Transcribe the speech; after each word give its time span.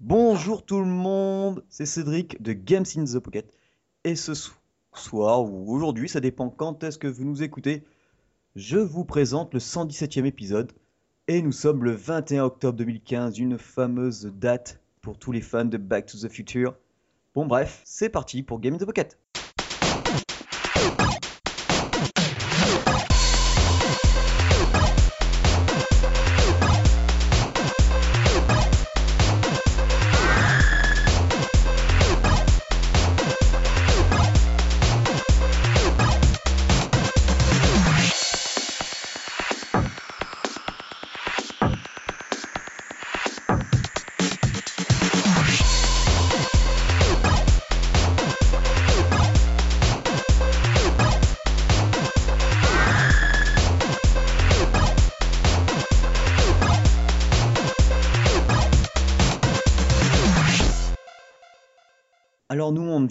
Bonjour 0.00 0.62
tout 0.62 0.80
le 0.80 0.84
monde, 0.84 1.64
c'est 1.70 1.86
Cédric 1.86 2.42
de 2.42 2.52
Games 2.52 2.84
in 2.98 3.04
the 3.04 3.18
Pocket. 3.18 3.50
Et 4.04 4.14
ce 4.14 4.34
soir, 4.92 5.42
ou 5.42 5.74
aujourd'hui, 5.74 6.06
ça 6.06 6.20
dépend 6.20 6.50
quand 6.50 6.84
est-ce 6.84 6.98
que 6.98 7.06
vous 7.06 7.24
nous 7.24 7.42
écoutez, 7.42 7.82
je 8.56 8.76
vous 8.76 9.06
présente 9.06 9.54
le 9.54 9.58
117e 9.58 10.26
épisode. 10.26 10.72
Et 11.28 11.40
nous 11.40 11.50
sommes 11.50 11.82
le 11.82 11.92
21 11.92 12.44
octobre 12.44 12.76
2015, 12.76 13.38
une 13.38 13.56
fameuse 13.56 14.30
date 14.34 14.82
pour 15.00 15.18
tous 15.18 15.32
les 15.32 15.40
fans 15.40 15.64
de 15.64 15.78
Back 15.78 16.04
to 16.04 16.18
the 16.18 16.30
Future. 16.30 16.74
Bon 17.34 17.46
bref, 17.46 17.80
c'est 17.86 18.10
parti 18.10 18.42
pour 18.42 18.60
Game 18.60 18.74
in 18.74 18.78
the 18.78 18.84
Pocket. 18.84 19.18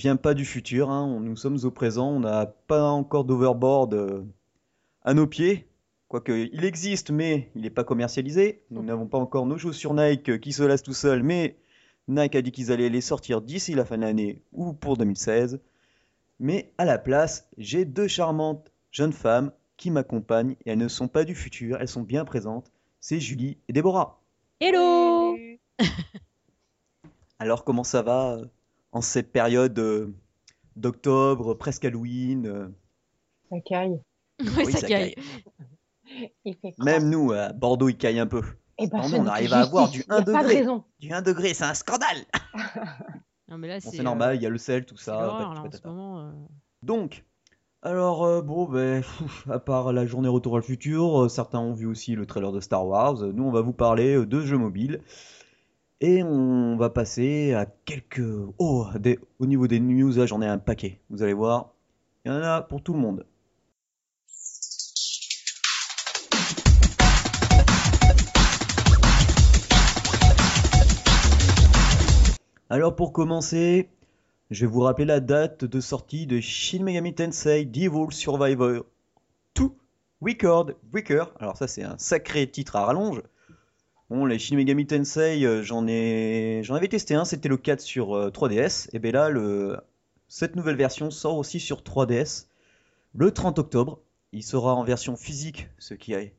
Vient 0.06 0.18
pas 0.18 0.36
du 0.36 0.46
futur, 0.46 0.92
hein, 0.92 1.04
on- 1.04 1.20
nous 1.20 1.36
sommes 1.36 1.58
au 1.64 1.72
présent, 1.72 2.10
on 2.12 2.20
n'a 2.20 2.46
pas 2.46 2.84
encore 2.92 3.26
d'overboard 3.26 3.96
euh, 3.96 4.24
à 5.02 5.16
nos 5.16 5.26
pieds, 5.26 5.68
quoique 6.10 6.32
il 6.32 6.64
existe, 6.64 7.10
mais 7.10 7.50
il 7.56 7.64
n'est 7.64 7.72
pas 7.72 7.84
commercialisé. 7.84 8.62
Nous 8.70 8.84
n'avons 8.84 9.08
pas 9.08 9.18
encore 9.18 9.48
nos 9.48 9.58
chaussures 9.58 9.96
Nike 9.96 10.30
euh, 10.30 10.38
qui 10.38 10.54
se 10.54 10.62
lassent 10.62 10.84
tout 10.84 10.94
seuls, 10.94 11.24
mais 11.24 11.58
Nike 12.08 12.36
a 12.36 12.44
dit 12.44 12.52
qu'ils 12.52 12.72
allaient 12.72 12.90
les 12.90 13.02
sortir 13.02 13.42
d'ici 13.42 13.74
la 13.74 13.84
fin 13.84 13.98
de 13.98 14.04
l'année 14.04 14.44
ou 14.54 14.74
pour 14.74 14.96
2016. 14.96 15.60
Mais 16.40 16.72
à 16.78 16.86
la 16.86 17.00
place, 17.00 17.50
j'ai 17.58 17.84
deux 17.84 18.08
charmantes 18.08 18.72
jeunes 18.92 19.12
femmes 19.14 19.52
qui 19.76 19.90
m'accompagnent 19.90 20.56
et 20.68 20.72
elles 20.74 20.78
ne 20.78 20.88
sont 20.88 21.08
pas 21.08 21.24
du 21.24 21.34
futur, 21.34 21.78
elles 21.82 21.88
sont 21.88 22.04
bien 22.04 22.26
présentes. 22.26 22.72
C'est 23.00 23.20
Julie 23.20 23.58
et 23.70 23.74
Déborah. 23.74 24.22
Hello 24.60 25.36
Alors 27.40 27.64
comment 27.64 27.84
ça 27.84 28.04
va 28.04 28.34
euh, 28.36 28.46
en 28.96 29.02
cette 29.02 29.32
période 29.32 29.78
euh, 29.78 30.08
d'octobre, 30.76 31.54
presque 31.54 31.86
Halloween 31.86 32.48
euh, 32.48 32.68
Ça 33.52 33.58
caille. 33.60 34.00
Oui, 34.40 34.64
Oui, 34.66 34.72
ça 34.72 34.80
ça 34.80 34.88
caille. 34.88 35.16
Il 36.46 36.56
fait 36.56 36.72
froid. 36.74 36.86
Même 36.86 37.10
nous, 37.10 37.32
à 37.32 37.52
Bordeaux, 37.52 37.90
il 37.90 37.98
caille 37.98 38.20
un 38.20 38.28
peu. 38.28 38.42
Eh 38.78 38.88
ben, 38.88 39.00
Pourtant, 39.00 39.08
ce 39.08 39.16
on 39.22 39.26
arrive 39.28 39.54
à 39.54 39.62
avoir 39.62 39.90
du 39.90 40.04
1 40.10 40.16
Y 40.18 40.20
a 40.20 40.22
Pas 40.22 40.22
de 40.22 40.26
degré. 40.40 40.56
raison. 40.60 40.84
Du 41.00 41.12
1 41.12 41.22
degré, 41.22 41.54
c'est 41.54 41.64
un 41.64 41.74
scandale 41.74 42.18
Non, 43.50 43.58
mais 43.58 43.68
là, 43.68 43.80
Bon, 43.80 43.90
c'est 43.92 44.04
normal, 44.04 44.36
il 44.36 44.42
y 44.42 44.46
a 44.46 44.50
le 44.50 44.58
sel, 44.58 44.86
tout 44.86 44.98
ça. 44.98 45.14
l'horreur, 45.14 45.50
patati 45.50 45.56
là, 45.56 45.60
en 45.62 45.64
ce 45.66 45.70
patata. 45.70 45.90
moment. 45.90 46.20
euh. 46.20 46.32
Donc, 46.84 47.26
alors, 47.82 48.24
euh, 48.24 48.42
bon, 48.42 48.66
ben, 48.66 49.02
pff, 49.02 49.48
à 49.50 49.60
part 49.60 49.94
la 49.94 50.06
journée 50.06 50.30
Retour 50.30 50.56
à 50.56 50.60
le 50.60 50.64
futur, 50.64 51.24
euh, 51.24 51.30
certains 51.30 51.60
ont 51.60 51.74
vu 51.74 51.86
aussi 51.86 52.16
le 52.16 52.26
trailer 52.26 52.52
de 52.52 52.60
Star 52.60 52.86
Wars. 52.88 53.18
Nous, 53.22 53.44
on 53.44 53.52
va 53.52 53.62
vous 53.62 53.74
parler 53.74 54.16
euh, 54.16 54.26
de 54.26 54.42
jeux 54.42 54.58
mobiles. 54.58 55.02
Et 56.02 56.24
on 56.24 56.76
va 56.76 56.90
passer 56.90 57.54
à 57.54 57.66
quelques... 57.66 58.22
Oh, 58.58 58.86
au 59.40 59.46
niveau 59.46 59.68
des 59.68 59.80
news, 59.80 60.12
j'en 60.28 60.42
ai 60.42 60.48
un 60.48 60.58
paquet. 60.58 61.00
Vous 61.10 61.24
allez 61.24 61.34
voir, 61.34 61.74
il 62.26 62.32
y 62.32 62.36
en 62.36 62.42
a 62.42 62.62
pour 62.62 62.84
tout 62.84 62.92
le 62.94 63.00
monde. 63.00 63.26
Alors 72.70 72.96
pour 72.96 73.14
commencer, 73.14 73.90
je 74.52 74.66
vais 74.66 74.72
vous 74.72 74.82
rappeler 74.82 75.06
la 75.06 75.22
date 75.22 75.64
de 75.64 75.80
sortie 75.80 76.28
de 76.28 76.42
Shin 76.42 76.84
Megami 76.84 77.16
Tensei 77.16 77.64
Devil 77.64 78.08
Survivor 78.12 78.84
2 79.56 79.64
Record. 80.22 80.72
Alors 81.40 81.56
ça 81.56 81.68
c'est 81.68 81.84
un 81.84 81.98
sacré 81.98 82.52
titre 82.52 82.76
à 82.76 82.86
rallonge. 82.86 83.22
Bon 84.10 84.26
les 84.26 84.38
Shin 84.38 84.56
Megami 84.56 84.86
Tensei, 84.86 85.46
euh, 85.46 85.64
j'en 85.64 85.88
ai 85.88 86.62
avais 86.70 86.88
testé 86.88 87.16
un, 87.16 87.26
c'était 87.26 87.50
le 87.50 87.58
4 87.58 87.82
sur 87.82 88.16
euh, 88.16 88.30
3DS. 88.30 88.90
Et 88.94 89.00
bien 89.00 89.12
là 89.12 89.82
cette 90.28 90.56
nouvelle 90.56 90.76
version 90.76 91.12
sort 91.12 91.38
aussi 91.38 91.60
sur 91.60 91.82
3DS 91.82 92.48
le 93.14 93.32
30 93.32 93.60
octobre. 93.60 94.02
Il 94.32 94.44
sera 94.44 94.76
en 94.76 94.84
version 94.84 95.16
physique, 95.16 95.70
ce 95.78 95.94
qui 95.94 96.14
est 96.14 96.36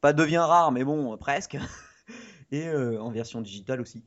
pas 0.00 0.12
devient 0.12 0.38
rare, 0.38 0.72
mais 0.72 0.84
bon 0.84 1.16
presque. 1.16 1.56
Et 2.52 2.66
euh, 2.66 3.00
en 3.00 3.10
version 3.10 3.40
digitale 3.40 3.80
aussi. 3.80 4.02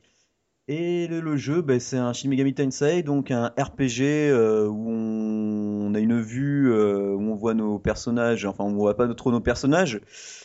Et 0.66 1.06
le, 1.08 1.36
jeu, 1.36 1.60
ben, 1.60 1.78
c'est 1.78 1.98
un 1.98 2.12
Shin 2.14 2.28
Megami 2.28 2.54
Tensei, 2.54 3.02
donc 3.02 3.30
un 3.30 3.48
RPG 3.58 4.30
euh, 4.30 4.66
où 4.66 4.88
on, 4.90 5.94
a 5.94 5.98
une 5.98 6.20
vue 6.20 6.72
euh, 6.72 7.14
où 7.14 7.20
on 7.20 7.34
voit 7.34 7.52
nos 7.52 7.78
personnages, 7.78 8.46
enfin 8.46 8.64
on 8.64 8.72
voit 8.72 8.96
pas 8.96 9.06
trop 9.14 9.30
nos 9.30 9.40
personnages, 9.40 10.00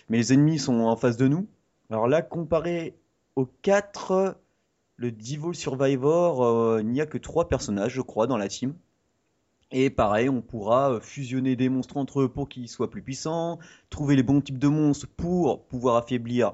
mais 0.09 0.17
les 0.17 0.33
ennemis 0.33 0.59
sont 0.59 0.81
en 0.81 0.95
face 0.97 1.15
de 1.15 1.27
nous. 1.27 1.47
Alors 1.91 2.07
là, 2.07 2.21
comparé 2.21 2.95
aux 3.35 3.47
4, 3.63 4.37
le 4.97 5.11
Devil 5.11 5.55
Survivor, 5.55 6.43
euh, 6.45 6.81
il 6.81 6.87
n'y 6.87 7.01
a 7.01 7.07
que 7.07 7.17
3 7.17 7.47
personnages, 7.47 7.93
je 7.93 8.01
crois, 8.01 8.27
dans 8.27 8.37
la 8.37 8.47
team. 8.47 8.75
Et 9.71 9.89
pareil, 9.89 10.29
on 10.29 10.41
pourra 10.41 10.93
euh, 10.93 10.99
fusionner 10.99 11.55
des 11.55 11.67
monstres 11.69 11.97
entre 11.97 12.21
eux 12.21 12.29
pour 12.29 12.47
qu'ils 12.47 12.69
soient 12.69 12.91
plus 12.91 13.01
puissants, 13.01 13.59
trouver 13.89 14.15
les 14.15 14.23
bons 14.23 14.41
types 14.41 14.59
de 14.59 14.67
monstres 14.67 15.07
pour 15.07 15.65
pouvoir 15.65 15.95
affaiblir 15.95 16.53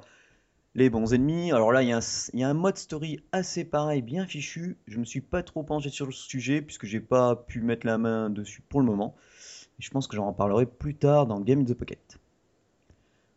les 0.73 0.89
bons 0.89 1.13
ennemis. 1.13 1.51
Alors 1.51 1.73
là, 1.73 1.81
il 1.83 1.89
y, 1.89 1.91
a 1.91 1.97
un, 1.97 2.29
il 2.33 2.39
y 2.39 2.43
a 2.43 2.49
un 2.49 2.53
mode 2.53 2.77
story 2.77 3.19
assez 3.33 3.65
pareil, 3.65 4.01
bien 4.01 4.25
fichu. 4.25 4.77
Je 4.87 4.99
me 4.99 5.05
suis 5.05 5.21
pas 5.21 5.43
trop 5.43 5.63
penché 5.63 5.89
sur 5.89 6.05
le 6.05 6.13
sujet 6.13 6.61
puisque 6.61 6.85
j'ai 6.85 7.01
pas 7.01 7.35
pu 7.35 7.61
mettre 7.61 7.85
la 7.85 7.97
main 7.97 8.29
dessus 8.29 8.61
pour 8.61 8.79
le 8.79 8.85
moment. 8.85 9.15
Et 9.79 9.81
je 9.81 9.89
pense 9.89 10.07
que 10.07 10.15
j'en 10.15 10.27
reparlerai 10.27 10.65
plus 10.65 10.95
tard 10.95 11.27
dans 11.27 11.41
Game 11.41 11.59
in 11.59 11.65
the 11.65 11.73
Pocket. 11.73 12.19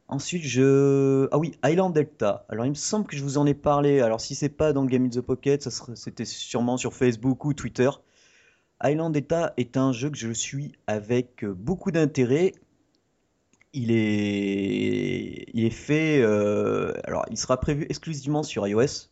Ensuite, 0.08 0.42
je... 0.42 1.28
Ah 1.32 1.38
oui, 1.38 1.52
Island 1.64 1.94
Delta. 1.94 2.46
Alors, 2.48 2.64
il 2.64 2.70
me 2.70 2.74
semble 2.74 3.06
que 3.06 3.16
je 3.16 3.22
vous 3.22 3.36
en 3.38 3.46
ai 3.46 3.54
parlé. 3.54 4.00
Alors, 4.00 4.20
si 4.20 4.34
c'est 4.34 4.48
pas 4.48 4.72
dans 4.72 4.84
Game 4.86 5.04
in 5.04 5.08
the 5.10 5.20
Pocket, 5.20 5.68
serait- 5.68 5.96
c'était 5.96 6.24
sûrement 6.24 6.76
sur 6.78 6.94
Facebook 6.94 7.44
ou 7.44 7.52
Twitter. 7.52 7.90
Island 8.82 9.12
Delta 9.12 9.52
est 9.58 9.76
un 9.76 9.92
jeu 9.92 10.08
que 10.10 10.16
je 10.16 10.30
suis 10.32 10.72
avec 10.86 11.44
euh, 11.44 11.52
beaucoup 11.52 11.90
d'intérêt. 11.90 12.52
Il 13.74 13.90
est, 13.90 15.44
il 15.52 15.64
est 15.64 15.70
fait, 15.70 16.20
euh, 16.22 16.92
alors 17.04 17.26
il 17.30 17.36
sera 17.36 17.60
prévu 17.60 17.86
exclusivement 17.90 18.42
sur 18.42 18.66
iOS. 18.66 19.08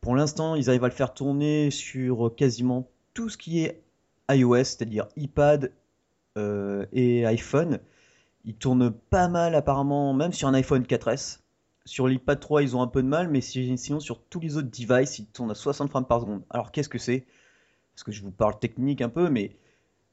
Pour 0.00 0.16
l'instant, 0.16 0.56
ils 0.56 0.68
arrivent 0.68 0.84
à 0.84 0.88
le 0.88 0.94
faire 0.94 1.14
tourner 1.14 1.70
sur 1.70 2.34
quasiment 2.36 2.88
tout 3.14 3.28
ce 3.28 3.36
qui 3.38 3.64
est 3.64 3.82
iOS, 4.30 4.64
c'est-à-dire 4.64 5.06
iPad 5.16 5.72
euh, 6.36 6.84
et 6.92 7.24
iPhone. 7.26 7.78
Il 8.44 8.54
tourne 8.56 8.90
pas 8.90 9.28
mal 9.28 9.54
apparemment, 9.54 10.12
même 10.14 10.32
sur 10.32 10.48
un 10.48 10.54
iPhone 10.54 10.84
4S. 10.86 11.40
Sur 11.84 12.06
l'iPad 12.08 12.38
3, 12.38 12.62
ils 12.62 12.76
ont 12.76 12.82
un 12.82 12.86
peu 12.86 13.02
de 13.02 13.08
mal, 13.08 13.28
mais 13.28 13.40
si- 13.40 13.76
sinon 13.78 13.98
sur 14.00 14.22
tous 14.24 14.40
les 14.40 14.56
autres 14.56 14.68
devices, 14.70 15.18
il 15.18 15.26
tourne 15.26 15.50
à 15.50 15.54
60 15.54 15.90
frames 15.90 16.06
par 16.06 16.20
seconde. 16.20 16.42
Alors 16.50 16.70
qu'est-ce 16.72 16.88
que 16.88 16.98
c'est? 16.98 17.26
Parce 17.94 18.04
que 18.04 18.12
je 18.12 18.22
vous 18.22 18.30
parle 18.30 18.58
technique 18.58 19.00
un 19.02 19.08
peu, 19.08 19.28
mais 19.30 19.56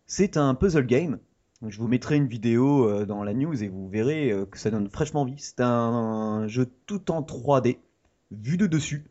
c'est 0.07 0.38
un 0.38 0.56
puzzle 0.56 0.85
game. 0.88 1.19
Je 1.67 1.78
vous 1.79 1.88
mettrai 1.88 2.16
une 2.17 2.28
vidéo 2.28 2.88
euh, 2.90 3.06
dans 3.06 3.23
la 3.23 3.34
news 3.34 3.63
et 3.63 3.67
vous 3.67 3.90
verrez 3.90 4.31
euh, 4.31 4.46
que 4.46 4.57
ça 4.57 4.72
donne 4.72 4.90
fraîchement 4.90 5.25
vie. 5.25 5.35
C'est 5.40 5.61
un 5.61 6.47
jeu 6.47 6.69
tout 6.88 7.11
en 7.11 7.22
3D, 7.22 7.79
vu 8.31 8.57
de 8.57 8.67
dessus. 8.67 9.06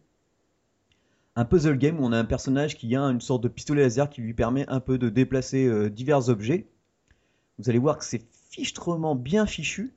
Un 1.37 1.45
puzzle 1.45 1.79
game 1.79 2.01
où 2.01 2.05
on 2.05 2.13
a 2.13 2.19
un 2.19 2.25
personnage 2.25 2.77
qui 2.77 2.95
a 2.97 3.01
une 3.03 3.21
sorte 3.21 3.43
de 3.43 3.49
pistolet 3.49 3.83
laser 3.83 4.11
qui 4.11 4.21
lui 4.21 4.35
permet 4.35 4.67
un 4.69 4.81
peu 4.81 4.99
de 4.99 5.09
déplacer 5.09 5.67
euh, 5.67 5.89
divers 5.89 6.29
objets. 6.29 6.67
Vous 7.59 7.71
allez 7.71 7.79
voir 7.79 7.99
que 7.99 8.05
c'est 8.05 8.25
fichtrement 8.49 9.15
bien 9.15 9.47
fichu. 9.47 9.95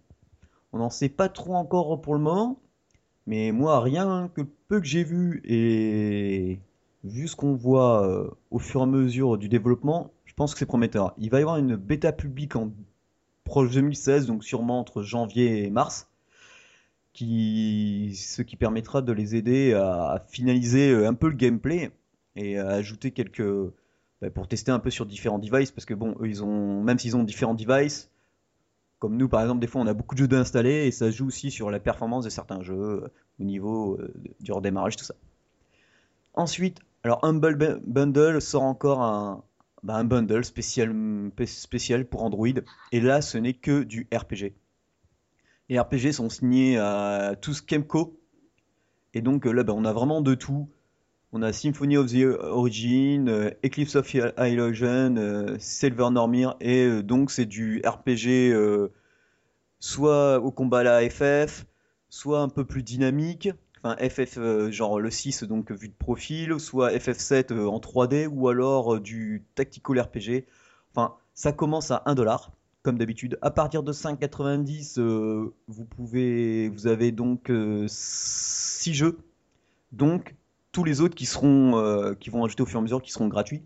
On 0.73 0.79
n'en 0.79 0.89
sait 0.89 1.09
pas 1.09 1.29
trop 1.29 1.55
encore 1.55 2.01
pour 2.01 2.13
le 2.13 2.21
moment. 2.21 2.59
Mais 3.27 3.51
moi, 3.51 3.81
rien 3.81 4.29
que 4.33 4.41
peu 4.41 4.79
que 4.79 4.87
j'ai 4.87 5.03
vu 5.03 5.41
et 5.45 6.59
vu 7.03 7.27
ce 7.27 7.35
qu'on 7.35 7.53
voit 7.53 8.07
euh, 8.07 8.29
au 8.49 8.59
fur 8.59 8.81
et 8.81 8.83
à 8.83 8.87
mesure 8.87 9.37
du 9.37 9.49
développement, 9.49 10.11
je 10.25 10.33
pense 10.33 10.53
que 10.53 10.59
c'est 10.59 10.65
prometteur. 10.65 11.13
Il 11.17 11.29
va 11.29 11.39
y 11.39 11.41
avoir 11.41 11.57
une 11.57 11.75
bêta 11.75 12.11
publique 12.11 12.55
en 12.55 12.71
proche 13.43 13.71
2016, 13.71 14.27
donc 14.27 14.43
sûrement 14.43 14.79
entre 14.79 15.03
janvier 15.03 15.65
et 15.65 15.69
mars, 15.69 16.07
qui, 17.13 18.15
ce 18.15 18.41
qui 18.41 18.55
permettra 18.55 19.01
de 19.01 19.11
les 19.11 19.35
aider 19.35 19.73
à, 19.73 20.23
finaliser 20.29 20.91
euh, 20.91 21.07
un 21.07 21.13
peu 21.13 21.27
le 21.27 21.35
gameplay 21.35 21.91
et 22.35 22.57
à 22.57 22.69
ajouter 22.69 23.11
quelques, 23.11 23.43
bah, 24.21 24.29
pour 24.29 24.47
tester 24.47 24.71
un 24.71 24.79
peu 24.79 24.89
sur 24.89 25.05
différents 25.05 25.39
devices, 25.39 25.71
parce 25.71 25.85
que 25.85 25.93
bon, 25.93 26.15
ils 26.23 26.43
ont, 26.43 26.81
même 26.83 26.97
s'ils 26.97 27.17
ont 27.17 27.23
différents 27.23 27.55
devices, 27.55 28.09
Comme 29.01 29.17
nous, 29.17 29.27
par 29.27 29.41
exemple, 29.41 29.59
des 29.59 29.65
fois, 29.65 29.81
on 29.81 29.87
a 29.87 29.95
beaucoup 29.95 30.13
de 30.13 30.19
jeux 30.19 30.27
d'installer 30.27 30.85
et 30.85 30.91
ça 30.91 31.09
joue 31.09 31.25
aussi 31.25 31.49
sur 31.49 31.71
la 31.71 31.79
performance 31.79 32.23
de 32.23 32.29
certains 32.29 32.61
jeux 32.61 32.75
euh, 33.03 33.11
au 33.39 33.43
niveau 33.43 33.97
euh, 33.99 34.13
du 34.39 34.51
redémarrage, 34.51 34.95
tout 34.95 35.03
ça. 35.03 35.15
Ensuite, 36.35 36.81
alors 37.03 37.17
Humble 37.25 37.55
Bu- 37.55 37.81
Bundle 37.83 38.39
sort 38.43 38.61
encore 38.61 39.01
un, 39.01 39.43
bah, 39.81 39.95
un 39.95 40.03
bundle 40.03 40.45
spécial, 40.45 40.93
pour 42.11 42.21
Android. 42.21 42.47
Et 42.91 43.01
là, 43.01 43.23
ce 43.23 43.39
n'est 43.39 43.55
que 43.55 43.81
du 43.81 44.07
RPG. 44.13 44.53
Les 45.69 45.79
RPG 45.79 46.11
sont 46.11 46.29
signés 46.29 46.77
à 46.77 47.35
tous 47.41 47.61
Kemco. 47.61 48.19
Et 49.15 49.23
donc 49.23 49.47
euh, 49.47 49.51
là, 49.51 49.63
bah, 49.63 49.73
on 49.75 49.83
a 49.83 49.93
vraiment 49.93 50.21
de 50.21 50.35
tout. 50.35 50.69
On 51.33 51.41
a 51.43 51.53
Symphony 51.53 51.95
of 51.95 52.11
the 52.11 52.25
Origin, 52.41 53.27
euh, 53.29 53.51
Eclipse 53.63 53.95
of 53.95 54.13
Illusion, 54.13 55.15
euh, 55.15 55.55
Silver 55.59 56.09
Normir, 56.11 56.55
et 56.59 56.85
euh, 56.85 57.01
donc 57.01 57.31
c'est 57.31 57.45
du 57.45 57.81
RPG 57.85 58.53
soit 59.81 60.39
au 60.39 60.51
combat 60.51 60.79
à 60.79 60.83
la 60.83 61.09
FF, 61.09 61.65
soit 62.07 62.39
un 62.39 62.49
peu 62.49 62.63
plus 62.63 62.83
dynamique, 62.83 63.49
enfin 63.83 63.97
FF 63.97 64.69
genre 64.69 64.99
le 64.99 65.09
6 65.09 65.43
donc 65.43 65.71
vu 65.71 65.89
de 65.89 65.93
profil, 65.93 66.59
soit 66.59 66.91
FF7 66.91 67.51
euh, 67.51 67.67
en 67.67 67.79
3D, 67.79 68.27
ou 68.27 68.47
alors 68.47 68.99
du 68.99 69.43
tactical 69.55 69.99
RPG. 69.99 70.45
Enfin, 70.93 71.15
ça 71.33 71.51
commence 71.51 71.91
à 71.91 72.03
1 72.05 72.15
dollar, 72.15 72.51
comme 72.83 72.97
d'habitude. 72.97 73.39
À 73.41 73.51
partir 73.51 73.83
de 73.83 73.91
5,90, 73.91 74.99
euh, 74.99 75.53
vous 75.67 75.85
pouvez, 75.85 76.69
vous 76.69 76.87
avez 76.87 77.11
donc 77.11 77.51
6 77.87 78.93
jeux, 78.93 79.17
donc 79.91 80.35
tous 80.71 80.83
les 80.83 81.01
autres 81.01 81.17
euh, 81.43 82.15
qui 82.15 82.29
vont 82.29 82.45
ajouter 82.45 82.63
au 82.63 82.65
fur 82.65 82.77
et 82.77 82.81
à 82.81 82.83
mesure, 82.83 83.01
qui 83.01 83.11
seront 83.11 83.27
gratuits. 83.27 83.63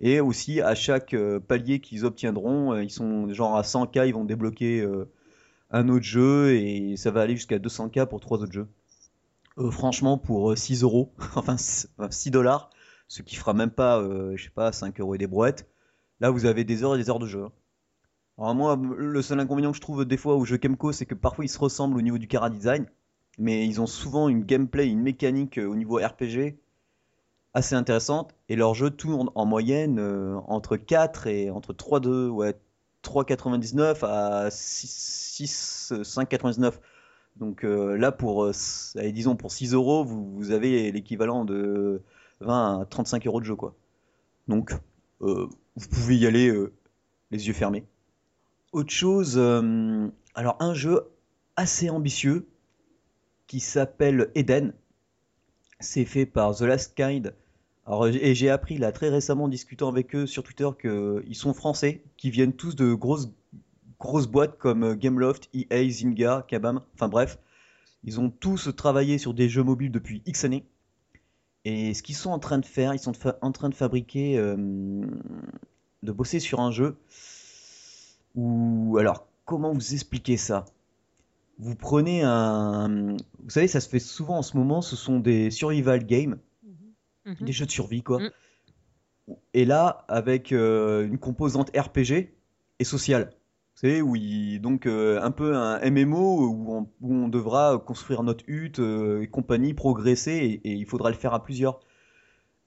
Et 0.00 0.20
aussi, 0.20 0.62
à 0.62 0.74
chaque 0.74 1.12
euh, 1.12 1.38
palier 1.38 1.80
qu'ils 1.80 2.06
obtiendront, 2.06 2.72
euh, 2.72 2.82
ils 2.82 2.90
sont 2.90 3.32
genre 3.32 3.56
à 3.56 3.62
100K, 3.62 4.08
ils 4.08 4.14
vont 4.14 4.24
débloquer 4.24 4.86
un 5.70 5.88
autre 5.88 6.04
jeu 6.04 6.54
et 6.54 6.96
ça 6.96 7.10
va 7.10 7.20
aller 7.20 7.36
jusqu'à 7.36 7.58
200K 7.58 8.06
pour 8.06 8.20
trois 8.20 8.38
autres 8.38 8.52
jeux. 8.52 8.68
Franchement, 9.70 10.16
pour 10.16 10.52
euh, 10.52 10.56
6 10.56 10.82
euros, 10.82 11.12
enfin 11.36 11.56
6 11.58 12.30
dollars, 12.30 12.70
ce 13.08 13.20
qui 13.22 13.36
fera 13.36 13.52
même 13.52 13.70
pas, 13.70 14.02
je 14.36 14.48
pas, 14.50 14.72
5 14.72 14.98
euros 15.00 15.14
et 15.14 15.18
des 15.18 15.26
brouettes, 15.26 15.68
là 16.20 16.30
vous 16.30 16.46
avez 16.46 16.64
des 16.64 16.82
heures 16.82 16.94
et 16.94 16.98
des 16.98 17.10
heures 17.10 17.18
de 17.18 17.26
jeu. 17.26 17.44
Alors 18.38 18.54
moi, 18.54 18.80
le 18.96 19.20
seul 19.20 19.38
inconvénient 19.38 19.72
que 19.72 19.76
je 19.76 19.82
trouve 19.82 20.06
des 20.06 20.16
fois 20.16 20.36
aux 20.36 20.46
jeux 20.46 20.56
Kemco, 20.56 20.92
c'est 20.92 21.04
que 21.04 21.14
parfois 21.14 21.44
ils 21.44 21.48
se 21.48 21.58
ressemblent 21.58 21.98
au 21.98 22.02
niveau 22.02 22.16
du 22.16 22.26
cara 22.26 22.48
design, 22.48 22.86
mais 23.38 23.66
ils 23.66 23.80
ont 23.80 23.86
souvent 23.86 24.28
une 24.28 24.44
gameplay, 24.44 24.88
une 24.88 25.00
mécanique 25.00 25.58
euh, 25.58 25.66
au 25.66 25.76
niveau 25.76 25.96
RPG 25.96 26.58
assez 27.52 27.74
intéressante, 27.74 28.34
et 28.48 28.54
leurs 28.54 28.74
jeux 28.74 28.90
tournent 28.90 29.30
en 29.34 29.44
moyenne 29.44 29.98
euh, 29.98 30.36
entre 30.46 30.76
4 30.76 31.26
et 31.26 31.50
entre 31.50 31.72
3,2, 31.72 32.28
ouais, 32.28 32.54
3,99 33.02 34.04
à 34.04 34.50
6, 34.50 35.90
6 35.90 35.92
5,99. 36.02 36.74
Donc 37.36 37.64
euh, 37.64 37.96
là, 37.96 38.12
pour, 38.12 38.50
disons 38.94 39.36
pour 39.36 39.50
6 39.50 39.74
euros, 39.74 40.04
vous, 40.04 40.50
avez 40.52 40.92
l'équivalent 40.92 41.44
de 41.44 42.02
20 42.40 42.82
à 42.82 42.84
35 42.84 43.26
euros 43.26 43.40
de 43.40 43.46
jeu. 43.46 43.56
Donc, 44.46 44.72
vous 45.20 45.88
pouvez 45.90 46.16
y 46.16 46.26
aller 46.26 46.52
les 47.30 47.46
yeux 47.46 47.52
fermés. 47.52 47.84
Autre 48.72 48.90
chose, 48.90 49.38
alors 50.34 50.56
un 50.60 50.74
jeu 50.74 51.08
assez 51.56 51.90
ambitieux 51.90 52.46
qui 53.50 53.58
s'appelle 53.58 54.30
Eden. 54.36 54.72
C'est 55.80 56.04
fait 56.04 56.24
par 56.24 56.54
The 56.54 56.60
Last 56.60 56.94
Kind. 56.94 57.34
Alors, 57.84 58.06
et 58.06 58.32
j'ai 58.32 58.48
appris 58.48 58.78
là 58.78 58.92
très 58.92 59.08
récemment 59.08 59.44
en 59.44 59.48
discutant 59.48 59.88
avec 59.88 60.14
eux 60.14 60.24
sur 60.24 60.44
Twitter 60.44 60.68
qu'ils 60.80 61.34
sont 61.34 61.52
français, 61.52 62.04
qui 62.16 62.30
viennent 62.30 62.52
tous 62.52 62.76
de 62.76 62.94
grosses, 62.94 63.28
grosses 63.98 64.28
boîtes 64.28 64.56
comme 64.56 64.84
euh, 64.84 64.94
Gameloft, 64.94 65.50
EA, 65.52 65.90
Zynga, 65.90 66.44
Kabam, 66.46 66.80
enfin 66.94 67.08
bref. 67.08 67.40
Ils 68.04 68.20
ont 68.20 68.30
tous 68.30 68.70
travaillé 68.76 69.18
sur 69.18 69.34
des 69.34 69.48
jeux 69.48 69.64
mobiles 69.64 69.90
depuis 69.90 70.22
X 70.26 70.44
années. 70.44 70.64
Et 71.64 71.92
ce 71.92 72.04
qu'ils 72.04 72.14
sont 72.14 72.30
en 72.30 72.38
train 72.38 72.58
de 72.58 72.66
faire, 72.66 72.94
ils 72.94 73.00
sont 73.00 73.14
en 73.42 73.50
train 73.50 73.68
de 73.68 73.74
fabriquer, 73.74 74.38
euh, 74.38 75.04
de 76.04 76.12
bosser 76.12 76.38
sur 76.38 76.60
un 76.60 76.70
jeu 76.70 76.96
où, 78.36 78.96
alors, 79.00 79.26
comment 79.44 79.72
vous 79.72 79.92
expliquer 79.92 80.36
ça? 80.36 80.66
Vous 81.60 81.74
prenez 81.76 82.22
un, 82.22 83.16
vous 83.42 83.50
savez, 83.50 83.68
ça 83.68 83.80
se 83.80 83.88
fait 83.88 83.98
souvent 83.98 84.38
en 84.38 84.42
ce 84.42 84.56
moment, 84.56 84.80
ce 84.80 84.96
sont 84.96 85.20
des 85.20 85.50
survival 85.50 86.04
games, 86.06 86.38
Mhm. 87.26 87.34
des 87.46 87.52
jeux 87.52 87.66
de 87.66 87.70
survie, 87.70 88.02
quoi. 88.02 88.18
Mm. 88.20 88.30
Et 89.54 89.64
là, 89.66 90.04
avec 90.08 90.52
euh, 90.52 91.06
une 91.06 91.18
composante 91.18 91.70
RPG 91.76 92.32
et 92.78 92.84
sociale. 92.84 93.32
Vous 93.74 93.80
savez, 93.88 94.02
où 94.02 94.16
il, 94.16 94.60
donc 94.60 94.86
euh, 94.86 95.20
un 95.22 95.30
peu 95.30 95.54
un 95.54 95.78
MMO 95.90 96.48
où 96.48 96.74
on, 96.74 96.88
où 97.02 97.14
on 97.14 97.28
devra 97.28 97.78
construire 97.78 98.22
notre 98.22 98.44
hutte 98.48 98.78
euh, 98.80 99.20
et 99.22 99.26
compagnie, 99.28 99.74
progresser, 99.74 100.32
et, 100.32 100.68
et 100.68 100.72
il 100.72 100.86
faudra 100.86 101.10
le 101.10 101.16
faire 101.16 101.34
à 101.34 101.42
plusieurs. 101.42 101.80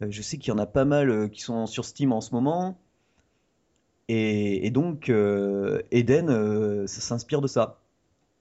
Je 0.01 0.22
sais 0.22 0.38
qu'il 0.38 0.50
y 0.50 0.56
en 0.56 0.60
a 0.60 0.66
pas 0.66 0.86
mal 0.86 1.30
qui 1.31 1.42
sont 1.42 1.66
sur 1.66 1.86
Steam 1.86 2.12
en 2.12 2.22
ce 2.22 2.34
moment. 2.36 2.78
Et, 4.10 4.66
et 4.68 4.69
donc, 4.72 5.10
Eden, 5.10 6.88
ça 6.88 7.01
s'inspire 7.01 7.42
de 7.42 7.48
ça. 7.48 7.80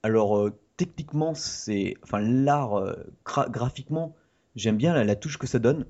Alors, 0.03 0.37
euh, 0.37 0.51
techniquement, 0.77 1.33
c'est. 1.33 1.95
Enfin, 2.03 2.19
l'art, 2.19 2.75
euh, 2.75 2.93
gra- 3.25 3.49
graphiquement, 3.49 4.15
j'aime 4.55 4.77
bien 4.77 5.03
la, 5.03 5.15
touche 5.15 5.37
que 5.37 5.47
ça 5.47 5.59
donne. 5.59 5.85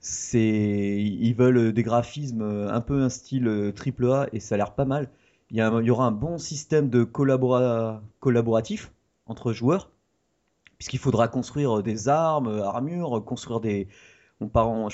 C'est. 0.00 0.96
Ils 1.02 1.34
veulent 1.34 1.72
des 1.72 1.82
graphismes 1.82 2.42
euh, 2.42 2.72
un 2.72 2.80
peu 2.80 3.02
un 3.02 3.08
style 3.08 3.72
triple 3.74 4.10
A 4.10 4.28
et 4.32 4.40
ça 4.40 4.54
a 4.54 4.58
l'air 4.58 4.74
pas 4.74 4.84
mal. 4.84 5.10
Il 5.50 5.56
y 5.56 5.90
aura 5.90 6.06
un 6.06 6.10
bon 6.12 6.38
système 6.38 6.90
de 6.90 7.04
collabora- 7.04 8.02
collaboratif 8.20 8.92
entre 9.26 9.52
joueurs, 9.52 9.90
puisqu'il 10.78 10.98
faudra 10.98 11.28
construire 11.28 11.82
des 11.82 12.08
armes, 12.08 12.60
armures, 12.62 13.24
construire 13.24 13.60
des. 13.60 13.88
Je 14.40 14.46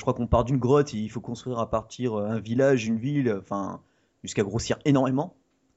crois 0.02 0.14
qu'on 0.14 0.26
part 0.28 0.44
d'une 0.44 0.58
grotte, 0.58 0.94
il 0.94 1.10
faut 1.10 1.20
construire 1.20 1.60
à 1.60 1.70
partir 1.70 2.16
un 2.16 2.40
village, 2.40 2.86
une 2.86 2.98
ville, 2.98 3.34
enfin, 3.40 3.80
jusqu'à 4.24 4.42
grossir 4.42 4.78
énormément 4.86 5.34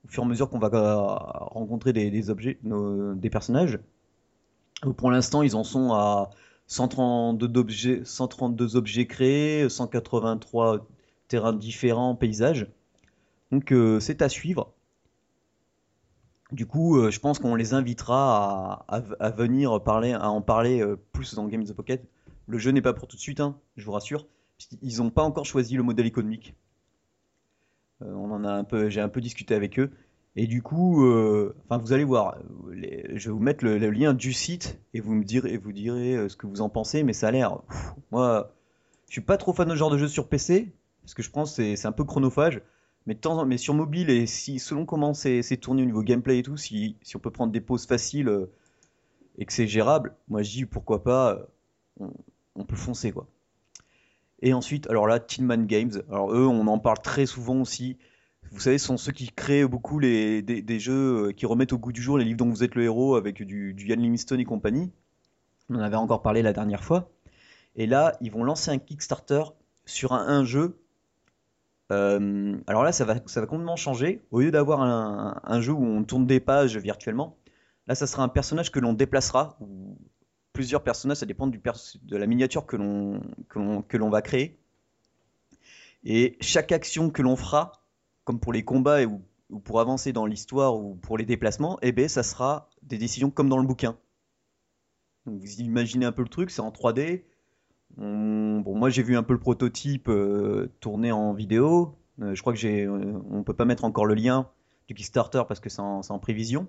au 0.07 0.11
fur 0.11 0.23
et 0.23 0.25
à 0.25 0.29
mesure 0.29 0.49
qu'on 0.49 0.59
va 0.59 0.69
euh, 0.73 0.95
rencontrer 0.95 1.93
des, 1.93 2.29
objets, 2.29 2.57
des 2.63 3.29
personnages. 3.29 3.79
Euh, 4.85 4.93
Pour 4.93 5.11
l'instant, 5.11 5.41
ils 5.43 5.55
en 5.55 5.63
sont 5.63 5.93
à 5.93 6.29
132 6.67 7.57
objets, 7.57 8.01
132 8.03 8.75
objets 8.75 9.05
créés, 9.05 9.69
183 9.69 10.87
terrains 11.27 11.53
différents, 11.53 12.15
paysages. 12.15 12.67
Donc 13.51 13.71
euh, 13.71 13.99
c'est 13.99 14.21
à 14.21 14.29
suivre. 14.29 14.73
Du 16.53 16.65
coup, 16.65 17.11
je 17.11 17.19
pense 17.19 17.39
qu'on 17.39 17.55
les 17.55 17.73
invitera 17.73 18.85
à, 18.87 19.29
venir 19.31 19.83
parler, 19.83 20.13
à 20.13 20.29
en 20.29 20.41
parler 20.41 20.81
plus 21.11 21.35
dans 21.35 21.45
Game 21.45 21.59
in 21.59 21.65
the 21.65 21.73
Pocket. 21.73 22.07
Le 22.45 22.57
jeu 22.57 22.71
n'est 22.71 22.81
pas 22.81 22.93
pour 22.93 23.09
tout 23.09 23.17
de 23.17 23.21
suite, 23.21 23.41
hein, 23.41 23.57
je 23.75 23.83
vous 23.83 23.91
rassure. 23.91 24.25
Ils 24.81 24.99
n'ont 24.99 25.09
pas 25.09 25.23
encore 25.23 25.43
choisi 25.43 25.75
le 25.75 25.83
modèle 25.83 26.05
économique. 26.05 26.55
Euh, 28.01 28.13
on 28.13 28.31
en 28.31 28.43
a 28.43 28.51
un 28.51 28.63
peu, 28.63 28.89
j'ai 28.89 29.01
un 29.01 29.09
peu 29.09 29.21
discuté 29.21 29.55
avec 29.55 29.79
eux. 29.79 29.91
Et 30.35 30.45
du 30.45 30.61
coup, 30.61 31.03
euh, 31.05 31.55
enfin, 31.65 31.79
vous 31.81 31.93
allez 31.93 32.03
voir. 32.03 32.37
je 32.71 33.29
vais 33.29 33.31
vous 33.31 33.39
mettre 33.39 33.65
le, 33.65 33.77
lien 33.89 34.13
du 34.13 34.33
site 34.33 34.79
et 34.93 34.99
vous 34.99 35.13
me 35.13 35.23
direz, 35.23 35.57
vous 35.57 35.71
direz 35.71 36.15
euh, 36.15 36.29
ce 36.29 36.37
que 36.37 36.45
vous 36.45 36.61
en 36.61 36.69
pensez. 36.69 37.03
Mais 37.03 37.13
ça 37.13 37.29
a 37.29 37.31
l'air. 37.31 37.59
Moi, 38.11 38.53
je 39.07 39.13
suis 39.13 39.21
pas 39.21 39.37
trop 39.37 39.53
fan 39.53 39.67
de 39.67 39.73
ce 39.73 39.77
genre 39.77 39.89
de 39.89 39.97
jeu 39.97 40.07
sur 40.07 40.27
PC 40.29 40.73
parce 41.01 41.13
que 41.13 41.23
je 41.23 41.31
pense 41.31 41.55
c'est 41.55 41.85
un 41.85 41.91
peu 41.91 42.03
chronophage. 42.03 42.61
Mais, 43.07 43.15
de 43.15 43.19
temps 43.19 43.39
en- 43.39 43.45
mais 43.45 43.57
sur 43.57 43.73
mobile 43.73 44.09
et 44.09 44.25
si 44.27 44.59
selon 44.59 44.85
comment 44.85 45.13
c'est 45.13 45.41
tourné 45.61 45.81
au 45.83 45.85
niveau 45.85 46.03
gameplay 46.03 46.39
et 46.39 46.43
tout, 46.43 46.57
si, 46.57 46.97
si 47.01 47.15
on 47.15 47.19
peut 47.19 47.31
prendre 47.31 47.53
des 47.53 47.61
pauses 47.61 47.87
faciles 47.87 48.29
et 49.37 49.45
que 49.45 49.53
c'est 49.53 49.67
gérable, 49.67 50.15
moi 50.27 50.41
je 50.41 50.51
dis 50.51 50.65
pourquoi 50.65 51.03
pas, 51.03 51.47
on 51.99 52.65
peut 52.65 52.75
foncer 52.75 53.13
quoi. 53.13 53.27
Et 54.41 54.53
ensuite, 54.53 54.87
alors 54.89 55.07
là, 55.07 55.19
Tin 55.19 55.43
Man 55.43 55.65
Games. 55.65 56.03
Alors 56.09 56.31
eux, 56.31 56.45
on 56.45 56.67
en 56.67 56.79
parle 56.79 56.99
très 57.01 57.25
souvent 57.25 57.61
aussi. 57.61 57.97
Vous 58.51 58.59
savez, 58.59 58.77
ce 58.77 58.87
sont 58.87 58.97
ceux 58.97 59.11
qui 59.11 59.29
créent 59.31 59.65
beaucoup 59.65 59.99
les, 59.99 60.41
des, 60.41 60.79
jeux 60.79 61.27
euh, 61.27 61.31
qui 61.33 61.45
remettent 61.45 61.73
au 61.73 61.77
goût 61.77 61.91
du 61.91 62.01
jour 62.01 62.17
les 62.17 62.23
livres 62.23 62.37
dont 62.37 62.49
vous 62.49 62.63
êtes 62.63 62.75
le 62.75 62.83
héros 62.83 63.15
avec 63.15 63.43
du, 63.43 63.73
du 63.73 63.87
Ian 63.87 63.97
Livingstone 63.97 64.39
et 64.39 64.45
compagnie. 64.45 64.91
On 65.69 65.75
en 65.75 65.79
avait 65.79 65.97
encore 65.97 66.21
parlé 66.21 66.41
la 66.41 66.53
dernière 66.53 66.83
fois. 66.83 67.09
Et 67.75 67.87
là, 67.87 68.17
ils 68.21 68.31
vont 68.31 68.43
lancer 68.43 68.71
un 68.71 68.77
Kickstarter 68.77 69.43
sur 69.85 70.13
un, 70.13 70.43
jeu. 70.43 70.79
Euh, 71.91 72.57
alors 72.67 72.83
là, 72.83 72.91
ça 72.91 73.05
va, 73.05 73.15
ça 73.25 73.41
va 73.41 73.47
complètement 73.47 73.75
changer. 73.75 74.21
Au 74.31 74.41
lieu 74.41 74.51
d'avoir 74.51 74.81
un, 74.81 75.61
jeu 75.61 75.73
où 75.73 75.83
on 75.83 76.03
tourne 76.03 76.25
des 76.25 76.39
pages 76.39 76.77
virtuellement, 76.77 77.37
là, 77.87 77.95
ça 77.95 78.07
sera 78.07 78.23
un 78.23 78.29
personnage 78.29 78.71
que 78.71 78.79
l'on 78.79 78.93
déplacera, 78.93 79.57
plusieurs 80.57 80.81
personnages, 80.81 81.17
ça 81.17 81.27
dépend 81.27 81.45
de 81.45 82.17
la 82.17 82.25
miniature 82.25 82.65
que 82.65 82.77
l'on 82.77 84.09
va 84.09 84.21
créer. 84.23 84.57
Et 86.03 86.35
chaque 86.41 86.71
action 86.71 87.11
que 87.11 87.21
l'on 87.21 87.35
fera, 87.35 87.73
comme 88.23 88.39
pour 88.39 88.53
les 88.53 88.63
combats 88.63 89.05
ou, 89.05 89.21
ou 89.51 89.59
pour 89.59 89.79
avancer 89.79 90.13
dans 90.13 90.25
l'histoire 90.25 90.75
ou 90.75 90.95
pour 90.95 91.19
les 91.19 91.25
déplacements, 91.25 91.77
eh 91.83 91.91
ben, 91.91 92.09
ça 92.09 92.23
sera 92.23 92.71
des 92.81 92.97
décisions 92.97 93.29
comme 93.29 93.49
dans 93.49 93.59
le 93.59 93.67
bouquin. 93.67 93.99
Donc, 95.27 95.39
vous 95.39 95.61
imaginez 95.61 96.07
un 96.07 96.11
peu 96.11 96.23
le 96.23 96.27
truc, 96.27 96.49
c'est 96.49 96.61
en 96.61 96.71
3D. 96.71 97.23
On- 97.99 98.61
bon, 98.61 98.75
moi 98.75 98.89
j'ai 98.89 99.03
vu 99.03 99.15
un 99.15 99.21
peu 99.23 99.33
le 99.33 99.39
prototype 99.39 100.09
euh, 100.09 100.73
tourné 100.79 101.11
en 101.11 101.33
vidéo. 101.33 101.95
Euh, 102.19 102.33
je 102.33 102.41
crois 102.41 102.51
que 102.51 102.59
j'ai, 102.59 102.85
euh, 102.85 103.21
on 103.29 103.43
peut 103.43 103.53
pas 103.53 103.65
mettre 103.65 103.83
encore 103.83 104.07
le 104.07 104.15
lien 104.15 104.49
du 104.87 104.95
Kickstarter 104.95 105.43
parce 105.47 105.59
que 105.59 105.69
c'est 105.69 105.81
en, 105.81 106.19
prévision. 106.19 106.67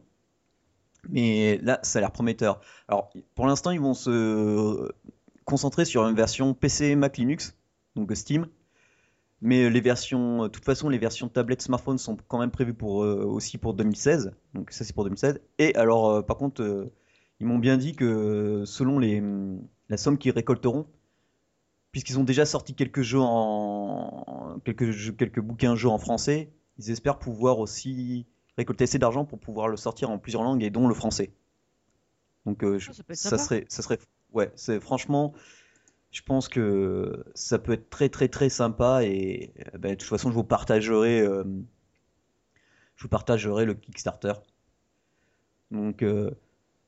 Mais 1.09 1.59
là, 1.62 1.78
ça 1.83 1.99
a 1.99 2.00
l'air 2.00 2.12
prometteur. 2.12 2.61
Alors, 2.88 3.11
pour 3.35 3.47
l'instant, 3.47 3.71
ils 3.71 3.81
vont 3.81 3.95
se 3.95 4.90
concentrer 5.45 5.85
sur 5.85 6.07
une 6.07 6.14
version 6.14 6.55
PC, 6.55 6.95
Mac, 6.97 7.17
Linux, 7.17 7.57
donc 7.97 8.14
Steam. 8.14 8.47
Mais 9.40 9.71
les 9.71 9.81
versions, 9.81 10.43
de 10.45 10.49
toute 10.49 10.64
façon, 10.64 10.88
les 10.88 10.99
versions 10.99 11.28
tablette, 11.28 11.62
smartphone 11.62 11.99
sont 11.99 12.17
quand 12.26 12.38
même 12.38 12.50
prévues 12.50 12.75
pour, 12.75 13.05
euh, 13.05 13.25
aussi 13.25 13.57
pour 13.57 13.75
2016. 13.75 14.33
Donc 14.55 14.73
ça, 14.73 14.85
c'est 14.85 14.93
pour 14.93 15.05
2016. 15.05 15.40
Et 15.59 15.75
alors, 15.76 16.11
euh, 16.11 16.23
par 16.23 16.37
contre, 16.37 16.62
euh, 16.62 16.93
ils 17.38 17.47
m'ont 17.47 17.59
bien 17.59 17.76
dit 17.76 17.95
que 17.95 18.64
selon 18.67 18.99
les, 18.99 19.23
la 19.88 19.97
somme 19.97 20.19
qu'ils 20.19 20.33
récolteront, 20.33 20.87
puisqu'ils 21.93 22.19
ont 22.19 22.25
déjà 22.25 22.45
sorti 22.47 22.75
quelques 22.75 23.02
jeux 23.02 23.21
en 23.21 24.59
quelques 24.64 25.17
quelques 25.17 25.40
bouquins 25.40 25.76
jeux 25.76 25.88
en 25.88 25.99
français, 25.99 26.50
ils 26.78 26.90
espèrent 26.90 27.19
pouvoir 27.19 27.61
aussi 27.61 28.26
récolter 28.59 28.85
assez 28.85 28.99
d'argent 28.99 29.25
pour 29.25 29.38
pouvoir 29.38 29.69
le 29.69 29.77
sortir 29.77 30.11
en 30.11 30.19
plusieurs 30.19 30.43
langues 30.43 30.62
et 30.62 30.71
dont 30.71 30.87
le 30.87 30.95
français. 30.95 31.33
Donc 32.45 32.62
oh, 32.62 32.79
ça, 32.79 33.38
serait 33.38 33.65
ça 33.69 33.83
serait 33.83 33.99
ouais, 34.33 34.53
c'est 34.55 34.81
franchement 34.81 35.33
je 36.11 36.23
pense 36.23 36.49
que 36.49 37.25
ça 37.35 37.59
peut 37.59 37.73
être 37.73 37.91
très 37.91 38.09
très 38.09 38.29
très 38.29 38.49
sympa 38.49 39.05
et 39.05 39.53
ben, 39.79 39.91
de 39.91 39.95
toute 39.95 40.09
façon 40.09 40.31
je 40.31 40.35
vous 40.35 40.45
partagerai 40.45 41.21
euh, 41.21 41.45
je 42.99 43.05
vous 43.05 43.09
partagerai 43.09 43.65
le 43.65 43.75
Kickstarter. 43.75 44.35
Donc 45.71 46.03
euh, 46.03 46.31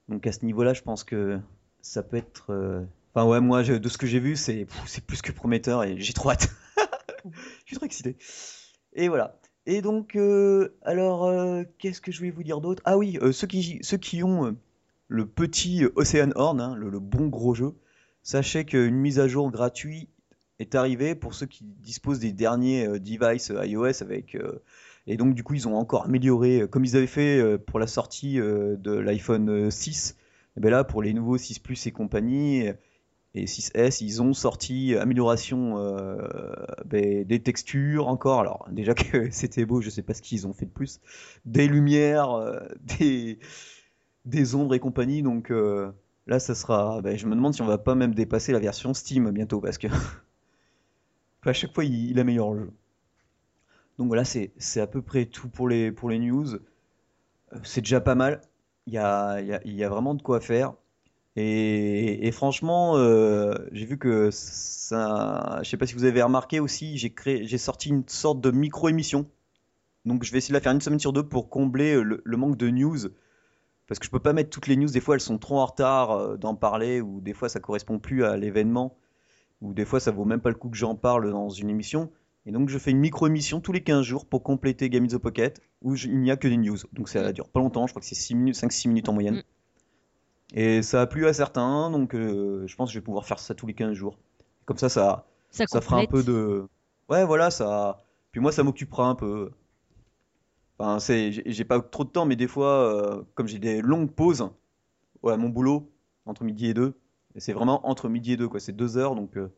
donc 0.08 0.26
à 0.26 0.32
ce 0.32 0.44
niveau-là, 0.44 0.74
je 0.74 0.82
pense 0.82 1.04
que 1.04 1.38
ça 1.80 2.02
peut 2.02 2.16
être 2.16 2.52
euh, 2.52 2.84
enfin 3.14 3.26
ouais, 3.26 3.40
moi 3.40 3.62
de 3.62 3.88
ce 3.88 3.96
que 3.96 4.06
j'ai 4.06 4.18
vu, 4.18 4.34
c'est 4.36 4.66
c'est 4.86 5.04
plus 5.04 5.22
que 5.22 5.30
prometteur 5.30 5.84
et 5.84 5.98
j'ai 6.00 6.12
trop 6.12 6.30
hâte. 6.30 6.48
je 7.24 7.66
suis 7.66 7.76
trop 7.76 7.86
excité. 7.86 8.16
Et 8.92 9.08
voilà. 9.08 9.39
Et 9.66 9.82
donc 9.82 10.16
alors 10.82 11.30
qu'est-ce 11.78 12.00
que 12.00 12.12
je 12.12 12.22
vais 12.22 12.30
vous 12.30 12.42
dire 12.42 12.60
d'autre? 12.60 12.82
Ah 12.84 12.96
oui, 12.96 13.18
ceux 13.32 13.46
qui 13.46 13.78
ceux 13.82 13.98
qui 13.98 14.22
ont 14.22 14.56
le 15.08 15.26
petit 15.26 15.84
Ocean 15.96 16.30
Horn, 16.34 16.60
hein, 16.60 16.74
le 16.74 16.98
bon 16.98 17.28
gros 17.28 17.54
jeu, 17.54 17.74
Sachez 18.22 18.64
qu'une 18.64 18.96
mise 18.96 19.18
à 19.18 19.28
jour 19.28 19.50
gratuite 19.50 20.10
est 20.58 20.74
arrivée 20.74 21.14
pour 21.14 21.32
ceux 21.32 21.46
qui 21.46 21.64
disposent 21.64 22.18
des 22.20 22.32
derniers 22.32 22.86
euh, 22.86 22.98
devices 22.98 23.50
euh, 23.50 23.64
iOS 23.64 24.02
avec 24.02 24.34
euh, 24.34 24.62
et 25.06 25.16
donc 25.16 25.34
du 25.34 25.42
coup 25.42 25.54
ils 25.54 25.66
ont 25.66 25.74
encore 25.74 26.04
amélioré 26.04 26.68
comme 26.70 26.84
ils 26.84 26.96
avaient 26.96 27.06
fait 27.06 27.58
pour 27.66 27.78
la 27.78 27.86
sortie 27.86 28.36
de 28.36 28.92
l'iPhone 28.92 29.70
6 29.70 30.16
et 30.56 30.60
bien 30.60 30.70
là 30.70 30.84
pour 30.84 31.02
les 31.02 31.14
nouveaux 31.14 31.38
6 31.38 31.58
Plus 31.58 31.86
et 31.86 31.90
compagnie 31.90 32.68
et 33.34 33.44
6S 33.44 34.02
ils 34.02 34.22
ont 34.22 34.32
sorti 34.32 34.96
amélioration 34.96 35.76
ben, 36.84 37.24
des 37.24 37.42
textures 37.42 38.08
encore 38.08 38.40
alors 38.40 38.66
déjà 38.70 38.94
que 38.94 39.30
c'était 39.32 39.64
beau 39.64 39.80
je 39.80 39.90
sais 39.90 40.02
pas 40.02 40.14
ce 40.14 40.22
qu'ils 40.22 40.46
ont 40.46 40.52
fait 40.52 40.66
de 40.66 40.70
plus 40.70 41.00
des 41.44 41.68
lumières 41.68 42.30
des 42.98 43.38
des 44.24 44.54
ombres 44.54 44.74
et 44.74 44.80
compagnie 44.80 45.22
donc 45.22 45.52
Là, 46.30 46.38
ça 46.38 46.54
sera. 46.54 47.00
Ben, 47.02 47.16
je 47.16 47.26
me 47.26 47.34
demande 47.34 47.54
si 47.54 47.60
on 47.60 47.66
va 47.66 47.76
pas 47.76 47.96
même 47.96 48.14
dépasser 48.14 48.52
la 48.52 48.60
version 48.60 48.94
Steam 48.94 49.30
bientôt 49.32 49.60
parce 49.60 49.78
que 49.78 49.88
à 51.44 51.52
chaque 51.52 51.74
fois 51.74 51.84
il, 51.84 52.18
améliore 52.20 52.54
le 52.54 52.60
jeu. 52.60 52.72
Donc 53.98 54.06
voilà, 54.06 54.24
c'est 54.24 54.80
à 54.80 54.86
peu 54.86 55.02
près 55.02 55.26
tout 55.26 55.48
pour 55.48 55.68
les, 55.68 55.90
pour 55.90 56.08
les 56.08 56.20
news. 56.20 56.54
Euh, 56.54 57.58
c'est 57.64 57.80
déjà 57.80 58.00
pas 58.00 58.14
mal. 58.14 58.40
Il 58.86 58.94
y 58.94 58.98
a, 58.98 59.40
il 59.40 59.74
y 59.74 59.84
a, 59.84 59.88
vraiment 59.88 60.14
de 60.14 60.22
quoi 60.22 60.40
faire. 60.40 60.74
Et, 62.22 62.30
franchement, 62.32 62.96
euh, 62.96 63.54
j'ai 63.72 63.86
vu 63.86 63.98
que 63.98 64.30
ça. 64.30 65.60
Je 65.62 65.68
sais 65.68 65.76
pas 65.76 65.86
si 65.86 65.94
vous 65.94 66.04
avez 66.04 66.22
remarqué 66.22 66.60
aussi, 66.60 66.96
j'ai 66.96 67.58
sorti 67.58 67.88
une 67.90 68.04
sorte 68.08 68.40
de 68.40 68.50
micro-émission. 68.50 69.26
Donc 70.06 70.24
je 70.24 70.32
vais 70.32 70.38
essayer 70.38 70.52
de 70.52 70.56
la 70.56 70.62
faire 70.62 70.72
une 70.72 70.80
semaine 70.80 70.98
sur 70.98 71.12
deux 71.12 71.22
pour 71.22 71.50
combler 71.50 72.00
le 72.02 72.36
manque 72.36 72.56
de 72.56 72.70
news 72.70 73.10
parce 73.90 73.98
que 73.98 74.06
je 74.06 74.10
peux 74.12 74.20
pas 74.20 74.32
mettre 74.32 74.50
toutes 74.50 74.68
les 74.68 74.76
news. 74.76 74.88
Des 74.88 75.00
fois, 75.00 75.16
elles 75.16 75.20
sont 75.20 75.36
trop 75.36 75.58
en 75.58 75.66
retard 75.66 76.12
euh, 76.12 76.36
d'en 76.36 76.54
parler, 76.54 77.00
ou 77.00 77.20
des 77.20 77.34
fois, 77.34 77.48
ça 77.48 77.58
correspond 77.58 77.98
plus 77.98 78.22
à 78.24 78.36
l'événement, 78.36 78.96
ou 79.60 79.74
des 79.74 79.84
fois, 79.84 79.98
ça 79.98 80.12
vaut 80.12 80.24
même 80.24 80.40
pas 80.40 80.50
le 80.50 80.54
coup 80.54 80.70
que 80.70 80.76
j'en 80.76 80.94
parle 80.94 81.28
dans 81.28 81.48
une 81.48 81.68
émission. 81.68 82.08
Et 82.46 82.52
donc, 82.52 82.68
je 82.68 82.78
fais 82.78 82.92
une 82.92 83.00
micro-émission 83.00 83.60
tous 83.60 83.72
les 83.72 83.82
15 83.82 84.04
jours 84.04 84.26
pour 84.26 84.44
compléter 84.44 84.88
Game 84.90 85.02
in 85.02 85.08
the 85.08 85.18
Pocket, 85.18 85.60
où 85.82 85.96
il 85.96 86.20
n'y 86.20 86.30
a 86.30 86.36
que 86.36 86.46
des 86.46 86.56
news. 86.56 86.78
Donc, 86.92 87.08
ça 87.08 87.32
dure 87.32 87.48
pas 87.48 87.58
longtemps, 87.58 87.88
je 87.88 87.92
crois 87.92 88.00
que 88.00 88.06
c'est 88.06 88.14
6 88.14 88.36
minutes, 88.36 88.54
5-6 88.54 88.86
minutes 88.86 89.08
en 89.08 89.12
moyenne. 89.12 89.42
Et 90.54 90.82
ça 90.82 91.02
a 91.02 91.06
plu 91.06 91.26
à 91.26 91.32
certains, 91.32 91.90
donc 91.90 92.14
euh, 92.14 92.66
je 92.66 92.76
pense 92.76 92.90
que 92.90 92.94
je 92.94 92.98
vais 92.98 93.04
pouvoir 93.04 93.26
faire 93.26 93.38
ça 93.38 93.54
tous 93.54 93.66
les 93.66 93.74
15 93.74 93.92
jours. 93.92 94.18
Comme 94.64 94.78
ça, 94.78 94.88
ça, 94.88 95.26
ça, 95.50 95.64
ça 95.66 95.80
fera 95.80 95.98
un 95.98 96.06
peu 96.06 96.22
de. 96.22 96.66
Ouais, 97.08 97.24
voilà, 97.24 97.50
ça. 97.50 98.02
Puis 98.32 98.40
moi, 98.40 98.52
ça 98.52 98.62
m'occupera 98.62 99.06
un 99.06 99.14
peu. 99.14 99.50
Enfin, 100.78 100.98
c'est, 100.98 101.30
j'ai 101.32 101.64
pas 101.64 101.80
trop 101.80 102.04
de 102.04 102.10
temps, 102.10 102.24
mais 102.24 102.36
des 102.36 102.48
fois, 102.48 102.68
euh, 102.68 103.22
comme 103.34 103.46
j'ai 103.46 103.58
des 103.58 103.82
longues 103.82 104.10
pauses 104.10 104.48
à 105.24 105.36
mon 105.36 105.50
boulot, 105.50 105.90
entre 106.26 106.44
midi 106.44 106.68
et 106.68 106.74
deux, 106.74 106.94
et 107.34 107.40
c'est 107.40 107.52
vraiment 107.52 107.86
entre 107.88 108.08
midi 108.08 108.32
et 108.32 108.36
deux, 108.36 108.48
quoi. 108.48 108.60
C'est 108.60 108.72
deux 108.72 108.96
heures, 108.96 109.14
donc 109.14 109.36
euh, 109.36 109.52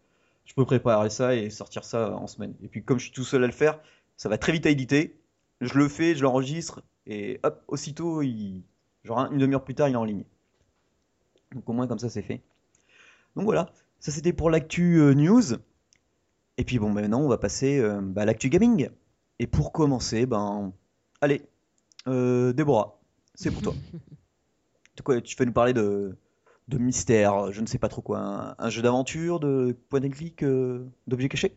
je 0.44 0.54
peux 0.54 0.64
préparer 0.64 1.10
ça 1.10 1.34
et 1.34 1.48
sortir 1.50 1.84
ça 1.84 2.14
en 2.16 2.26
semaine. 2.26 2.54
Et 2.62 2.68
puis, 2.68 2.82
comme 2.84 2.98
je 2.98 3.04
suis 3.04 3.12
tout 3.12 3.24
seul 3.24 3.44
à 3.44 3.46
le 3.46 3.52
faire, 3.52 3.78
ça 4.16 4.28
va 4.28 4.36
très 4.36 4.52
vite 4.52 4.66
à 4.66 4.70
éditer. 4.70 5.20
Je 5.60 5.78
le 5.78 5.88
fais, 5.88 6.14
je 6.16 6.22
l'enregistre, 6.22 6.82
et 7.06 7.38
hop, 7.44 7.62
aussitôt, 7.68 8.22
il... 8.22 8.62
genre 9.04 9.30
une 9.30 9.38
demi-heure 9.38 9.64
plus 9.64 9.74
tard, 9.74 9.88
il 9.88 9.92
est 9.92 9.96
en 9.96 10.04
ligne. 10.04 10.24
Donc 11.54 11.68
au 11.68 11.72
moins, 11.72 11.86
comme 11.86 11.98
ça, 11.98 12.08
c'est 12.08 12.22
fait. 12.22 12.42
Donc 13.36 13.44
voilà, 13.44 13.70
ça 14.00 14.12
c'était 14.12 14.32
pour 14.32 14.50
l'actu 14.50 15.00
euh, 15.00 15.14
news. 15.14 15.42
Et 16.58 16.64
puis 16.64 16.78
bon, 16.78 16.90
maintenant, 16.90 17.20
on 17.20 17.28
va 17.28 17.38
passer 17.38 17.82
bah, 18.02 18.22
à 18.22 18.24
l'actu 18.24 18.50
gaming. 18.50 18.88
Et 19.38 19.46
pour 19.46 19.72
commencer, 19.72 20.26
ben 20.26 20.72
Allez, 21.22 21.40
euh, 22.08 22.52
Déborah, 22.52 22.98
c'est 23.36 23.52
pour 23.52 23.62
toi. 23.62 23.74
tu 25.22 25.36
fais 25.36 25.46
nous 25.46 25.52
parler 25.52 25.72
de, 25.72 26.16
de 26.66 26.78
mystère, 26.78 27.52
je 27.52 27.60
ne 27.60 27.66
sais 27.66 27.78
pas 27.78 27.88
trop 27.88 28.02
quoi, 28.02 28.56
un, 28.58 28.70
jeu 28.70 28.82
d'aventure, 28.82 29.38
de 29.38 29.76
point 29.88 30.02
and 30.02 30.10
clic, 30.10 30.42
euh, 30.42 30.84
d'objets 31.06 31.28
cachés? 31.28 31.56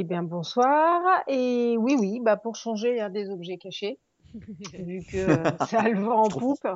Eh 0.00 0.04
bien, 0.04 0.22
bonsoir. 0.22 1.02
Et 1.26 1.76
oui, 1.76 1.94
oui, 2.00 2.20
bah 2.22 2.38
pour 2.38 2.56
changer, 2.56 2.92
il 2.92 2.96
y 2.96 3.00
a 3.00 3.10
des 3.10 3.28
objets 3.28 3.58
cachés, 3.58 4.00
vu 4.72 5.02
que 5.12 5.26
ça 5.68 5.86
le 5.90 6.00
vent 6.00 6.22
en 6.22 6.28
poupe. 6.28 6.66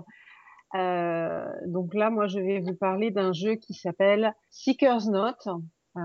Euh, 0.75 1.47
donc 1.65 1.95
là, 1.95 2.11
moi, 2.11 2.27
je 2.27 2.39
vais 2.39 2.61
vous 2.61 2.75
parler 2.75 3.11
d'un 3.11 3.33
jeu 3.33 3.55
qui 3.55 3.73
s'appelle 3.73 4.35
Seeker's 4.51 5.07
Note, 5.07 5.49
euh, 5.97 6.01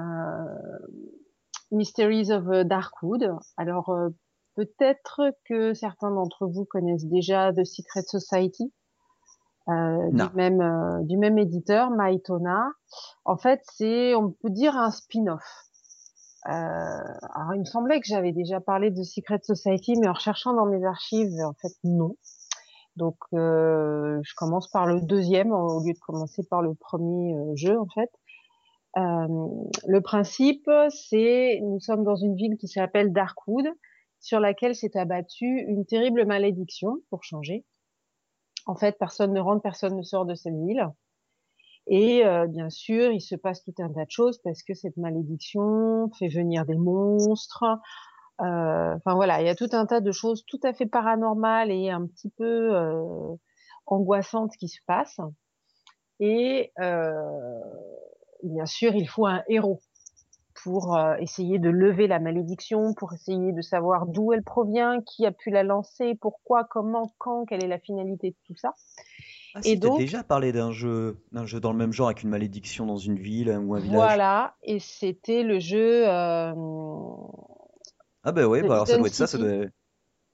Mysteries 1.71 2.31
of 2.31 2.45
Darkwood. 2.65 3.35
Alors, 3.57 3.89
euh, 3.89 4.07
peut-être 4.55 5.33
que 5.43 5.73
certains 5.73 6.11
d'entre 6.11 6.47
vous 6.47 6.63
connaissent 6.63 7.07
déjà 7.07 7.51
The 7.51 7.65
Secret 7.65 8.03
Society, 8.03 8.71
du 9.67 10.23
même 10.35 11.05
du 11.05 11.17
même 11.17 11.37
éditeur, 11.37 11.91
Maitona. 11.91 12.69
En 13.25 13.35
fait, 13.35 13.59
c'est, 13.73 14.15
on 14.15 14.31
peut 14.31 14.49
dire, 14.49 14.77
un 14.77 14.89
spin-off. 14.89 15.68
Euh, 16.49 16.51
alors, 17.35 17.53
il 17.53 17.59
me 17.59 17.65
semblait 17.65 17.99
que 17.99 18.07
j'avais 18.07 18.31
déjà 18.31 18.59
parlé 18.59 18.89
de 18.89 19.03
Secret 19.03 19.39
Society, 19.43 19.95
mais 19.99 20.07
en 20.07 20.13
recherchant 20.13 20.53
dans 20.53 20.65
mes 20.65 20.83
archives, 20.83 21.31
en 21.45 21.53
fait, 21.61 21.73
non. 21.83 22.15
Donc, 22.95 23.17
euh, 23.33 24.19
je 24.23 24.33
commence 24.35 24.69
par 24.71 24.87
le 24.87 24.99
deuxième 25.01 25.51
au 25.51 25.85
lieu 25.85 25.93
de 25.93 25.99
commencer 25.99 26.43
par 26.49 26.61
le 26.61 26.73
premier 26.73 27.35
euh, 27.35 27.55
jeu, 27.55 27.79
en 27.79 27.87
fait. 27.87 28.09
Le 28.95 29.99
principe, 29.99 30.69
c'est 30.89 31.59
nous 31.61 31.79
sommes 31.79 32.03
dans 32.03 32.15
une 32.15 32.35
ville 32.35 32.57
qui 32.57 32.67
s'appelle 32.67 33.13
Darkwood, 33.13 33.67
sur 34.19 34.39
laquelle 34.39 34.75
s'est 34.75 34.97
abattue 34.97 35.65
une 35.67 35.85
terrible 35.85 36.25
malédiction, 36.25 36.97
pour 37.09 37.23
changer. 37.23 37.65
En 38.65 38.75
fait, 38.75 38.97
personne 38.97 39.31
ne 39.31 39.39
rentre, 39.39 39.61
personne 39.61 39.95
ne 39.95 40.01
sort 40.01 40.25
de 40.25 40.35
cette 40.35 40.55
ville. 40.55 40.89
Et 41.89 42.25
euh, 42.25 42.47
bien 42.47 42.69
sûr, 42.69 43.11
il 43.11 43.21
se 43.21 43.35
passe 43.35 43.63
tout 43.63 43.73
un 43.79 43.91
tas 43.91 44.05
de 44.05 44.11
choses 44.11 44.39
parce 44.43 44.63
que 44.63 44.73
cette 44.73 44.97
malédiction 44.97 46.09
fait 46.17 46.27
venir 46.27 46.65
des 46.65 46.77
monstres. 46.77 47.63
Euh, 48.41 48.95
enfin 48.95 49.15
voilà, 49.15 49.41
il 49.41 49.47
y 49.47 49.49
a 49.49 49.55
tout 49.55 49.69
un 49.73 49.85
tas 49.85 49.99
de 49.99 50.11
choses 50.11 50.45
tout 50.45 50.59
à 50.63 50.73
fait 50.73 50.85
paranormales 50.85 51.71
et 51.71 51.89
un 51.89 52.05
petit 52.05 52.29
peu 52.29 52.75
euh, 52.75 53.35
angoissantes 53.87 54.55
qui 54.57 54.67
se 54.67 54.79
passent. 54.85 55.19
Et 56.19 56.71
bien 58.43 58.65
sûr, 58.65 58.93
il 58.95 59.07
faut 59.07 59.25
un 59.25 59.43
héros 59.47 59.79
pour 60.63 60.95
euh, 60.95 61.15
essayer 61.15 61.59
de 61.59 61.69
lever 61.69 62.07
la 62.07 62.19
malédiction, 62.19 62.93
pour 62.93 63.13
essayer 63.13 63.51
de 63.53 63.61
savoir 63.61 64.05
d'où 64.07 64.33
elle 64.33 64.43
provient, 64.43 65.01
qui 65.01 65.25
a 65.25 65.31
pu 65.31 65.49
la 65.49 65.63
lancer, 65.63 66.15
pourquoi, 66.15 66.65
comment, 66.65 67.11
quand, 67.17 67.45
quelle 67.45 67.63
est 67.63 67.67
la 67.67 67.79
finalité 67.79 68.31
de 68.31 68.35
tout 68.45 68.55
ça. 68.55 68.73
Ah, 69.55 69.61
et 69.63 69.75
donc 69.75 69.97
déjà 69.97 70.23
parlé 70.23 70.51
d'un 70.51 70.71
jeu, 70.71 71.23
d'un 71.31 71.45
jeu 71.45 71.59
dans 71.59 71.71
le 71.71 71.77
même 71.77 71.91
genre 71.91 72.07
avec 72.07 72.23
une 72.23 72.29
malédiction 72.29 72.85
dans 72.85 72.97
une 72.97 73.17
ville 73.17 73.49
ou 73.49 73.75
un 73.75 73.79
village. 73.79 73.95
Voilà, 73.95 74.55
et 74.63 74.79
c'était 74.79 75.43
le 75.43 75.59
jeu. 75.59 76.07
Euh... 76.07 76.53
Ah 78.23 78.31
ben 78.31 78.45
ouais, 78.45 78.61
bah 78.61 78.75
alors 78.75 78.87
ça 78.87 78.97
doit 78.97 79.07
être 79.07 79.13
ça, 79.13 79.27
ça 79.27 79.37
doit. 79.37 79.47
Euh, 79.47 79.69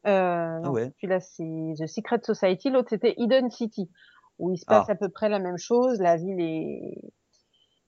ah 0.06 0.70
ouais. 0.70 0.92
Celui-là 1.00 1.20
c'est 1.20 1.74
The 1.78 1.88
Secret 1.88 2.20
Society, 2.24 2.70
l'autre 2.70 2.90
c'était 2.90 3.16
Eden 3.18 3.50
City, 3.50 3.90
où 4.38 4.52
il 4.52 4.58
se 4.58 4.66
passe 4.66 4.86
ah. 4.90 4.92
à 4.92 4.96
peu 4.96 5.10
près 5.10 5.30
la 5.30 5.40
même 5.40 5.58
chose. 5.58 6.00
La 6.00 6.18
ville 6.18 6.42
est 6.42 7.00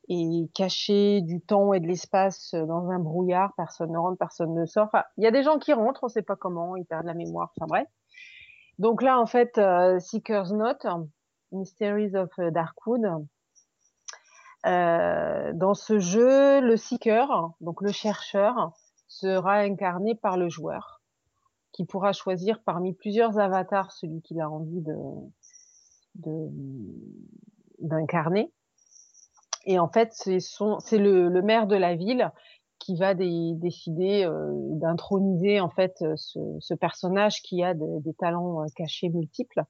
et 0.09 0.49
caché 0.53 1.21
du 1.21 1.41
temps 1.41 1.73
et 1.73 1.79
de 1.79 1.87
l'espace 1.87 2.53
dans 2.53 2.89
un 2.89 2.99
brouillard, 2.99 3.53
personne 3.57 3.91
ne 3.91 3.97
rentre, 3.97 4.17
personne 4.17 4.53
ne 4.53 4.65
sort. 4.65 4.85
Enfin, 4.85 5.03
il 5.17 5.23
y 5.23 5.27
a 5.27 5.31
des 5.31 5.43
gens 5.43 5.59
qui 5.59 5.73
rentrent, 5.73 6.03
on 6.03 6.07
ne 6.07 6.11
sait 6.11 6.21
pas 6.21 6.37
comment, 6.37 6.75
ils 6.77 6.85
perdent 6.85 7.05
la 7.05 7.13
mémoire, 7.13 7.51
enfin 7.57 7.67
bref. 7.67 7.87
Donc 8.79 9.01
là, 9.01 9.19
en 9.19 9.25
fait, 9.25 9.57
euh, 9.57 9.99
Seeker's 9.99 10.51
Note, 10.51 10.85
Mysteries 11.51 12.15
of 12.15 12.29
Darkwood, 12.37 13.25
euh, 14.65 15.53
dans 15.53 15.73
ce 15.73 15.99
jeu, 15.99 16.61
le 16.61 16.75
Seeker, 16.77 17.51
donc 17.61 17.81
le 17.81 17.91
chercheur, 17.91 18.73
sera 19.07 19.59
incarné 19.59 20.15
par 20.15 20.37
le 20.37 20.49
joueur, 20.49 21.01
qui 21.71 21.85
pourra 21.85 22.11
choisir 22.11 22.61
parmi 22.63 22.93
plusieurs 22.93 23.39
avatars 23.39 23.91
celui 23.91 24.21
qu'il 24.21 24.41
a 24.41 24.49
envie 24.49 24.81
de 24.81 24.93
d'incarner. 27.79 28.51
Et 29.65 29.77
en 29.77 29.87
fait, 29.87 30.11
c'est 30.13 30.97
le, 30.97 31.41
maire 31.43 31.67
de 31.67 31.75
la 31.75 31.95
ville 31.95 32.31
qui 32.79 32.95
va 32.95 33.13
décider 33.13 34.25
euh, 34.25 34.51
d'introniser 34.71 35.59
en 35.59 35.69
fait 35.69 36.03
ce, 36.15 36.73
personnage 36.73 37.43
qui 37.43 37.63
a 37.63 37.75
des 37.75 38.13
talents 38.17 38.63
euh, 38.63 38.67
cachés 38.75 39.09
multiples 39.09 39.63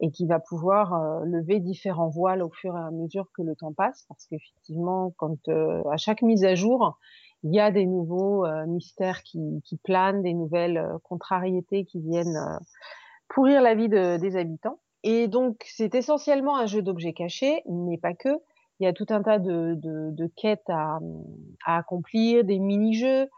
et 0.00 0.10
qui 0.10 0.26
va 0.26 0.38
pouvoir 0.38 0.94
euh, 0.94 1.24
lever 1.24 1.60
différents 1.60 2.08
voiles 2.08 2.42
au 2.42 2.50
fur 2.50 2.76
et 2.76 2.80
à 2.80 2.90
mesure 2.90 3.26
que 3.34 3.42
le 3.42 3.54
temps 3.56 3.72
passe, 3.72 4.04
parce 4.08 4.26
qu'effectivement, 4.26 5.12
quand 5.16 5.48
à 5.48 5.96
chaque 5.96 6.22
mise 6.22 6.44
à 6.44 6.54
jour, 6.54 6.98
il 7.42 7.54
y 7.54 7.60
a 7.60 7.70
des 7.70 7.86
nouveaux 7.86 8.46
mystères 8.66 9.22
qui, 9.22 9.62
qui, 9.64 9.76
planent, 9.76 10.22
des 10.22 10.34
nouvelles 10.34 10.84
contrariétés 11.04 11.84
qui 11.84 12.00
viennent 12.00 12.58
pourrir 13.28 13.62
la 13.62 13.74
vie 13.74 13.88
de, 13.88 14.16
des 14.16 14.36
habitants. 14.36 14.78
Et 15.02 15.28
donc, 15.28 15.64
c'est 15.66 15.94
essentiellement 15.94 16.56
un 16.56 16.66
jeu 16.66 16.82
d'objets 16.82 17.12
cachés, 17.12 17.62
mais 17.66 17.98
pas 17.98 18.14
que 18.14 18.40
il 18.80 18.84
y 18.84 18.86
a 18.86 18.92
tout 18.92 19.06
un 19.08 19.22
tas 19.22 19.38
de, 19.38 19.74
de, 19.74 20.10
de 20.10 20.26
quêtes 20.36 20.68
à, 20.68 20.98
à, 21.64 21.78
accomplir, 21.78 22.44
des 22.44 22.58
mini-jeux, 22.58 23.28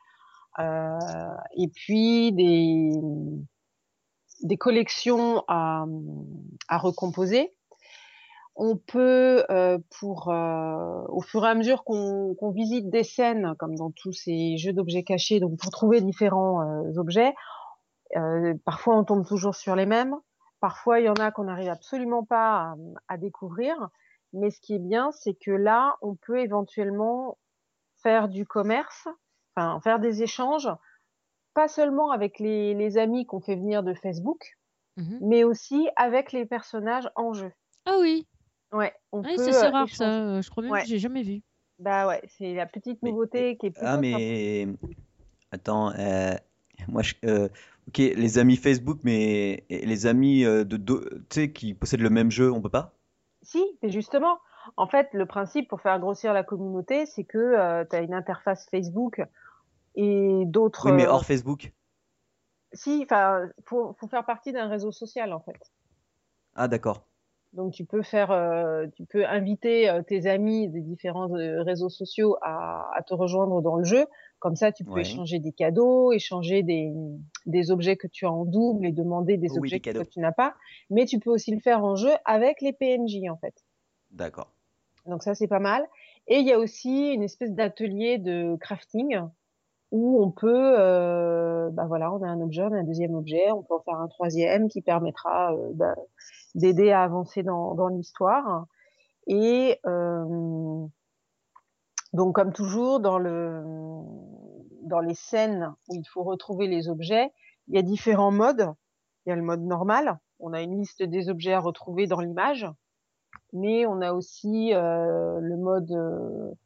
euh, 0.58 0.98
et 1.56 1.68
puis 1.68 2.32
des, 2.32 2.90
des 4.42 4.56
collections 4.56 5.44
à, 5.48 5.84
à 6.68 6.78
recomposer. 6.78 7.54
On 8.56 8.76
peut, 8.76 9.44
euh, 9.50 9.78
pour, 10.00 10.30
euh, 10.30 11.04
au 11.08 11.20
fur 11.20 11.44
et 11.44 11.48
à 11.48 11.54
mesure 11.54 11.84
qu'on 11.84 12.34
qu'on 12.34 12.50
visite 12.50 12.90
des 12.90 13.04
scènes, 13.04 13.54
comme 13.58 13.76
dans 13.76 13.92
tous 13.92 14.12
ces 14.12 14.56
jeux 14.56 14.72
d'objets 14.72 15.04
cachés, 15.04 15.38
donc 15.38 15.58
pour 15.60 15.70
trouver 15.70 16.00
différents 16.00 16.62
euh, 16.62 16.98
objets, 16.98 17.34
euh, 18.16 18.54
parfois 18.64 18.96
on 18.96 19.04
tombe 19.04 19.24
toujours 19.24 19.54
sur 19.54 19.76
les 19.76 19.86
mêmes. 19.86 20.16
Parfois, 20.60 20.98
il 20.98 21.06
y 21.06 21.08
en 21.08 21.14
a 21.14 21.30
qu'on 21.30 21.44
n'arrive 21.44 21.68
absolument 21.68 22.24
pas 22.24 22.56
à, 22.56 22.74
à 23.06 23.16
découvrir. 23.16 23.90
Mais 24.32 24.50
ce 24.50 24.60
qui 24.60 24.74
est 24.74 24.80
bien, 24.80 25.10
c'est 25.12 25.34
que 25.34 25.52
là, 25.52 25.96
on 26.02 26.16
peut 26.16 26.40
éventuellement 26.40 27.38
faire 28.02 28.28
du 28.28 28.44
commerce, 28.44 29.08
enfin 29.54 29.80
faire 29.80 30.00
des 30.00 30.22
échanges, 30.22 30.68
pas 31.58 31.66
seulement 31.66 32.12
avec 32.12 32.38
les, 32.38 32.72
les 32.72 32.98
amis 32.98 33.26
qu'on 33.26 33.40
fait 33.40 33.56
venir 33.56 33.82
de 33.82 33.92
Facebook, 33.92 34.56
mmh 34.96 35.18
mais 35.22 35.42
aussi 35.42 35.88
avec 35.96 36.30
les 36.30 36.46
personnages 36.46 37.10
en 37.16 37.32
jeu. 37.32 37.50
Ah 37.84 37.96
oui. 37.98 38.28
Ouais, 38.70 38.92
on 39.10 39.22
ah, 39.24 39.28
c'est 39.36 39.56
euh, 39.56 39.70
rare 39.70 39.88
ça. 39.88 40.20
Euh, 40.20 40.40
je 40.40 40.50
crois 40.50 40.62
même 40.62 40.72
que 40.72 40.86
j'ai 40.86 41.00
jamais 41.00 41.24
vu. 41.24 41.42
Bah 41.80 42.06
ouais, 42.06 42.22
c'est 42.28 42.54
la 42.54 42.66
petite 42.66 43.02
nouveauté 43.02 43.56
qui 43.56 43.66
est 43.66 43.72
Ah 43.80 43.96
mais 43.96 44.68
attends, 45.50 45.90
euh, 45.98 46.34
moi 46.86 47.02
je, 47.02 47.14
ok 47.88 47.98
les 47.98 48.38
amis 48.38 48.56
Facebook, 48.56 49.00
mais 49.02 49.64
les 49.68 50.06
amis 50.06 50.44
de, 50.44 50.64
tu 50.76 51.24
sais 51.30 51.50
qui 51.50 51.74
possèdent 51.74 52.02
le 52.02 52.10
même 52.10 52.30
jeu, 52.30 52.52
on 52.52 52.60
peut 52.60 52.68
pas? 52.68 52.92
Si, 53.42 53.64
mais 53.82 53.90
justement, 53.90 54.38
en 54.76 54.86
fait, 54.86 55.08
le 55.12 55.26
principe 55.26 55.68
pour 55.68 55.80
faire 55.80 55.98
grossir 55.98 56.32
la 56.32 56.42
communauté, 56.42 57.06
c'est 57.06 57.24
que 57.24 57.38
euh, 57.38 57.84
tu 57.88 57.96
as 57.96 58.00
une 58.00 58.14
interface 58.14 58.68
Facebook 58.70 59.22
et 59.98 60.44
d'autres. 60.46 60.90
Oui, 60.90 60.96
mais 60.96 61.06
hors 61.06 61.24
Facebook. 61.24 61.72
Si, 62.72 63.00
enfin, 63.02 63.48
faut, 63.64 63.94
faut 63.98 64.08
faire 64.08 64.24
partie 64.24 64.52
d'un 64.52 64.68
réseau 64.68 64.92
social 64.92 65.32
en 65.32 65.40
fait. 65.40 65.58
Ah 66.54 66.68
d'accord. 66.68 67.04
Donc 67.54 67.72
tu 67.72 67.84
peux 67.84 68.02
faire, 68.02 68.30
euh, 68.30 68.86
tu 68.94 69.06
peux 69.06 69.26
inviter 69.26 69.88
euh, 69.88 70.02
tes 70.02 70.26
amis 70.26 70.68
des 70.68 70.82
différents 70.82 71.28
réseaux 71.28 71.88
sociaux 71.88 72.36
à, 72.42 72.90
à, 72.94 73.02
te 73.02 73.14
rejoindre 73.14 73.62
dans 73.62 73.76
le 73.76 73.84
jeu. 73.84 74.06
Comme 74.38 74.54
ça, 74.54 74.70
tu 74.70 74.84
peux 74.84 75.00
échanger 75.00 75.40
des 75.40 75.50
cadeaux, 75.50 76.12
échanger 76.12 76.62
des, 76.62 76.92
des 77.46 77.70
objets 77.72 77.96
que 77.96 78.06
tu 78.06 78.24
as 78.24 78.30
en 78.30 78.44
double 78.44 78.86
et 78.86 78.92
demander 78.92 79.36
des 79.36 79.56
objets 79.56 79.80
que 79.80 80.04
tu 80.04 80.20
n'as 80.20 80.30
pas. 80.30 80.54
Mais 80.90 81.06
tu 81.06 81.18
peux 81.18 81.30
aussi 81.30 81.52
le 81.52 81.58
faire 81.58 81.82
en 81.82 81.96
jeu 81.96 82.12
avec 82.24 82.60
les 82.60 82.72
PNJ 82.72 83.28
en 83.30 83.36
fait. 83.38 83.54
D'accord. 84.12 84.52
Donc 85.06 85.24
ça 85.24 85.34
c'est 85.34 85.48
pas 85.48 85.58
mal. 85.58 85.84
Et 86.28 86.36
il 86.36 86.46
y 86.46 86.52
a 86.52 86.58
aussi 86.58 87.12
une 87.14 87.22
espèce 87.22 87.52
d'atelier 87.52 88.18
de 88.18 88.56
crafting 88.60 89.18
où 89.90 90.22
on 90.22 90.30
peut, 90.30 90.74
euh, 90.78 91.70
bah 91.70 91.86
voilà, 91.86 92.12
on 92.12 92.22
a 92.22 92.28
un 92.28 92.40
objet, 92.40 92.62
on 92.62 92.72
a 92.72 92.78
un 92.78 92.84
deuxième 92.84 93.14
objet, 93.14 93.50
on 93.52 93.62
peut 93.62 93.74
en 93.74 93.80
faire 93.80 93.98
un 93.98 94.08
troisième 94.08 94.68
qui 94.68 94.82
permettra 94.82 95.54
euh, 95.54 95.70
bah, 95.74 95.94
d'aider 96.54 96.90
à 96.90 97.02
avancer 97.02 97.42
dans, 97.42 97.74
dans 97.74 97.88
l'histoire. 97.88 98.66
Et 99.26 99.78
euh, 99.86 100.86
donc, 102.12 102.34
comme 102.34 102.52
toujours, 102.52 103.00
dans, 103.00 103.18
le, 103.18 103.62
dans 104.82 105.00
les 105.00 105.14
scènes 105.14 105.74
où 105.88 105.94
il 105.94 106.06
faut 106.12 106.22
retrouver 106.22 106.66
les 106.66 106.88
objets, 106.88 107.30
il 107.68 107.74
y 107.74 107.78
a 107.78 107.82
différents 107.82 108.32
modes. 108.32 108.72
Il 109.24 109.30
y 109.30 109.32
a 109.32 109.36
le 109.36 109.42
mode 109.42 109.62
normal, 109.62 110.18
on 110.38 110.54
a 110.54 110.62
une 110.62 110.78
liste 110.78 111.02
des 111.02 111.28
objets 111.28 111.52
à 111.52 111.60
retrouver 111.60 112.06
dans 112.06 112.20
l'image, 112.20 112.66
mais 113.52 113.84
on 113.84 114.00
a 114.00 114.12
aussi 114.12 114.72
euh, 114.72 115.38
le 115.40 115.56
mode 115.56 116.56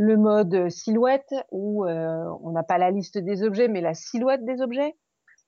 le 0.00 0.16
mode 0.16 0.70
silhouette 0.70 1.34
où 1.50 1.84
euh, 1.84 2.24
on 2.42 2.52
n'a 2.52 2.62
pas 2.62 2.78
la 2.78 2.92
liste 2.92 3.18
des 3.18 3.42
objets, 3.42 3.66
mais 3.66 3.80
la 3.80 3.94
silhouette 3.94 4.44
des 4.44 4.62
objets. 4.62 4.96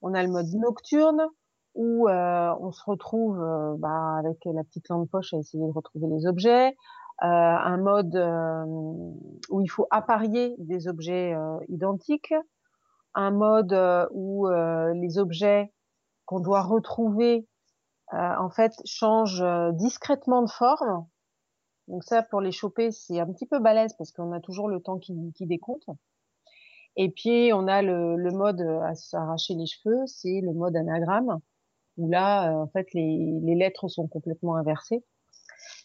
On 0.02 0.12
a 0.12 0.24
le 0.24 0.28
mode 0.28 0.48
nocturne 0.54 1.24
où 1.76 2.08
euh, 2.08 2.52
on 2.60 2.72
se 2.72 2.82
retrouve 2.84 3.40
euh, 3.40 3.76
bah, 3.78 4.16
avec 4.18 4.38
la 4.44 4.64
petite 4.64 4.88
lampe 4.88 5.08
poche 5.08 5.32
à 5.34 5.36
essayer 5.36 5.64
de 5.64 5.72
retrouver 5.72 6.08
les 6.08 6.26
objets. 6.26 6.74
Euh, 7.22 7.26
un 7.26 7.76
mode 7.76 8.16
euh, 8.16 8.64
où 9.50 9.60
il 9.60 9.68
faut 9.68 9.86
apparier 9.92 10.56
des 10.58 10.88
objets 10.88 11.32
euh, 11.32 11.58
identiques, 11.68 12.34
un 13.14 13.30
mode 13.30 13.72
où 14.12 14.48
les 14.48 15.18
objets 15.18 15.72
qu'on 16.26 16.40
doit 16.40 16.62
retrouver 16.62 17.46
en 18.12 18.50
fait 18.50 18.72
changent 18.84 19.44
discrètement 19.74 20.42
de 20.42 20.50
forme. 20.50 21.06
Donc 21.90 22.04
ça, 22.04 22.22
pour 22.22 22.40
les 22.40 22.52
choper, 22.52 22.90
c'est 22.92 23.20
un 23.20 23.26
petit 23.26 23.46
peu 23.46 23.58
balèze 23.58 23.94
parce 23.94 24.12
qu'on 24.12 24.32
a 24.32 24.40
toujours 24.40 24.68
le 24.68 24.80
temps 24.80 24.98
qui, 24.98 25.32
qui 25.34 25.46
décompte. 25.46 25.88
Et 26.96 27.10
puis 27.10 27.52
on 27.52 27.66
a 27.68 27.82
le, 27.82 28.16
le 28.16 28.30
mode 28.30 28.60
à 28.60 28.94
s'arracher 28.94 29.54
les 29.54 29.66
cheveux, 29.66 30.06
c'est 30.06 30.40
le 30.40 30.52
mode 30.52 30.76
anagramme 30.76 31.40
où 31.96 32.08
là, 32.08 32.56
en 32.56 32.66
fait, 32.68 32.86
les, 32.94 33.38
les 33.42 33.54
lettres 33.54 33.88
sont 33.88 34.06
complètement 34.08 34.56
inversées. 34.56 35.04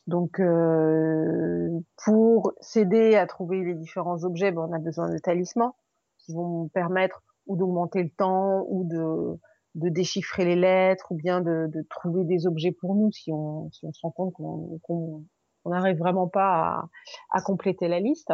Donc, 0.07 0.39
euh, 0.39 1.69
pour 2.05 2.53
s'aider 2.61 3.15
à 3.15 3.25
trouver 3.25 3.63
les 3.63 3.73
différents 3.73 4.23
objets, 4.23 4.51
ben, 4.51 4.67
on 4.69 4.73
a 4.73 4.79
besoin 4.79 5.09
de 5.09 5.17
talismans 5.17 5.75
qui 6.19 6.33
vont 6.33 6.69
permettre 6.69 7.23
ou 7.47 7.57
d'augmenter 7.57 8.03
le 8.03 8.09
temps 8.09 8.65
ou 8.69 8.85
de, 8.85 9.39
de 9.75 9.89
déchiffrer 9.89 10.45
les 10.45 10.55
lettres 10.55 11.11
ou 11.11 11.15
bien 11.15 11.41
de, 11.41 11.67
de 11.67 11.85
trouver 11.89 12.23
des 12.23 12.47
objets 12.47 12.71
pour 12.71 12.95
nous 12.95 13.11
si 13.11 13.31
on, 13.31 13.69
si 13.71 13.85
on 13.85 13.91
se 13.91 13.99
rend 14.01 14.11
compte 14.11 14.33
qu'on 14.33 15.23
n'arrive 15.69 15.97
vraiment 15.97 16.27
pas 16.27 16.41
à, 16.53 16.89
à, 17.31 17.41
compléter 17.41 17.87
la 17.87 17.99
liste. 17.99 18.33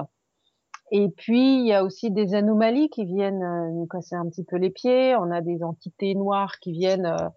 Et 0.91 1.09
puis, 1.09 1.59
il 1.59 1.67
y 1.67 1.73
a 1.73 1.83
aussi 1.85 2.11
des 2.11 2.33
anomalies 2.33 2.89
qui 2.89 3.05
viennent 3.05 3.43
euh, 3.43 3.71
nous 3.71 3.87
casser 3.87 4.15
un 4.15 4.27
petit 4.27 4.43
peu 4.43 4.57
les 4.57 4.69
pieds. 4.69 5.15
On 5.15 5.31
a 5.31 5.41
des 5.41 5.63
entités 5.63 6.15
noires 6.15 6.59
qui 6.59 6.73
viennent 6.73 7.05
euh, 7.05 7.29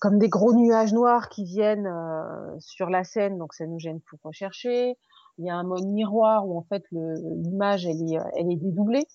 comme 0.00 0.18
des 0.18 0.28
gros 0.28 0.54
nuages 0.54 0.92
noirs 0.92 1.28
qui 1.28 1.44
viennent 1.44 1.86
euh, 1.86 2.58
sur 2.58 2.88
la 2.88 3.04
scène, 3.04 3.38
donc 3.38 3.54
ça 3.54 3.66
nous 3.66 3.78
gêne 3.78 4.00
pour 4.00 4.18
rechercher. 4.22 4.96
Il 5.38 5.44
y 5.44 5.50
a 5.50 5.56
un 5.56 5.64
mode 5.64 5.86
miroir 5.86 6.46
où 6.46 6.56
en 6.56 6.62
fait 6.62 6.84
l'image 6.92 7.86
elle 7.86 8.02
est, 8.02 8.18
elle 8.36 8.52
est 8.52 8.56
dédoublée, 8.56 9.06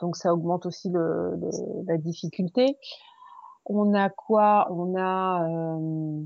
donc 0.00 0.16
ça 0.16 0.32
augmente 0.32 0.66
aussi 0.66 0.90
le, 0.90 1.36
le, 1.36 1.50
la 1.86 1.96
difficulté. 1.96 2.78
On 3.66 3.94
a 3.94 4.08
quoi? 4.10 4.68
On 4.70 4.94
a 4.96 5.46
euh... 5.48 6.24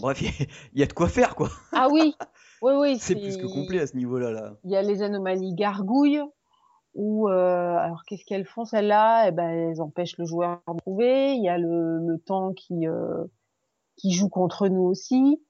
Bref, 0.00 0.20
il 0.72 0.80
y, 0.80 0.82
a 0.82 0.86
de 0.86 0.92
quoi 0.92 1.08
faire, 1.08 1.34
quoi. 1.34 1.48
Ah 1.72 1.88
oui, 1.90 2.14
oui, 2.62 2.72
oui. 2.76 2.98
c'est 2.98 3.14
plus 3.14 3.36
que 3.36 3.46
complet 3.46 3.80
à 3.80 3.86
ce 3.86 3.96
niveau-là. 3.96 4.30
Là. 4.30 4.54
Il 4.64 4.70
y 4.70 4.76
a 4.76 4.82
les 4.82 5.02
anomalies 5.02 5.54
gargouilles, 5.54 6.22
où, 6.94 7.28
euh, 7.28 7.76
alors 7.76 8.02
qu'est-ce 8.04 8.24
qu'elles 8.24 8.46
font 8.46 8.64
celles-là? 8.64 9.28
Eh 9.28 9.30
ben, 9.32 9.48
elles 9.48 9.80
empêchent 9.80 10.18
le 10.18 10.24
joueur 10.24 10.60
de 10.66 10.78
trouver. 10.78 11.34
Il 11.34 11.42
y 11.42 11.48
a 11.48 11.58
le, 11.58 11.98
le 11.98 12.18
temps 12.18 12.52
qui 12.52 12.86
euh, 12.88 13.24
qui 13.96 14.12
joue 14.12 14.28
contre 14.28 14.68
nous 14.68 14.82
aussi. 14.82 15.42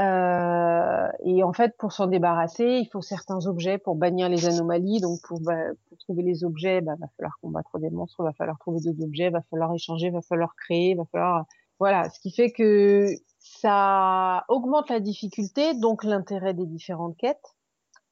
Euh, 0.00 1.08
et 1.24 1.42
en 1.42 1.52
fait, 1.52 1.76
pour 1.76 1.92
s'en 1.92 2.06
débarrasser, 2.06 2.64
il 2.64 2.88
faut 2.90 3.02
certains 3.02 3.46
objets 3.46 3.78
pour 3.78 3.94
bannir 3.94 4.28
les 4.28 4.46
anomalies. 4.46 5.00
Donc, 5.00 5.20
pour, 5.26 5.40
bah, 5.40 5.58
pour 5.88 5.98
trouver 5.98 6.22
les 6.22 6.44
objets, 6.44 6.80
bah, 6.80 6.94
va 6.98 7.06
falloir 7.16 7.38
combattre 7.42 7.78
des 7.78 7.90
monstres, 7.90 8.22
va 8.22 8.32
falloir 8.32 8.58
trouver 8.58 8.80
d'autres 8.80 9.04
objets, 9.04 9.30
va 9.30 9.42
falloir 9.50 9.74
échanger, 9.74 10.10
va 10.10 10.22
falloir 10.22 10.54
créer, 10.56 10.94
va 10.94 11.04
falloir 11.12 11.44
voilà. 11.78 12.08
Ce 12.10 12.20
qui 12.20 12.30
fait 12.30 12.52
que 12.52 13.08
ça 13.42 14.44
augmente 14.48 14.88
la 14.88 15.00
difficulté, 15.00 15.74
donc 15.74 16.04
l'intérêt 16.04 16.54
des 16.54 16.66
différentes 16.66 17.16
quêtes. 17.16 17.56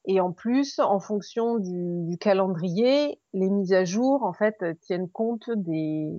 Et 0.05 0.19
en 0.19 0.31
plus, 0.31 0.79
en 0.79 0.99
fonction 0.99 1.57
du, 1.57 2.03
du, 2.07 2.17
calendrier, 2.17 3.19
les 3.33 3.49
mises 3.49 3.71
à 3.71 3.85
jour 3.85 4.23
en 4.23 4.33
fait 4.33 4.63
tiennent 4.81 5.09
compte 5.09 5.49
des 5.55 6.09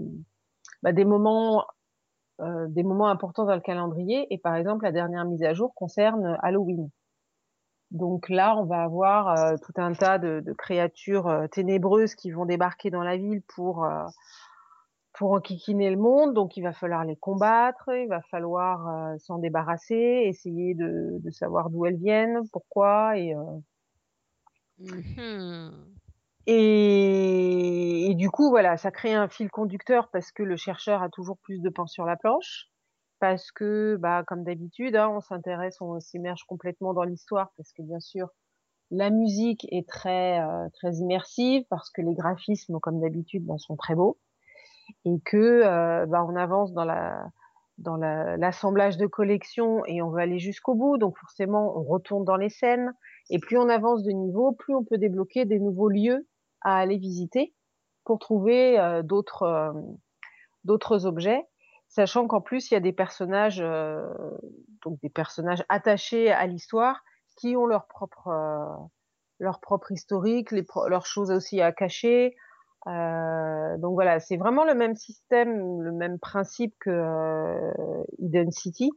bah, 0.83 0.93
des 0.93 1.05
moments 1.05 1.65
euh, 2.41 2.67
des 2.69 2.83
moments 2.83 3.09
importants 3.09 3.45
dans 3.45 3.55
le 3.55 3.61
calendrier. 3.61 4.33
Et 4.33 4.39
par 4.39 4.57
exemple, 4.57 4.85
la 4.85 4.93
dernière 4.93 5.25
mise 5.25 5.43
à 5.43 5.53
jour 5.53 5.75
concerne 5.75 6.39
Halloween. 6.43 6.91
Donc 7.91 8.31
là, 8.31 8.57
on 8.57 8.65
va 8.65 8.83
avoir 8.83 9.29
euh, 9.29 9.57
tout 9.63 9.75
un 9.77 9.93
tas 9.93 10.19
de, 10.19 10.41
de 10.41 10.53
créatures 10.53 11.29
euh, 11.29 11.47
ténébreuses 11.47 12.15
qui 12.15 12.31
vont 12.31 12.47
débarquer 12.47 12.91
dans 12.91 13.03
la 13.03 13.17
ville 13.19 13.43
pour 13.55 13.87
pour 15.23 15.33
enquiquiner 15.33 15.91
le 15.91 15.97
monde. 15.97 16.35
Donc 16.35 16.57
il 16.57 16.63
va 16.63 16.73
falloir 16.73 17.05
les 17.05 17.17
combattre, 17.17 17.89
il 17.95 18.09
va 18.09 18.21
falloir 18.23 19.19
s'en 19.21 19.39
débarrasser, 19.39 20.25
essayer 20.27 20.75
de, 20.75 21.19
de 21.21 21.31
savoir 21.31 21.71
d'où 21.71 21.87
elles 21.87 21.97
viennent, 21.97 22.41
pourquoi 22.53 23.17
et 23.17 23.35
Mmh 24.79 25.71
et, 26.49 28.15
du 28.17 28.29
coup, 28.29 28.51
voilà, 28.51 28.77
ça 28.77 28.91
crée 28.91 29.15
un 29.15 29.29
fil 29.29 29.49
conducteur 29.49 30.09
parce 30.11 30.33
que 30.33 30.43
le 30.43 30.57
chercheur 30.57 31.01
a 31.01 31.09
toujours 31.09 31.39
plus 31.39 31.61
de 31.61 31.69
pain 31.69 31.87
sur 31.87 32.05
la 32.05 32.17
planche, 32.17 32.69
parce 33.21 33.53
que, 33.53 33.97
bah, 34.01 34.25
comme 34.27 34.43
d'habitude, 34.43 34.97
hein, 34.97 35.09
on 35.09 35.21
s'intéresse, 35.21 35.81
on 35.81 36.01
s'immerge 36.01 36.43
complètement 36.49 36.95
dans 36.95 37.05
l'histoire, 37.05 37.53
parce 37.57 37.73
que 37.73 37.83
bien 37.83 38.01
sûr, 38.01 38.29
la 38.91 39.11
musique 39.11 39.69
est 39.71 39.89
très 39.89 40.41
euh, 40.41 40.69
très 40.75 40.97
immersive, 40.97 41.63
parce 41.71 41.91
que 41.91 42.03
les 42.03 42.15
graphismes, 42.15 42.81
comme 42.81 43.01
d'habitude, 43.01 43.45
bah, 43.47 43.59
sont 43.59 43.77
très 43.77 43.95
beaux, 43.95 44.19
et 45.05 45.21
que 45.25 45.37
euh, 45.37 46.07
bah, 46.07 46.25
on 46.29 46.37
avance 46.37 46.73
dans 46.73 46.85
la 46.85 47.27
dans 47.79 47.97
l'assemblage 47.97 48.97
de 48.97 49.07
collections 49.07 49.85
et 49.87 50.03
on 50.03 50.11
veut 50.11 50.21
aller 50.21 50.39
jusqu'au 50.39 50.75
bout, 50.75 50.99
donc 50.99 51.19
forcément, 51.19 51.77
on 51.77 51.83
retourne 51.83 52.25
dans 52.25 52.37
les 52.37 52.51
scènes. 52.51 52.93
Et 53.31 53.39
plus 53.39 53.59
on 53.59 53.69
avance 53.69 54.03
de 54.05 54.13
niveau, 54.13 54.53
plus 54.53 54.75
on 54.75 54.85
peut 54.85 54.99
débloquer 54.99 55.45
des 55.45 55.59
nouveaux 55.59 55.89
lieux 55.89 56.27
à 56.61 56.77
aller 56.77 56.99
visiter 56.99 57.55
pour 58.05 58.19
trouver 58.19 58.79
euh, 58.79 59.03
d'autres 59.03 59.43
euh, 59.43 59.73
d'autres 60.65 61.07
objets, 61.07 61.43
sachant 61.89 62.27
qu'en 62.27 62.41
plus 62.41 62.71
il 62.71 62.75
y 62.75 62.77
a 62.77 62.81
des 62.81 62.93
personnages 62.93 63.61
euh, 63.61 64.07
donc 64.85 65.01
des 65.01 65.11
personnages 65.11 65.65
attachés 65.69 66.31
à 66.31 66.47
l'histoire 66.47 67.03
qui 67.37 67.57
ont 67.57 67.67
leur 67.67 67.87
propre 67.87 68.31
leur 69.39 69.61
propre 69.61 69.91
historique, 69.91 70.53
leurs 70.53 71.07
choses 71.07 71.33
aussi 71.33 71.61
à 71.61 71.73
cacher. 71.73 72.37
Donc 72.87 73.95
voilà, 73.95 74.19
c'est 74.21 74.37
vraiment 74.37 74.65
le 74.65 74.75
même 74.75 74.97
système, 74.97 75.81
le 75.81 75.93
même 75.93 76.19
principe 76.19 76.75
que 76.81 77.73
Eden 78.19 78.51
City. 78.51 78.91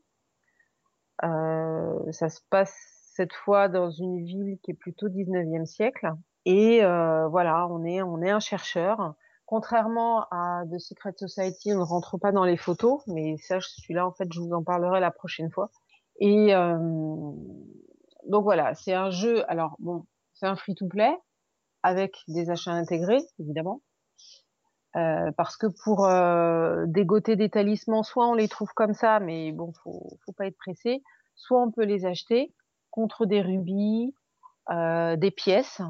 ça 1.21 2.29
se 2.29 2.39
passe 2.49 2.95
cette 3.15 3.33
fois 3.33 3.69
dans 3.69 3.89
une 3.89 4.25
ville 4.25 4.57
qui 4.61 4.71
est 4.71 4.75
plutôt 4.75 5.07
19e 5.07 5.65
siècle. 5.65 6.11
Et 6.45 6.83
euh, 6.83 7.27
voilà, 7.27 7.67
on 7.69 7.83
est, 7.85 8.01
on 8.01 8.21
est 8.21 8.29
un 8.29 8.39
chercheur. 8.39 9.15
Contrairement 9.45 10.25
à 10.31 10.63
The 10.71 10.79
Secret 10.79 11.13
Society, 11.17 11.73
on 11.73 11.79
ne 11.79 11.83
rentre 11.83 12.17
pas 12.17 12.31
dans 12.31 12.43
les 12.43 12.57
photos, 12.57 13.01
mais 13.07 13.37
ça, 13.37 13.59
celui-là, 13.61 14.05
en 14.05 14.11
fait, 14.11 14.31
je 14.31 14.39
vous 14.39 14.51
en 14.53 14.63
parlerai 14.63 14.99
la 14.99 15.11
prochaine 15.11 15.49
fois. 15.51 15.71
Et 16.19 16.53
euh, 16.55 16.77
donc 18.27 18.43
voilà, 18.43 18.73
c'est 18.75 18.93
un 18.93 19.09
jeu. 19.11 19.49
Alors 19.49 19.75
bon, 19.79 20.05
c'est 20.33 20.47
un 20.47 20.55
free-to-play 20.55 21.15
avec 21.85 22.23
des 22.27 22.49
achats 22.49 22.71
intégrés, 22.71 23.21
évidemment. 23.37 23.81
Euh, 24.95 25.31
parce 25.37 25.55
que 25.55 25.67
pour 25.83 26.05
euh, 26.05 26.85
dégoter 26.87 27.35
des 27.35 27.49
talismans, 27.49 28.01
soit 28.01 28.27
on 28.27 28.33
les 28.33 28.47
trouve 28.47 28.73
comme 28.73 28.95
ça, 28.95 29.19
mais 29.19 29.51
bon, 29.51 29.71
faut, 29.83 30.17
faut 30.25 30.31
pas 30.31 30.47
être 30.47 30.57
pressé, 30.57 31.03
soit 31.35 31.61
on 31.61 31.69
peut 31.69 31.83
les 31.83 32.07
acheter 32.07 32.55
contre 32.89 33.27
des 33.27 33.41
rubis, 33.41 34.15
euh, 34.71 35.15
des 35.15 35.29
pièces. 35.29 35.81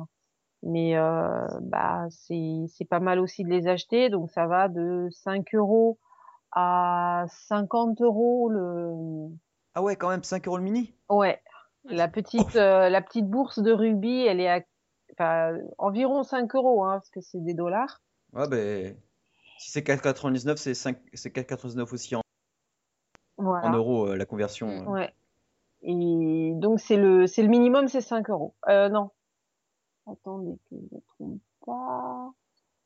Mais 0.63 0.97
euh, 0.97 1.47
bah, 1.62 2.08
c'est 2.10 2.89
pas 2.89 2.99
mal 2.99 3.19
aussi 3.19 3.45
de 3.45 3.49
les 3.49 3.67
acheter. 3.67 4.10
Donc 4.10 4.31
ça 4.31 4.47
va 4.47 4.67
de 4.67 5.08
5 5.12 5.55
euros 5.55 5.97
à 6.51 7.25
50 7.47 8.01
euros 8.01 8.49
le. 8.49 9.29
Ah 9.75 9.81
ouais, 9.81 9.95
quand 9.95 10.10
même 10.10 10.23
5 10.23 10.45
euros 10.47 10.58
le 10.58 10.63
mini? 10.63 10.93
Ouais. 11.10 11.39
La 11.86 12.10
petite, 12.10 12.55
euh, 12.55 12.89
la 12.89 13.01
petite 13.01 13.29
bourse 13.29 13.60
de 13.60 13.71
rubis, 13.71 14.25
elle 14.25 14.41
est 14.41 14.49
à 14.49 14.62
enfin, 15.17 15.58
environ 15.78 16.23
5 16.23 16.54
euros, 16.56 16.84
hein, 16.84 16.93
parce 16.93 17.10
que 17.10 17.21
c'est 17.21 17.43
des 17.43 17.54
dollars. 17.54 18.01
Ouais, 18.34 18.47
ben, 18.47 18.95
si 19.58 19.71
c'est 19.71 19.82
4,99, 19.86 20.58
c'est 20.58 21.36
4,99 21.36 21.93
aussi 21.93 22.15
en, 22.15 22.21
en 23.38 23.73
euros, 23.73 24.13
la 24.13 24.25
conversion. 24.25 24.88
Ouais. 24.89 25.13
Et 25.88 26.54
donc, 26.56 26.80
c'est 26.80 26.97
le, 26.97 27.28
c'est 27.28 27.43
le 27.43 27.49
minimum, 27.49 27.88
c'est 27.88 28.01
5 28.01 28.30
euros. 28.32 28.56
Euh, 28.67 28.89
non. 28.89 29.12
Attendez 30.08 30.58
que 30.69 30.75
je 30.75 30.95
ne 30.95 30.99
trompe 31.08 31.41
pas. 31.65 32.32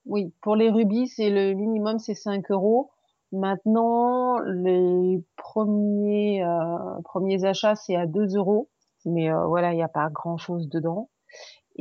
Oui, 0.05 0.33
pour 0.41 0.55
les 0.55 0.69
rubis, 0.69 1.07
c'est 1.07 1.29
le 1.29 1.53
minimum, 1.53 1.99
c'est 1.99 2.13
5 2.13 2.51
euros. 2.51 2.91
Maintenant, 3.31 4.39
les 4.39 5.23
premiers, 5.37 6.43
euh, 6.43 7.01
premiers 7.03 7.45
achats, 7.45 7.75
c'est 7.75 7.95
à 7.95 8.05
2 8.05 8.35
euros. 8.35 8.69
Mais 9.05 9.31
euh, 9.31 9.45
voilà, 9.45 9.71
il 9.71 9.77
n'y 9.77 9.83
a 9.83 9.87
pas 9.87 10.09
grand 10.09 10.37
chose 10.37 10.67
dedans. 10.67 11.09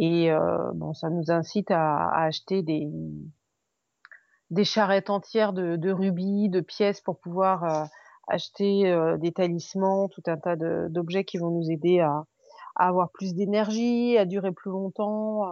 Et 0.01 0.31
euh, 0.31 0.71
bon, 0.75 0.95
ça 0.95 1.11
nous 1.11 1.33
incite 1.33 1.73
à, 1.73 2.09
à, 2.09 2.27
acheter 2.27 2.63
des, 2.63 2.89
des 4.51 4.65
charrettes 4.65 5.11
entières 5.11 5.53
de, 5.53 5.75
de 5.75 5.91
rubis, 5.91 6.49
de 6.49 6.61
pièces 6.61 7.01
pour 7.01 7.19
pouvoir 7.19 7.65
euh, 7.65 7.85
acheter 8.29 8.89
euh, 8.93 9.17
des 9.17 9.33
talismans, 9.33 10.09
tout 10.09 10.23
un 10.27 10.37
tas 10.37 10.55
d'objets 10.55 11.25
qui 11.25 11.39
vont 11.39 11.51
nous 11.51 11.69
aider 11.69 11.99
à, 11.99 12.25
à 12.77 12.87
avoir 12.87 13.11
plus 13.11 13.35
d'énergie, 13.35 14.17
à 14.17 14.25
durer 14.25 14.53
plus 14.53 14.71
longtemps. 14.71 15.51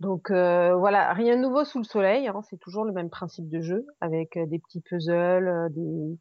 Donc 0.00 0.32
euh, 0.32 0.74
voilà, 0.74 1.12
rien 1.12 1.36
de 1.36 1.42
nouveau 1.42 1.64
sous 1.64 1.78
le 1.78 1.84
soleil. 1.84 2.26
Hein, 2.26 2.42
c'est 2.50 2.58
toujours 2.58 2.84
le 2.84 2.92
même 2.92 3.10
principe 3.10 3.48
de 3.48 3.60
jeu 3.60 3.86
avec 4.00 4.36
euh, 4.36 4.46
des 4.46 4.58
petits 4.58 4.80
puzzles, 4.80 5.68
des 5.70 6.18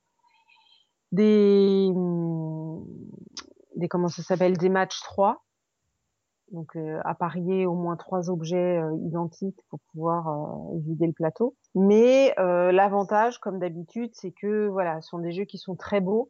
des, 1.12 1.92
hum, 1.94 2.86
des 3.76 3.88
comment 3.88 4.08
ça 4.08 4.22
s'appelle, 4.22 4.58
des 4.58 4.70
matchs 4.70 5.02
3 5.02 5.43
donc 6.54 6.76
euh, 6.76 7.02
à 7.04 7.16
parier 7.16 7.66
au 7.66 7.74
moins 7.74 7.98
trois 7.98 8.30
objets 8.30 8.78
euh, 8.78 8.96
identiques 9.08 9.60
pour 9.70 9.80
pouvoir 9.92 10.30
euh, 10.30 10.78
vider 10.86 11.08
le 11.08 11.14
plateau. 11.14 11.56
Mais 11.76 12.34
l'avantage, 12.38 13.40
comme 13.40 13.60
d'habitude, 13.60 14.12
c'est 14.14 14.32
que 14.32 14.68
voilà, 14.68 15.02
ce 15.02 15.10
sont 15.10 15.18
des 15.18 15.32
jeux 15.32 15.46
qui 15.46 15.58
sont 15.58 15.76
très 15.76 16.00
beaux, 16.00 16.30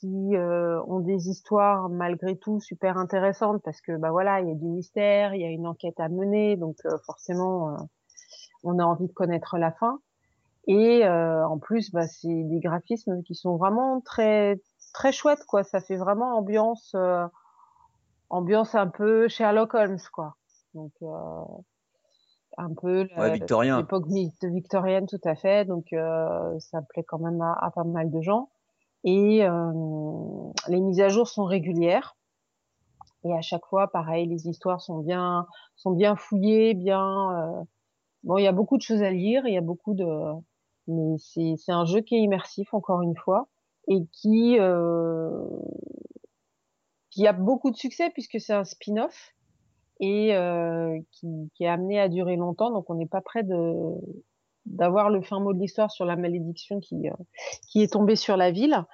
qui 0.00 0.36
ont 0.36 1.00
des 1.00 1.28
histoires 1.28 1.88
malgré 1.88 2.36
tout 2.36 2.60
super 2.60 2.96
intéressantes 2.96 3.60
parce 3.64 3.80
que 3.80 3.96
bah 3.96 4.12
voilà, 4.12 4.40
il 4.40 4.48
y 4.48 4.52
a 4.52 4.54
du 4.54 4.66
mystère, 4.66 5.34
il 5.34 5.40
y 5.40 5.44
a 5.44 5.48
une 5.48 5.66
enquête 5.66 5.98
à 5.98 6.08
mener, 6.08 6.56
donc 6.56 6.76
forcément 7.04 7.88
on 8.62 8.78
a 8.78 8.84
envie 8.84 9.08
de 9.08 9.12
connaître 9.12 9.58
la 9.58 9.72
fin. 9.72 9.98
Et 10.68 11.04
en 11.08 11.58
plus, 11.58 11.90
bah, 11.90 12.06
c'est 12.06 12.44
des 12.44 12.60
graphismes 12.60 13.22
qui 13.24 13.34
sont 13.34 13.56
vraiment 13.56 14.00
très 14.00 14.60
très 14.94 15.10
chouettes 15.10 15.44
quoi. 15.44 15.64
Ça 15.64 15.80
fait 15.80 15.96
vraiment 15.96 16.38
ambiance 16.38 16.94
ambiance 18.30 18.74
un 18.74 18.88
peu 18.88 19.28
Sherlock 19.28 19.74
Holmes, 19.74 19.98
quoi. 20.12 20.36
Donc, 20.74 20.92
euh, 21.02 21.44
un 22.58 22.74
peu 22.74 23.08
l'époque 23.78 24.06
victorienne, 24.42 25.06
tout 25.06 25.20
à 25.24 25.34
fait. 25.34 25.64
Donc, 25.64 25.92
euh, 25.92 26.58
ça 26.58 26.80
plaît 26.82 27.04
quand 27.04 27.18
même 27.18 27.40
à, 27.40 27.70
pas 27.74 27.84
mal 27.84 28.10
de 28.10 28.20
gens. 28.20 28.50
Et 29.04 29.44
euh, 29.44 29.72
les 30.66 30.80
mises 30.80 31.00
à 31.00 31.08
jour 31.08 31.28
sont 31.28 31.44
régulières. 31.44 32.16
Et 33.24 33.32
à 33.32 33.40
chaque 33.40 33.64
fois, 33.66 33.88
pareil, 33.88 34.26
les 34.26 34.48
histoires 34.48 34.80
sont 34.80 34.98
bien, 34.98 35.46
sont 35.76 35.92
bien 35.92 36.16
fouillées, 36.16 36.74
bien. 36.74 37.02
Euh, 37.02 37.62
bon, 38.24 38.38
il 38.38 38.44
y 38.44 38.48
a 38.48 38.52
beaucoup 38.52 38.76
de 38.76 38.82
choses 38.82 39.02
à 39.02 39.10
lire, 39.10 39.46
il 39.46 39.54
y 39.54 39.58
a 39.58 39.62
beaucoup 39.62 39.94
de, 39.94 40.06
mais 40.86 41.16
c'est 41.18 41.54
c'est 41.56 41.72
un 41.72 41.84
jeu 41.84 42.00
qui 42.00 42.16
est 42.16 42.20
immersif 42.20 42.72
encore 42.74 43.02
une 43.02 43.16
fois 43.16 43.48
et 43.88 44.06
qui 44.12 44.58
euh, 44.58 45.32
qui 47.18 47.26
a 47.26 47.32
beaucoup 47.32 47.72
de 47.72 47.76
succès 47.76 48.10
puisque 48.10 48.40
c'est 48.40 48.52
un 48.52 48.62
spin-off 48.62 49.34
et 49.98 50.36
euh, 50.36 50.96
qui, 51.10 51.50
est 51.58 51.66
amené 51.66 51.98
à 51.98 52.08
durer 52.08 52.36
longtemps. 52.36 52.70
Donc 52.70 52.88
on 52.90 52.94
n'est 52.94 53.08
pas 53.08 53.20
de 53.42 53.94
d'avoir 54.66 55.10
le 55.10 55.20
fin 55.20 55.40
mot 55.40 55.52
de 55.52 55.58
l'histoire 55.58 55.90
sur 55.90 56.04
la 56.04 56.14
malédiction 56.14 56.78
qui 56.78 57.08
euh, 57.08 57.12
qui 57.72 57.82
est 57.82 57.92
tombée 57.92 58.14
sur 58.14 58.36
la 58.36 58.52
ville. 58.52 58.84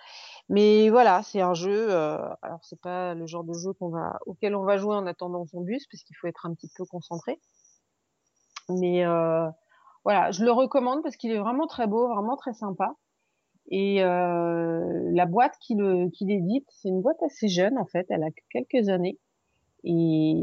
Mais 0.49 0.89
voilà, 0.89 1.23
c'est 1.23 1.43
un 1.43 1.53
jeu. 1.53 1.93
Euh, 1.93 2.17
alors 2.41 2.61
c'est 2.63 2.81
pas 2.81 3.13
le 3.13 3.27
genre 3.27 3.45
de 3.45 3.53
jeu 3.53 3.75
qu'on 3.75 3.91
va 3.91 4.19
auquel 4.25 4.57
on 4.57 4.65
va 4.65 4.79
jouer 4.79 4.95
en 4.95 5.07
attendant 5.07 5.45
son 5.45 5.61
bus, 5.61 5.87
parce 5.93 6.03
qu'il 6.03 6.17
faut 6.17 6.27
être 6.27 6.47
un 6.47 6.55
petit 6.55 6.71
peu 6.75 6.87
concentré. 6.87 7.39
Mais 8.71 9.05
voilà, 10.03 10.31
je 10.31 10.43
le 10.43 10.51
recommande 10.51 11.03
parce 11.03 11.17
qu'il 11.17 11.31
est 11.31 11.39
vraiment 11.39 11.67
très 11.67 11.87
beau, 11.87 12.09
vraiment 12.09 12.37
très 12.37 12.55
sympa. 12.55 12.95
Et 13.69 14.03
euh, 14.05 15.11
la 15.13 15.27
boîte 15.27 15.55
qui 15.61 15.75
le 15.75 16.11
qui 16.11 16.27
l'édite, 16.27 16.67
c'est 16.71 16.89
une 16.89 17.01
boîte 17.01 17.23
assez 17.23 17.49
jeune 17.49 17.79
en 17.79 17.87
fait, 17.87 18.07
elle 18.11 18.23
a 18.23 18.31
quelques 18.51 18.89
années. 18.89 19.19
Et, 19.85 20.35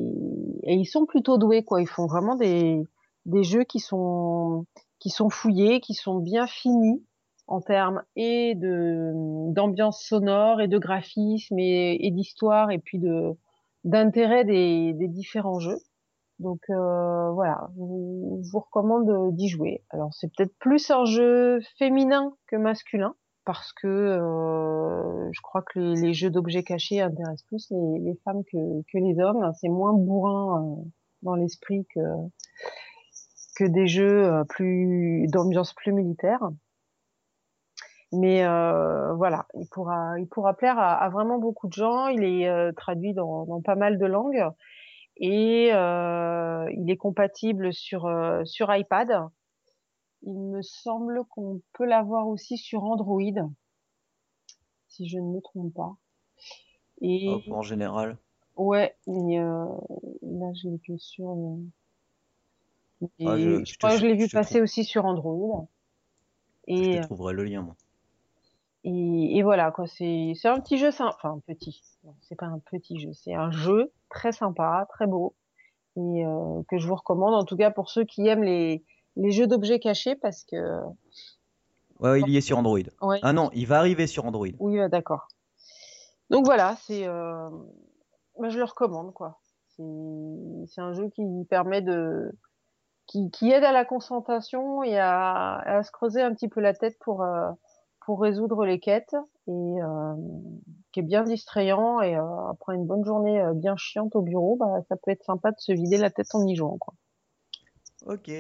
et 0.63 0.73
ils 0.75 0.85
sont 0.85 1.05
plutôt 1.05 1.37
doués 1.37 1.63
quoi. 1.63 1.81
Ils 1.81 1.87
font 1.87 2.07
vraiment 2.07 2.35
des 2.35 2.83
des 3.25 3.43
jeux 3.43 3.63
qui 3.63 3.79
sont 3.79 4.65
qui 4.99 5.09
sont 5.09 5.29
fouillés, 5.29 5.81
qui 5.81 5.93
sont 5.93 6.17
bien 6.17 6.47
finis 6.47 7.03
en 7.47 7.61
termes 7.61 8.01
et 8.15 8.55
de 8.55 9.11
d'ambiance 9.53 10.01
sonore 10.03 10.61
et 10.61 10.67
de 10.67 10.77
graphisme 10.77 11.59
et, 11.59 12.11
d'histoire 12.11 12.71
et 12.71 12.79
puis 12.79 12.99
de 12.99 13.33
d'intérêt 13.83 14.45
des, 14.45 14.93
des 14.93 15.07
différents 15.07 15.59
jeux. 15.59 15.79
Donc 16.41 16.61
euh, 16.69 17.31
voilà, 17.31 17.69
je 17.75 17.81
vous, 18.51 18.59
recommande 18.59 19.35
d'y 19.35 19.47
jouer. 19.47 19.83
Alors 19.91 20.13
c'est 20.13 20.27
peut-être 20.35 20.55
plus 20.59 20.89
un 20.89 21.05
jeu 21.05 21.59
féminin 21.77 22.33
que 22.47 22.55
masculin 22.55 23.15
parce 23.45 23.73
que 23.73 23.87
euh, 23.87 25.31
je 25.31 25.41
crois 25.41 25.61
que 25.61 25.79
les, 25.79 26.13
jeux 26.13 26.29
d'objets 26.29 26.63
cachés 26.63 27.01
intéressent 27.01 27.45
plus 27.47 27.71
les, 27.71 28.15
femmes 28.25 28.43
que, 28.51 28.97
les 28.97 29.19
hommes. 29.19 29.51
C'est 29.59 29.69
moins 29.69 29.93
bourrin 29.93 30.63
euh, 30.63 30.83
dans 31.21 31.35
l'esprit 31.35 31.85
que 31.93 32.01
que 33.55 33.63
des 33.65 33.87
jeux 33.87 34.25
euh, 34.25 34.43
plus 34.43 35.27
d'ambiance 35.27 35.73
plus 35.73 35.93
militaire. 35.93 36.39
Mais 38.13 38.43
euh, 38.43 39.13
voilà, 39.13 39.45
il 39.53 39.67
pourra, 39.69 40.19
il 40.19 40.27
pourra 40.27 40.53
plaire 40.53 40.77
à, 40.77 41.07
vraiment 41.09 41.37
beaucoup 41.39 41.67
de 41.67 41.73
gens. 41.73 42.07
Il 42.07 42.23
est 42.23 42.47
euh, 42.49 42.71
traduit 42.73 43.13
dans, 43.13 43.61
pas 43.61 43.75
mal 43.75 43.97
de 43.97 44.05
langues 44.05 44.43
et 45.17 45.73
euh, 45.73 46.69
il 46.75 46.89
est 46.89 46.97
compatible 46.97 47.73
sur 47.73 48.09
sur 48.45 48.73
iPad. 48.75 49.29
Il 50.23 50.39
me 50.39 50.61
semble 50.61 51.23
qu'on 51.29 51.61
peut 51.73 51.85
l'avoir 51.85 52.27
aussi 52.27 52.57
sur 52.57 52.83
Android, 52.83 53.49
si 54.87 55.07
je 55.07 55.17
ne 55.17 55.33
me 55.33 55.41
trompe 55.41 55.73
pas. 55.73 55.95
Et 57.01 57.41
en 57.49 57.63
général. 57.63 58.17
Ouais, 58.55 58.95
mais 59.07 59.37
là 59.37 60.51
j'ai 60.53 60.77
que 60.87 60.97
sur. 60.97 61.35
Ah, 63.25 63.37
je, 63.37 63.77
crois 63.77 63.91
que 63.91 63.97
je 63.97 64.05
l'ai 64.05 64.15
vu 64.15 64.29
passer 64.29 64.61
aussi 64.61 64.83
sur 64.83 65.05
Android. 65.05 65.67
Et, 66.67 66.93
je 66.93 66.97
te 66.99 67.03
trouverai 67.03 67.33
le 67.33 67.43
lien, 67.43 67.63
moi. 67.63 67.75
Et, 68.83 69.43
voilà, 69.43 69.71
quoi. 69.71 69.85
C'est, 69.87 70.33
c'est 70.35 70.47
un 70.47 70.59
petit 70.59 70.77
jeu, 70.77 70.89
enfin, 70.99 71.39
petit. 71.45 71.81
c'est 72.21 72.35
pas 72.35 72.47
un 72.47 72.59
petit 72.59 72.99
jeu, 72.99 73.11
c'est 73.13 73.35
un 73.35 73.51
jeu 73.51 73.91
très 74.09 74.31
sympa, 74.31 74.87
très 74.89 75.05
beau. 75.05 75.35
Et 75.97 76.25
euh, 76.25 76.63
que 76.69 76.77
je 76.77 76.87
vous 76.87 76.95
recommande, 76.95 77.33
en 77.33 77.43
tout 77.43 77.57
cas 77.57 77.69
pour 77.69 77.89
ceux 77.89 78.05
qui 78.05 78.27
aiment 78.27 78.43
les, 78.43 78.83
les 79.17 79.31
jeux 79.31 79.45
d'objets 79.45 79.79
cachés, 79.79 80.15
parce 80.15 80.43
que. 80.43 80.79
Ouais, 81.99 82.21
il 82.21 82.29
y 82.29 82.37
est 82.37 82.41
sur 82.41 82.57
Android. 82.57 82.79
Ah 83.21 83.33
non, 83.33 83.51
il 83.53 83.67
va 83.67 83.77
arriver 83.77 84.07
sur 84.07 84.25
Android. 84.25 84.47
Oui, 84.59 84.79
d'accord. 84.89 85.27
Donc 86.31 86.45
voilà, 86.45 86.75
c'est. 86.81 87.07
Euh... 87.07 87.49
Bah, 88.39 88.49
je 88.49 88.57
le 88.57 88.63
recommande, 88.63 89.13
quoi. 89.13 89.39
C'est, 89.75 89.83
c'est 90.67 90.81
un 90.81 90.93
jeu 90.93 91.09
qui 91.09 91.23
permet 91.49 91.81
de. 91.81 92.31
Qui, 93.05 93.29
qui 93.29 93.51
aide 93.51 93.63
à 93.63 93.73
la 93.73 93.83
concentration 93.83 94.83
et 94.83 94.97
à, 94.97 95.57
à 95.57 95.83
se 95.83 95.91
creuser 95.91 96.21
un 96.21 96.33
petit 96.33 96.47
peu 96.47 96.61
la 96.61 96.73
tête 96.73 96.97
pour. 96.99 97.21
Euh 97.21 97.51
pour 98.05 98.21
résoudre 98.21 98.65
les 98.65 98.79
quêtes 98.79 99.15
et 99.47 99.51
euh, 99.51 100.15
qui 100.91 100.99
est 100.99 101.03
bien 101.03 101.23
distrayant 101.23 102.01
et 102.01 102.15
euh, 102.15 102.49
après 102.49 102.75
une 102.75 102.85
bonne 102.85 103.05
journée 103.05 103.41
euh, 103.41 103.53
bien 103.53 103.75
chiante 103.77 104.15
au 104.15 104.21
bureau, 104.21 104.57
bah, 104.59 104.81
ça 104.89 104.95
peut 104.95 105.11
être 105.11 105.23
sympa 105.23 105.51
de 105.51 105.59
se 105.59 105.71
vider 105.71 105.97
la 105.97 106.09
tête 106.09 106.33
en 106.33 106.45
y 106.45 106.55
jouant 106.55 106.77
quoi. 106.77 106.93
Ok. 108.07 108.31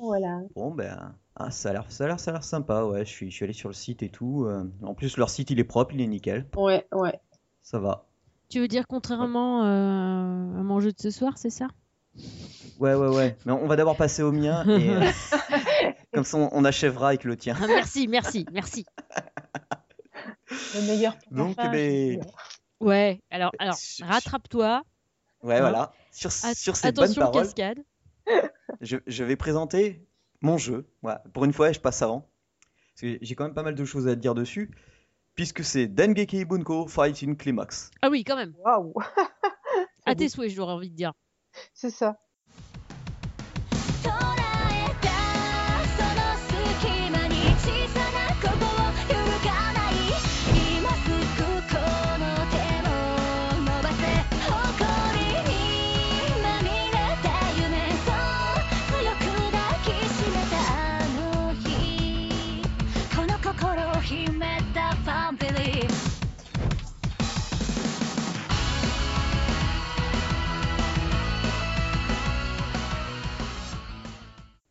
Voilà. 0.00 0.40
Bon 0.56 0.72
ben 0.72 1.14
ah, 1.36 1.50
ça 1.50 1.70
a 1.70 1.72
l'air 1.72 1.90
ça 1.90 2.04
a 2.04 2.06
l'air 2.08 2.20
ça 2.20 2.32
a 2.32 2.34
l'air 2.34 2.44
sympa 2.44 2.84
ouais, 2.84 3.04
je 3.04 3.10
suis 3.10 3.30
je 3.30 3.36
suis 3.36 3.44
allé 3.44 3.52
sur 3.52 3.68
le 3.68 3.74
site 3.74 4.02
et 4.02 4.08
tout. 4.08 4.48
en 4.82 4.94
plus 4.94 5.16
leur 5.16 5.30
site 5.30 5.50
il 5.50 5.60
est 5.60 5.64
propre, 5.64 5.94
il 5.94 6.00
est 6.00 6.06
nickel. 6.06 6.46
Ouais, 6.56 6.86
ouais. 6.92 7.20
Ça 7.62 7.78
va. 7.78 8.06
Tu 8.48 8.60
veux 8.60 8.68
dire 8.68 8.86
contrairement 8.88 9.62
à 9.62 10.62
mon 10.62 10.80
jeu 10.80 10.90
de 10.90 10.98
ce 10.98 11.10
soir, 11.10 11.38
c'est 11.38 11.50
ça? 11.50 11.68
Ouais, 12.80 12.94
ouais, 12.94 13.08
ouais. 13.08 13.36
Mais 13.44 13.52
on 13.52 13.66
va 13.66 13.76
d'abord 13.76 13.96
passer 13.96 14.22
au 14.22 14.32
mien 14.32 14.64
et 14.68 14.90
comme 16.12 16.24
ça 16.24 16.38
on, 16.38 16.64
achèvera 16.64 17.08
avec 17.08 17.24
le 17.24 17.36
tien. 17.36 17.56
Ah, 17.60 17.66
merci, 17.66 18.08
merci, 18.08 18.46
merci. 18.52 18.86
Le 20.74 20.86
meilleur 20.86 21.14
Donc, 21.30 21.56
les... 21.72 22.18
Ouais, 22.80 23.20
alors, 23.30 23.52
alors 23.58 23.76
rattrape-toi. 24.00 24.82
Ouais, 25.42 25.56
hein. 25.56 25.60
voilà. 25.60 25.92
Sur, 26.10 26.32
sur 26.32 26.76
ces 26.76 26.92
bonnes 26.92 27.14
paroles, 27.14 27.42
cascade. 27.42 27.78
Je, 28.80 28.98
je, 29.06 29.24
vais 29.24 29.36
présenter 29.36 30.06
mon 30.40 30.58
jeu. 30.58 30.86
Voilà. 31.02 31.22
Pour 31.32 31.44
une 31.44 31.52
fois, 31.52 31.72
je 31.72 31.80
passe 31.80 32.02
avant. 32.02 32.30
J'ai 33.00 33.34
quand 33.34 33.44
même 33.44 33.54
pas 33.54 33.62
mal 33.62 33.74
de 33.74 33.84
choses 33.84 34.06
à 34.06 34.14
dire 34.14 34.34
dessus. 34.34 34.70
Puisque 35.34 35.64
c'est 35.64 35.86
Dengeki 35.86 36.44
Bunko 36.44 36.86
Fighting 36.86 37.36
Climax. 37.36 37.90
Ah 38.02 38.10
oui, 38.10 38.24
quand 38.24 38.36
même. 38.36 38.54
Waouh. 38.58 38.92
à 40.06 40.14
tes 40.14 40.28
souhaits, 40.28 40.50
j'aurais 40.50 40.72
envie 40.72 40.90
de 40.90 40.96
dire. 40.96 41.12
C'est 41.72 41.90
ça. 41.90 42.18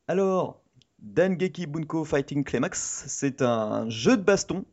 Alors, 0.10 0.62
Dengeki 1.00 1.67
Bunko 1.67 2.06
Fighting 2.06 2.46
Climax, 2.46 3.04
c'est 3.08 3.41
un 3.41 3.89
jeu 3.89 4.15
de 4.15 4.22
baston. 4.22 4.63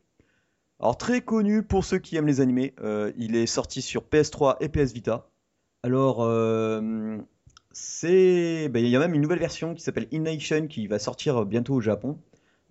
Alors 0.78 0.96
très 0.96 1.22
connu 1.22 1.64
pour 1.64 1.84
ceux 1.84 1.98
qui 1.98 2.16
aiment 2.16 2.26
les 2.28 2.40
animés. 2.40 2.74
Euh, 2.80 3.12
il 3.16 3.34
est 3.34 3.46
sorti 3.46 3.82
sur 3.82 4.02
PS3 4.02 4.56
et 4.60 4.68
PS 4.68 4.92
Vita. 4.92 5.28
Alors, 5.82 6.22
euh, 6.22 7.18
c'est, 7.72 8.68
ben, 8.68 8.84
il 8.84 8.90
y 8.90 8.96
a 8.96 9.00
même 9.00 9.14
une 9.14 9.22
nouvelle 9.22 9.40
version 9.40 9.74
qui 9.74 9.82
s'appelle 9.82 10.06
In 10.12 10.66
qui 10.68 10.86
va 10.86 11.00
sortir 11.00 11.44
bientôt 11.44 11.74
au 11.74 11.80
Japon. 11.80 12.16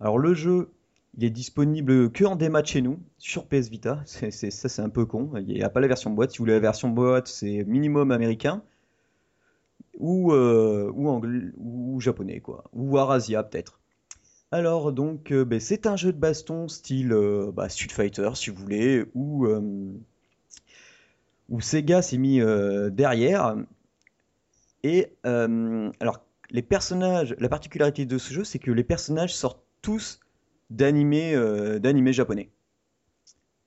Alors 0.00 0.18
le 0.18 0.32
jeu, 0.32 0.72
il 1.18 1.24
est 1.24 1.30
disponible 1.30 2.10
que 2.10 2.24
en 2.24 2.34
démat 2.34 2.64
chez 2.64 2.80
nous 2.80 2.98
sur 3.18 3.46
PS 3.46 3.68
Vita. 3.68 4.02
Ça 4.06 4.30
c'est 4.30 4.82
un 4.82 4.88
peu 4.88 5.04
con. 5.04 5.32
Il 5.36 5.54
n'y 5.54 5.62
a 5.62 5.68
pas 5.68 5.80
la 5.80 5.88
version 5.88 6.10
boîte. 6.10 6.30
Si 6.30 6.38
vous 6.38 6.44
voulez 6.44 6.54
la 6.54 6.60
version 6.60 6.88
boîte, 6.88 7.28
c'est 7.28 7.64
minimum 7.64 8.10
américain 8.10 8.62
ou, 9.98 10.32
euh, 10.32 10.90
ou, 10.94 11.08
anglais, 11.08 11.50
ou 11.56 12.00
japonais, 12.00 12.40
quoi. 12.40 12.64
Ou 12.72 12.98
Arasia, 12.98 13.42
peut-être. 13.42 13.80
Alors, 14.50 14.92
donc, 14.92 15.32
euh, 15.32 15.44
ben, 15.44 15.60
c'est 15.60 15.86
un 15.86 15.96
jeu 15.96 16.12
de 16.12 16.18
baston 16.18 16.68
style 16.68 17.12
euh, 17.12 17.50
bah, 17.52 17.68
Street 17.68 17.88
Fighter, 17.90 18.30
si 18.34 18.50
vous 18.50 18.56
voulez, 18.60 19.04
où, 19.14 19.46
Sega 21.60 22.02
s'est 22.02 22.18
mis 22.18 22.40
derrière. 22.92 23.56
Et, 24.82 25.16
alors, 25.24 26.24
les 26.50 26.62
personnages, 26.62 27.34
la 27.38 27.48
particularité 27.48 28.06
de 28.06 28.18
ce 28.18 28.32
jeu, 28.32 28.44
c'est 28.44 28.58
que 28.58 28.70
les 28.70 28.84
personnages 28.84 29.34
sortent 29.34 29.64
tous 29.82 30.20
d'animés 30.70 31.32
japonais. 32.12 32.50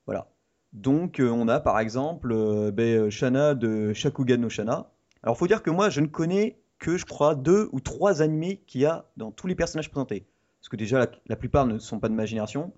Voilà. 0.06 0.30
Donc, 0.74 1.22
on 1.22 1.48
a 1.48 1.60
par 1.60 1.80
exemple 1.80 2.72
ben, 2.72 3.10
Shana 3.10 3.56
de 3.56 3.94
Shakugan 3.94 4.38
no 4.38 4.50
Shana, 4.50 4.92
alors, 5.28 5.38
faut 5.38 5.48
dire 5.48 5.62
que 5.62 5.70
moi, 5.70 5.90
je 5.90 6.00
ne 6.00 6.08
connais 6.08 6.58
que, 6.80 6.96
je 6.96 7.04
crois, 7.04 7.36
deux 7.36 7.68
ou 7.74 7.82
trois 7.82 8.22
animés 8.22 8.64
qu'il 8.66 8.80
y 8.80 8.86
a 8.86 9.10
dans 9.18 9.30
tous 9.30 9.46
les 9.46 9.56
personnages 9.56 9.92
présentés. 9.92 10.26
Parce 10.62 10.70
que 10.70 10.78
déjà, 10.78 11.06
la, 11.26 11.36
plupart 11.36 11.66
ne 11.66 11.80
sont 11.80 12.00
pas 12.00 12.08
de 12.08 12.14
ma 12.14 12.26
génération. 12.26 12.72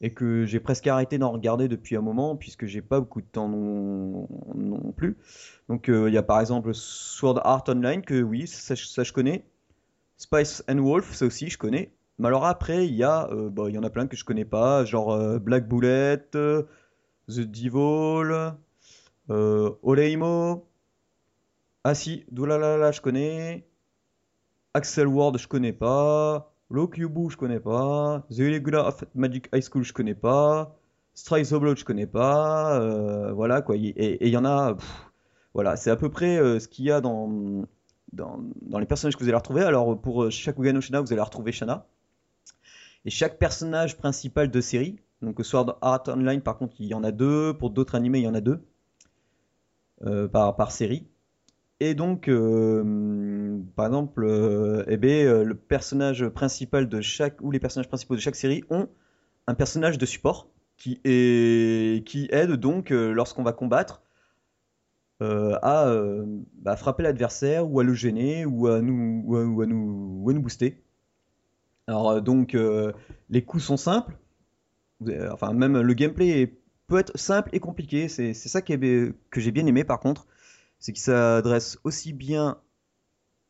Et 0.00 0.12
que 0.12 0.44
j'ai 0.44 0.58
presque 0.58 0.88
arrêté 0.88 1.18
d'en 1.18 1.30
regarder 1.30 1.68
depuis 1.68 1.94
un 1.94 2.00
moment, 2.00 2.34
puisque 2.34 2.66
j'ai 2.66 2.82
pas 2.82 2.98
beaucoup 2.98 3.20
de 3.20 3.28
temps 3.28 3.48
non, 3.48 4.26
plus. 4.96 5.16
Donc, 5.68 5.88
euh, 5.88 6.10
il 6.10 6.14
y 6.14 6.18
a 6.18 6.24
par 6.24 6.40
exemple 6.40 6.74
Sword 6.74 7.40
Art 7.44 7.62
Online, 7.68 8.02
que 8.02 8.20
oui, 8.20 8.48
ça, 8.48 8.74
je 8.74 9.12
connais. 9.12 9.44
Spice 10.16 10.64
and 10.68 10.78
Wolf, 10.78 11.14
ça 11.14 11.26
aussi, 11.26 11.48
je 11.48 11.58
connais. 11.58 11.92
Mais 12.18 12.26
alors 12.26 12.44
après, 12.44 12.88
il 12.88 12.94
y, 12.96 13.04
a, 13.04 13.28
euh, 13.30 13.50
bah, 13.50 13.70
y 13.70 13.78
en 13.78 13.84
a 13.84 13.90
plein 13.90 14.08
que 14.08 14.16
je 14.16 14.24
connais 14.24 14.44
pas, 14.44 14.84
genre 14.84 15.12
euh, 15.12 15.38
Black 15.38 15.68
Bullet, 15.68 16.18
The 16.32 16.66
Devil, 17.28 18.52
Oleimo, 19.28 20.66
ah 21.84 21.94
si, 21.94 22.24
Doulalala, 22.30 22.92
je 22.92 23.00
connais. 23.02 23.68
Axel 24.72 25.06
Ward, 25.06 25.36
je 25.38 25.46
connais 25.46 25.74
pas. 25.74 26.54
Lokyubu, 26.70 27.30
je 27.30 27.36
connais 27.36 27.60
pas. 27.60 28.26
The 28.30 28.38
Irregular 28.38 28.86
of 28.86 29.04
Magic 29.14 29.48
High 29.54 29.62
School, 29.62 29.84
je 29.84 29.92
connais 29.92 30.14
pas. 30.14 30.74
Strike 31.12 31.46
the 31.46 31.54
Blood, 31.54 31.78
je 31.78 31.84
connais 31.84 32.06
pas. 32.06 33.32
voilà 33.32 33.60
quoi. 33.60 33.76
Et 33.76 34.26
il 34.26 34.32
y 34.32 34.36
en 34.36 34.46
a. 34.46 34.76
voilà, 35.54 35.76
c'est 35.76 35.90
à 35.90 35.96
peu 35.96 36.08
près 36.08 36.38
ce 36.58 36.66
qu'il 36.68 36.86
y 36.86 36.90
a 36.90 37.02
dans, 37.02 37.66
les 38.12 38.86
personnages 38.86 39.16
que 39.16 39.22
vous 39.22 39.28
allez 39.28 39.36
retrouver. 39.36 39.62
Alors 39.62 40.00
pour 40.00 40.24
no 40.24 40.30
Shana, 40.30 41.00
vous 41.00 41.12
allez 41.12 41.20
retrouver 41.20 41.52
Shana. 41.52 41.86
Et 43.04 43.10
chaque 43.10 43.38
personnage 43.38 43.98
principal 43.98 44.50
de 44.50 44.60
série, 44.62 44.98
donc 45.20 45.44
Sword 45.44 45.76
Art 45.82 46.04
Online 46.08 46.40
par 46.40 46.56
contre 46.56 46.76
il 46.80 46.86
y 46.86 46.94
en 46.94 47.04
a 47.04 47.12
deux, 47.12 47.52
pour 47.52 47.68
d'autres 47.70 47.94
animés 47.94 48.20
il 48.20 48.24
y 48.24 48.28
en 48.28 48.34
a 48.34 48.40
deux 48.40 48.64
par, 50.32 50.56
par 50.56 50.72
série. 50.72 51.06
Et 51.84 51.94
donc, 51.94 52.28
euh, 52.28 53.60
par 53.76 53.84
exemple, 53.84 54.24
euh, 54.24 54.84
eh 54.88 54.96
ben, 54.96 55.26
euh, 55.26 55.44
le 55.44 55.54
personnage 55.54 56.26
principal 56.28 56.88
de 56.88 57.02
chaque, 57.02 57.38
ou 57.42 57.50
les 57.50 57.60
personnages 57.60 57.88
principaux 57.88 58.14
de 58.14 58.20
chaque 58.20 58.36
série 58.36 58.64
ont 58.70 58.88
un 59.46 59.52
personnage 59.52 59.98
de 59.98 60.06
support 60.06 60.48
qui, 60.78 60.98
aide 61.04 62.52
donc, 62.52 62.88
lorsqu'on 62.88 63.42
va 63.42 63.52
combattre, 63.52 64.02
à 65.20 65.94
bah, 66.54 66.76
frapper 66.76 67.02
l'adversaire 67.02 67.70
ou 67.70 67.80
à 67.80 67.84
le 67.84 67.92
gêner 67.92 68.46
ou 68.46 68.66
à, 68.66 68.80
nous, 68.80 69.22
ou 69.26 69.60
à 69.60 69.66
nous 69.66 70.40
booster. 70.40 70.82
Alors, 71.86 72.22
donc, 72.22 72.56
les 73.28 73.44
coups 73.44 73.62
sont 73.62 73.76
simples. 73.76 74.16
Enfin, 75.30 75.52
même 75.52 75.78
le 75.78 75.94
gameplay 75.94 76.56
peut 76.86 76.98
être 76.98 77.16
simple 77.18 77.50
et 77.52 77.60
compliqué. 77.60 78.08
C'est 78.08 78.32
ça 78.32 78.62
que 78.62 79.12
j'ai 79.36 79.50
bien 79.50 79.66
aimé 79.66 79.84
par 79.84 80.00
contre 80.00 80.26
c'est 80.84 80.92
qu'il 80.92 81.02
s'adresse 81.02 81.78
aussi 81.84 82.12
bien 82.12 82.58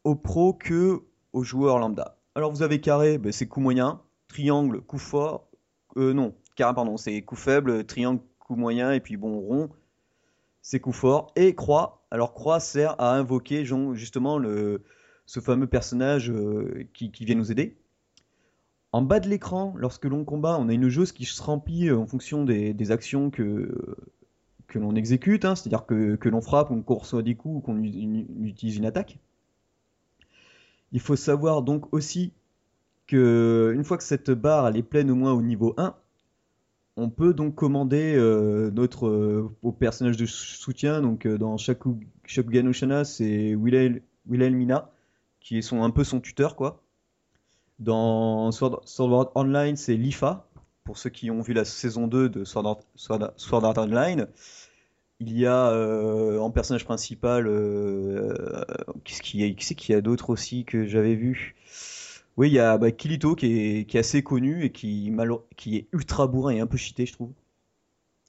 aux 0.04 0.14
pros 0.14 0.54
que 0.54 1.02
aux 1.32 1.42
joueurs 1.42 1.80
lambda. 1.80 2.16
Alors 2.36 2.52
vous 2.52 2.62
avez 2.62 2.80
carré, 2.80 3.18
ben, 3.18 3.32
c'est 3.32 3.48
coup 3.48 3.58
moyen, 3.58 4.00
triangle, 4.28 4.80
coup 4.82 4.98
fort, 4.98 5.50
euh, 5.96 6.12
non, 6.12 6.36
carré 6.54 6.76
pardon, 6.76 6.96
c'est 6.96 7.20
coup 7.22 7.34
faible, 7.34 7.86
triangle, 7.86 8.20
coup 8.38 8.54
moyen, 8.54 8.92
et 8.92 9.00
puis 9.00 9.16
bon, 9.16 9.40
rond, 9.40 9.68
c'est 10.62 10.78
coup 10.78 10.92
fort, 10.92 11.32
et 11.34 11.56
croix. 11.56 12.06
Alors 12.12 12.34
croix 12.34 12.60
sert 12.60 12.94
à 13.00 13.16
invoquer 13.16 13.64
justement 13.64 14.38
le, 14.38 14.84
ce 15.26 15.40
fameux 15.40 15.66
personnage 15.66 16.30
euh, 16.30 16.86
qui, 16.94 17.10
vient 17.24 17.34
nous 17.34 17.50
aider. 17.50 17.76
En 18.92 19.02
bas 19.02 19.18
de 19.18 19.28
l'écran, 19.28 19.74
lorsque 19.76 20.04
l'on 20.04 20.24
combat, 20.24 20.56
on 20.60 20.68
a 20.68 20.72
une 20.72 20.88
jauge 20.88 21.12
qui 21.12 21.24
se 21.24 21.42
remplit 21.42 21.88
euh, 21.88 21.98
en 21.98 22.06
fonction 22.06 22.44
des 22.44 22.92
actions 22.92 23.30
que, 23.30 23.96
que 24.66 24.78
l'on 24.78 24.94
exécute, 24.94 25.44
hein, 25.44 25.54
c'est-à-dire 25.54 25.86
que, 25.86 26.28
l'on 26.28 26.40
frappe, 26.40 26.68
qu'on 26.84 26.94
reçoit 26.94 27.22
des 27.22 27.34
coups 27.34 27.58
ou 27.58 27.60
qu'on 27.60 27.82
utilise 27.82 28.76
une 28.76 28.86
attaque. 28.86 29.18
Il 30.92 31.00
faut 31.00 31.16
savoir 31.16 31.62
donc 31.62 31.92
aussi 31.92 32.32
que 33.06 33.72
une 33.74 33.84
fois 33.84 33.98
que 33.98 34.04
cette 34.04 34.30
barre 34.30 34.68
elle 34.68 34.76
est 34.76 34.82
pleine 34.82 35.10
au 35.10 35.14
moins 35.14 35.32
au 35.32 35.42
niveau 35.42 35.74
1, 35.76 35.94
on 36.96 37.10
peut 37.10 37.34
donc 37.34 37.54
commander 37.54 38.14
euh, 38.16 38.70
notre 38.70 39.06
euh, 39.06 39.56
au 39.62 39.72
personnage 39.72 40.16
de 40.16 40.26
soutien. 40.26 41.00
Donc 41.00 41.26
euh, 41.26 41.38
dans 41.38 41.56
Shaku, 41.56 42.00
Shakugan 42.24 42.66
Oshana, 42.68 43.04
c'est 43.04 43.56
Mina 44.26 44.90
qui 45.40 45.58
est 45.58 45.72
un 45.72 45.90
peu 45.90 46.04
son 46.04 46.20
tuteur 46.20 46.56
quoi. 46.56 46.82
Dans 47.80 48.52
Sword, 48.52 48.82
Art 48.98 49.32
Online, 49.34 49.76
c'est 49.76 49.96
Lifa 49.96 50.46
pour 50.84 50.98
ceux 50.98 51.10
qui 51.10 51.30
ont 51.30 51.40
vu 51.40 51.54
la 51.54 51.64
saison 51.64 52.06
2 52.06 52.28
de 52.28 52.44
Sword 52.44 52.78
Art, 53.50 53.78
Online, 53.78 54.28
il 55.18 55.38
y 55.38 55.46
a 55.46 55.70
euh, 55.70 56.38
en 56.38 56.50
personnage 56.50 56.84
principal, 56.84 57.46
euh, 57.46 58.34
qu'est-ce 59.04 59.22
qu'il 59.22 59.40
y 59.40 59.44
a, 59.44 59.50
qui 59.54 59.74
qu'il 59.74 59.94
y 59.94 59.98
a 59.98 60.28
aussi 60.28 60.64
que 60.64 60.86
j'avais 60.86 61.14
vu? 61.14 61.54
Oui, 62.36 62.48
il 62.50 62.54
y 62.54 62.58
a 62.58 62.76
bah, 62.78 62.90
Kilito 62.90 63.34
qui 63.34 63.86
est, 63.88 63.94
assez 63.96 64.22
connu 64.22 64.64
et 64.64 64.72
qui, 64.72 65.12
est 65.66 65.86
ultra 65.92 66.26
bourrin 66.26 66.50
et 66.50 66.60
un 66.60 66.66
peu 66.66 66.76
cheaté, 66.76 67.06
je 67.06 67.12
trouve. 67.12 67.32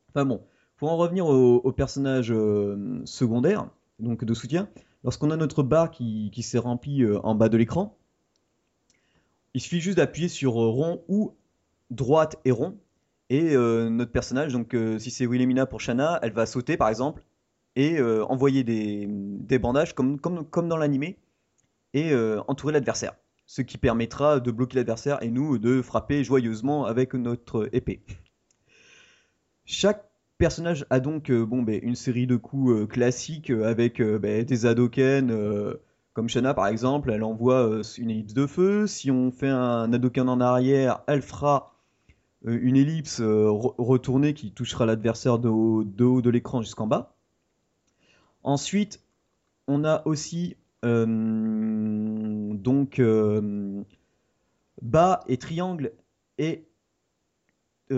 Enfin 0.10 0.26
bon, 0.26 0.42
pour 0.78 0.92
en 0.92 0.98
revenir 0.98 1.26
au, 1.26 1.58
au 1.58 1.72
personnage 1.74 2.32
euh, 2.32 3.02
secondaire, 3.06 3.68
donc 4.00 4.24
de 4.24 4.34
soutien, 4.34 4.70
lorsqu'on 5.04 5.32
a 5.32 5.38
notre 5.38 5.64
barre 5.64 5.92
qui, 5.92 6.30
qui 6.32 6.44
s'est 6.44 6.60
remplie 6.60 7.06
en 7.24 7.36
bas 7.36 7.50
de 7.50 7.58
l'écran, 7.58 7.98
il 9.54 9.62
suffit 9.62 9.82
juste 9.82 9.98
d'appuyer 9.98 10.30
sur 10.30 10.54
rond 10.54 11.02
ou 11.08 11.34
droite 11.90 12.38
et 12.46 12.52
rond. 12.52 12.78
Et 13.30 13.56
euh, 13.56 13.90
notre 13.90 14.12
personnage, 14.12 14.54
donc 14.54 14.74
euh, 14.74 15.00
si 15.00 15.10
c'est 15.10 15.26
Wilhelmina 15.26 15.66
pour 15.66 15.82
Shanna, 15.82 16.20
elle 16.22 16.34
va 16.34 16.46
sauter 16.46 16.78
par 16.78 16.90
exemple 16.90 17.24
et 17.76 18.00
euh, 18.00 18.24
envoyer 18.26 18.64
des, 18.64 19.08
bandages 19.60 19.96
comme, 19.96 20.20
dans 20.20 20.78
l'animé 20.78 21.18
et 21.94 22.14
entourer 22.48 22.74
l'adversaire. 22.74 23.14
Ce 23.46 23.62
qui 23.62 23.78
permettra 23.78 24.40
de 24.40 24.52
bloquer 24.52 24.78
l'adversaire 24.78 25.22
et 25.24 25.30
nous 25.30 25.58
de 25.58 25.82
frapper 25.82 26.24
joyeusement 26.24 26.86
avec 26.86 27.14
notre 27.14 27.70
épée. 27.72 28.02
Chaque 29.64 30.04
personnage 30.38 30.86
a 30.90 31.00
donc 31.00 31.32
bon, 31.32 31.62
ben, 31.62 31.80
une 31.82 31.96
série 31.96 32.28
de 32.28 32.36
coups 32.36 32.90
classiques 32.90 33.50
avec 33.50 34.02
ben, 34.02 34.44
des 34.44 34.66
Hadoken. 34.66 35.34
comme 36.12 36.28
Shanna 36.28 36.54
par 36.54 36.68
exemple, 36.68 37.12
elle 37.12 37.24
envoie 37.24 37.82
une 37.98 38.10
ellipse 38.10 38.34
de 38.34 38.46
feu. 38.46 38.88
Si 38.88 39.10
on 39.10 39.32
fait 39.32 39.48
un 39.48 39.94
Hadoken 39.94 40.28
en 40.28 40.42
arrière, 40.42 41.02
elle 41.08 41.22
fera 41.22 41.75
une 42.46 42.78
ellipse 42.78 43.22
euh, 43.22 43.50
retournée 43.50 44.34
qui 44.34 44.52
touchera 44.52 44.86
l'adversaire 44.86 45.40
de 45.40 45.50
haut 45.50 45.84
de, 45.84 46.30
l'écran 46.30 46.62
jusqu'en 46.62 46.88
bas. 46.88 47.16
Ensuite, 48.44 49.02
on 49.68 49.84
a 49.84 50.04
aussi 50.06 50.56
euh, 50.84 51.06
donc 52.54 53.02
bas 54.82 55.22
et 55.28 55.38
triangle 55.38 55.94
et 56.38 56.68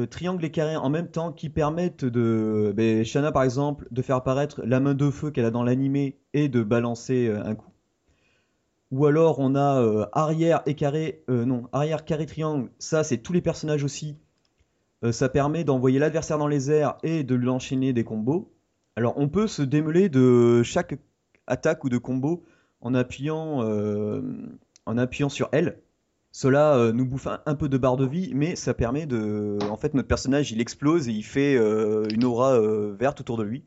triangle 0.10 0.46
et 0.46 0.52
carré 0.52 0.76
en 0.76 0.90
même 0.90 1.10
temps 1.10 1.34
qui 1.34 1.50
permettent 1.50 2.06
de 2.06 2.74
ben, 2.76 3.04
Shana 3.04 3.32
par 3.32 3.44
exemple 3.44 3.88
de 3.92 4.02
faire 4.02 4.18
apparaître 4.18 4.62
la 4.64 4.80
main 4.80 4.94
de 4.94 5.10
feu 5.10 5.32
qu'elle 5.32 5.46
a 5.46 5.52
dans 5.52 5.64
l'animé 5.64 6.18
et 6.34 6.48
de 6.50 6.64
balancer 6.64 7.30
un 7.30 7.56
coup. 7.56 7.72
Ou 8.92 9.06
alors 9.06 9.40
on 9.40 9.56
a 9.56 10.10
arrière 10.14 10.62
et 10.66 10.76
carré 10.76 11.24
non 11.28 11.68
arrière 11.74 12.06
carré 12.06 12.26
triangle 12.26 12.70
ça 12.80 13.04
c'est 13.04 13.18
tous 13.18 13.34
les 13.34 13.42
personnages 13.42 13.84
aussi 13.84 14.18
euh, 15.04 15.12
ça 15.12 15.30
permet 15.30 15.64
d'envoyer 15.64 16.00
l'adversaire 16.00 16.38
dans 16.38 16.48
les 16.48 16.72
airs 16.72 16.98
et 17.04 17.24
de 17.24 17.36
lui 17.36 17.50
enchaîner 17.50 17.94
des 17.94 18.04
combos. 18.04 18.52
Alors 18.96 19.14
on 19.18 19.30
peut 19.30 19.48
se 19.48 19.62
démêler 19.62 20.10
de 20.10 20.64
chaque 20.64 20.98
attaque 21.46 21.84
ou 21.84 21.90
de 21.90 21.98
combo 21.98 22.44
en 22.82 22.94
appuyant, 22.94 23.62
euh, 23.64 24.22
sur 25.30 25.50
L. 25.52 25.80
Cela 26.32 26.76
euh, 26.76 26.92
nous 26.92 27.06
bouffe 27.06 27.28
un, 27.28 27.56
peu 27.56 27.70
de 27.70 27.78
barre 27.78 27.98
de 27.98 28.06
vie, 28.06 28.32
mais 28.34 28.56
ça 28.56 28.74
permet 28.74 29.06
de... 29.06 29.58
En 29.70 29.78
fait 29.78 29.94
notre 29.94 30.08
personnage 30.08 30.52
il 30.52 30.62
explose 30.62 31.10
et 31.10 31.12
il 31.12 31.24
fait 31.24 31.56
une 31.56 32.24
aura 32.24 32.60
verte 32.92 33.22
autour 33.22 33.38
de 33.38 33.44
lui. 33.44 33.64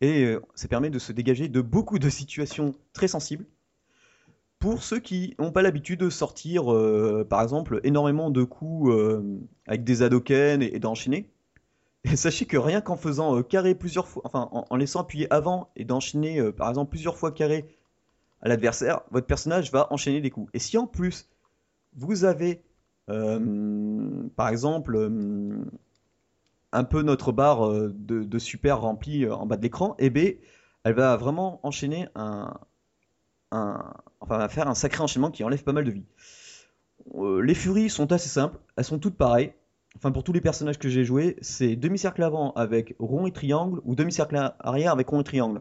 Et 0.00 0.36
ça 0.54 0.68
permet 0.68 0.90
de 0.90 0.98
se 0.98 1.12
dégager 1.12 1.48
de 1.48 1.60
beaucoup 1.60 1.98
de 1.98 2.08
situations 2.08 2.74
très 2.92 3.08
sensibles 3.08 3.46
pour 4.64 4.82
ceux 4.82 4.98
qui 4.98 5.34
n'ont 5.38 5.52
pas 5.52 5.60
l'habitude 5.60 6.00
de 6.00 6.08
sortir, 6.08 6.72
euh, 6.72 7.26
par 7.28 7.42
exemple, 7.42 7.82
énormément 7.84 8.30
de 8.30 8.44
coups 8.44 8.94
euh, 8.94 9.22
avec 9.66 9.84
des 9.84 10.00
Hadoken 10.00 10.62
et, 10.62 10.78
d'enchaîner, 10.78 11.28
sachez 12.14 12.46
que 12.46 12.56
rien 12.56 12.80
qu'en 12.80 12.96
faisant 12.96 13.36
euh, 13.36 13.42
carré 13.42 13.74
plusieurs 13.74 14.08
fois, 14.08 14.22
enfin 14.24 14.48
en, 14.50 14.76
laissant 14.76 15.02
appuyer 15.02 15.30
avant 15.30 15.68
et 15.76 15.84
d'enchaîner 15.84 16.50
par 16.52 16.70
exemple 16.70 16.88
plusieurs 16.88 17.18
fois 17.18 17.30
carré 17.30 17.76
à 18.40 18.48
l'adversaire, 18.48 19.02
votre 19.10 19.26
personnage 19.26 19.70
va 19.70 19.86
enchaîner 19.92 20.22
des 20.22 20.30
coups. 20.30 20.48
Et 20.54 20.58
si 20.58 20.78
en 20.78 20.86
plus 20.86 21.28
vous 21.94 22.24
avez 22.24 22.62
par 23.06 24.48
exemple 24.48 25.10
un 26.72 26.84
peu 26.84 27.02
notre 27.02 27.32
barre 27.32 27.70
de, 27.70 28.38
super 28.38 28.80
remplie 28.80 29.28
en 29.28 29.44
bas 29.44 29.58
de 29.58 29.62
l'écran, 29.62 29.94
et 29.98 30.06
eh 30.06 30.10
bien 30.10 30.30
elle 30.84 30.94
va 30.94 31.18
vraiment 31.18 31.60
enchaîner 31.64 32.08
un, 32.14 32.54
enfin, 34.24 34.38
va 34.38 34.48
faire 34.48 34.68
un 34.68 34.74
sacré 34.74 35.02
enchaînement 35.02 35.30
qui 35.30 35.44
enlève 35.44 35.62
pas 35.62 35.72
mal 35.72 35.84
de 35.84 35.90
vie. 35.90 36.04
Euh, 37.14 37.40
les 37.40 37.54
furies 37.54 37.90
sont 37.90 38.10
assez 38.10 38.28
simples, 38.28 38.58
elles 38.76 38.84
sont 38.84 38.98
toutes 38.98 39.16
pareilles. 39.16 39.52
Enfin, 39.96 40.10
pour 40.10 40.24
tous 40.24 40.32
les 40.32 40.40
personnages 40.40 40.78
que 40.78 40.88
j'ai 40.88 41.04
joués, 41.04 41.36
c'est 41.42 41.76
demi-cercle 41.76 42.22
avant 42.22 42.52
avec 42.52 42.96
rond 42.98 43.26
et 43.26 43.32
triangle 43.32 43.80
ou 43.84 43.94
demi-cercle 43.94 44.54
arrière 44.58 44.92
avec 44.92 45.08
rond 45.08 45.20
et 45.20 45.24
triangle. 45.24 45.60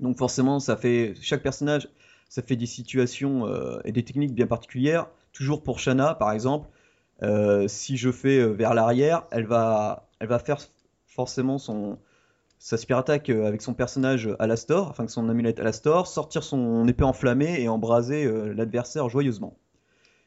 Donc 0.00 0.18
forcément, 0.18 0.60
ça 0.60 0.76
fait 0.76 1.14
chaque 1.20 1.42
personnage, 1.42 1.88
ça 2.28 2.42
fait 2.42 2.56
des 2.56 2.66
situations 2.66 3.46
euh, 3.46 3.80
et 3.84 3.90
des 3.90 4.04
techniques 4.04 4.34
bien 4.34 4.46
particulières. 4.46 5.08
Toujours 5.32 5.62
pour 5.62 5.80
Shana, 5.80 6.14
par 6.14 6.30
exemple, 6.32 6.68
euh, 7.22 7.66
si 7.68 7.96
je 7.96 8.12
fais 8.12 8.46
vers 8.46 8.74
l'arrière, 8.74 9.24
elle 9.32 9.46
va, 9.46 10.08
elle 10.20 10.28
va 10.28 10.38
faire 10.38 10.58
forcément 11.06 11.58
son, 11.58 11.98
sa 12.58 12.76
super 12.76 12.98
attaque 12.98 13.30
euh, 13.30 13.46
avec 13.46 13.62
son 13.62 13.74
personnage 13.74 14.28
Alastor, 14.38 14.88
enfin 14.90 15.06
son 15.06 15.28
amulette 15.28 15.60
Alastor, 15.60 16.06
sortir 16.06 16.42
son 16.42 16.86
épée 16.88 17.04
enflammée 17.04 17.60
et 17.60 17.68
embraser 17.68 18.24
euh, 18.24 18.52
l'adversaire 18.52 19.08
joyeusement. 19.08 19.56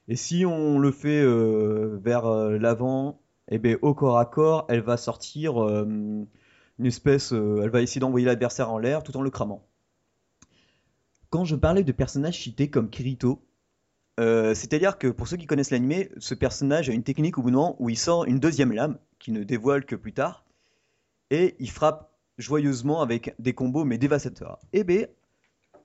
Et 0.07 0.15
si 0.15 0.45
on 0.45 0.79
le 0.79 0.91
fait 0.91 1.21
euh, 1.21 1.99
vers 2.01 2.25
l'avant, 2.25 3.21
et 3.49 3.55
eh 3.55 3.59
bien 3.59 3.77
au 3.81 3.93
corps 3.93 4.17
à 4.17 4.25
corps, 4.25 4.65
elle 4.69 4.81
va 4.81 4.97
sortir 4.97 5.57
une 5.57 6.27
espèce, 6.83 7.31
elle 7.31 7.69
va 7.69 7.81
essayer 7.81 7.99
d'envoyer 7.99 8.25
l'adversaire 8.25 8.71
en 8.71 8.77
l'air 8.77 9.03
tout 9.03 9.15
en 9.15 9.21
le 9.21 9.29
cramant. 9.29 9.67
Quand 11.29 11.43
je 11.45 11.55
parlais 11.55 11.83
de 11.83 11.91
personnages 11.91 12.35
cheatés 12.37 12.69
comme 12.69 12.89
Kirito, 12.89 13.45
c'est-à-dire 14.17 14.97
que 14.97 15.07
pour 15.07 15.27
ceux 15.27 15.37
qui 15.37 15.47
connaissent 15.47 15.71
l'anime, 15.71 16.07
ce 16.17 16.33
personnage 16.33 16.89
a 16.89 16.93
une 16.93 17.03
technique 17.03 17.37
au 17.37 17.41
bout 17.41 17.51
moment 17.51 17.75
où 17.79 17.89
il 17.89 17.97
sort 17.97 18.25
une 18.25 18.39
deuxième 18.39 18.71
lame, 18.71 18.97
qui 19.19 19.31
ne 19.31 19.43
dévoile 19.43 19.85
que 19.85 19.95
plus 19.95 20.13
tard, 20.13 20.45
et 21.29 21.55
il 21.59 21.69
frappe 21.69 22.10
joyeusement 22.37 23.01
avec 23.01 23.35
des 23.39 23.53
combos 23.53 23.85
mais 23.85 23.97
dévastateurs. 23.97 24.59
Et 24.73 24.79
eh 24.79 24.83
B, 24.83 25.07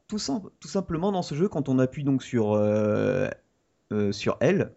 tout, 0.09 0.18
tout, 0.61 0.68
simplement 0.68 1.12
dans 1.12 1.22
ce 1.22 1.34
jeu, 1.34 1.49
quand 1.49 1.68
on 1.68 1.78
appuie 1.78 2.05
donc 2.05 2.22
sur, 2.22 2.53
euh, 2.53 3.28
euh, 3.92 4.12
L. 4.40 4.72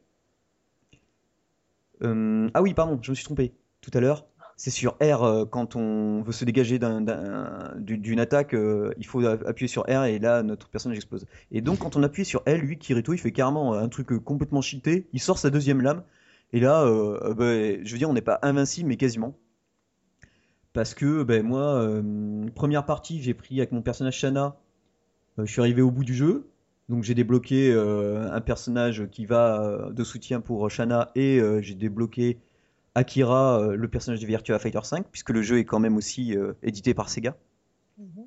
Euh, 2.01 2.49
ah 2.53 2.61
oui, 2.61 2.73
pardon, 2.73 2.99
je 3.01 3.11
me 3.11 3.15
suis 3.15 3.25
trompé 3.25 3.53
tout 3.81 3.91
à 3.93 3.99
l'heure. 3.99 4.25
C'est 4.55 4.71
sur 4.71 4.97
R 5.01 5.47
quand 5.49 5.77
on 5.77 6.21
veut 6.21 6.33
se 6.33 6.43
dégager 6.43 6.79
d'une 6.79 8.19
attaque, 8.19 8.53
il 8.53 9.05
faut 9.05 9.25
appuyer 9.25 9.69
sur 9.69 9.83
R 9.83 10.03
et 10.03 10.19
là 10.19 10.43
notre 10.43 10.67
personnage 10.67 10.97
explose. 10.97 11.25
Et 11.51 11.61
donc 11.61 11.79
quand 11.79 11.95
on 11.95 12.03
appuie 12.03 12.25
sur 12.25 12.43
L, 12.45 12.59
lui 12.59 12.77
Kirito, 12.77 13.13
il 13.13 13.19
fait 13.19 13.31
carrément 13.31 13.73
un 13.73 13.87
truc 13.87 14.09
complètement 14.19 14.59
cheaté. 14.59 15.07
Il 15.13 15.21
sort 15.21 15.37
sa 15.37 15.49
deuxième 15.49 15.81
lame 15.81 16.03
et 16.51 16.59
là, 16.59 16.83
bah, 16.83 17.45
je 17.45 17.89
veux 17.89 17.97
dire, 17.97 18.09
on 18.09 18.13
n'est 18.13 18.19
pas 18.19 18.39
invincible 18.41 18.89
mais 18.89 18.97
quasiment. 18.97 19.33
Parce 20.73 20.93
que 20.93 21.23
ben, 21.23 21.43
moi, 21.43 21.91
première 22.55 22.85
partie, 22.85 23.21
j'ai 23.21 23.33
pris 23.33 23.59
avec 23.59 23.71
mon 23.71 23.81
personnage 23.81 24.17
Shana 24.17 24.57
euh, 25.39 25.45
je 25.45 25.51
suis 25.51 25.61
arrivé 25.61 25.81
au 25.81 25.91
bout 25.91 26.03
du 26.03 26.13
jeu. 26.13 26.49
Donc 26.89 27.03
j'ai 27.03 27.13
débloqué 27.13 27.71
euh, 27.71 28.31
un 28.31 28.41
personnage 28.41 29.07
qui 29.11 29.25
va 29.25 29.61
euh, 29.61 29.91
de 29.91 30.03
soutien 30.03 30.41
pour 30.41 30.69
Shana 30.71 31.11
et 31.15 31.39
j'ai 31.61 31.75
débloqué 31.75 32.39
Akira, 32.95 33.75
le 33.75 33.87
personnage 33.87 34.19
de 34.19 34.25
Virtua 34.25 34.57
Fighter 34.57 34.79
5, 34.83 35.05
puisque 35.11 35.29
le 35.29 35.41
jeu 35.41 35.59
est 35.59 35.65
quand 35.65 35.79
même 35.79 35.95
aussi 35.95 36.35
édité 36.63 36.93
par 36.93 37.09
Sega. 37.09 37.37
Mhm. 37.97 38.25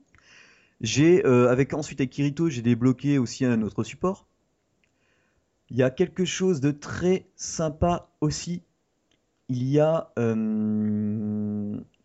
J'ai 0.80 1.24
avec 1.24 1.74
ensuite 1.74 2.00
avec 2.00 2.10
Kirito, 2.10 2.48
j'ai 2.48 2.62
débloqué 2.62 3.18
aussi 3.18 3.44
un 3.44 3.62
autre 3.62 3.82
support. 3.82 4.26
Il 5.70 5.76
y 5.76 5.82
a 5.82 5.90
quelque 5.90 6.24
chose 6.24 6.60
de 6.60 6.70
très 6.70 7.26
sympa 7.34 8.10
aussi. 8.20 8.62
Il 9.48 9.64
y 9.68 9.80
a 9.80 10.12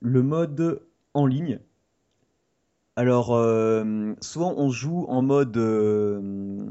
le 0.01 0.23
mode 0.23 0.81
en 1.13 1.25
ligne 1.25 1.59
alors, 2.97 3.35
euh, 3.35 4.15
souvent 4.21 4.55
on 4.57 4.71
joue 4.71 5.05
en 5.07 5.21
mode 5.21 5.55
euh, 5.55 6.65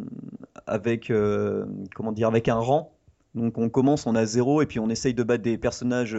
avec 0.67 1.09
euh, 1.09 1.67
comment 1.95 2.11
dire 2.11 2.27
avec 2.27 2.49
un 2.49 2.57
rang. 2.57 2.99
Donc 3.37 3.59
on 3.59 3.69
commence, 3.69 4.09
on 4.09 4.17
a 4.17 4.27
zéro 4.27 4.61
et 4.61 4.67
puis 4.67 4.81
on 4.81 4.91
essaye 4.91 5.15
de 5.15 5.23
battre 5.23 5.45
des 5.45 5.57
personnages, 5.57 6.19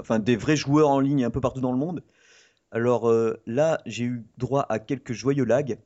enfin 0.00 0.18
des 0.18 0.36
vrais 0.36 0.56
joueurs 0.56 0.90
en 0.90 1.00
ligne 1.00 1.24
un 1.24 1.30
peu 1.30 1.40
partout 1.40 1.62
dans 1.62 1.72
le 1.72 1.78
monde. 1.78 2.04
Alors 2.72 3.10
là, 3.46 3.80
j'ai 3.86 4.04
eu 4.04 4.26
droit 4.36 4.66
à 4.68 4.78
quelques 4.78 5.14
joyeux 5.14 5.44
lags. 5.44 5.78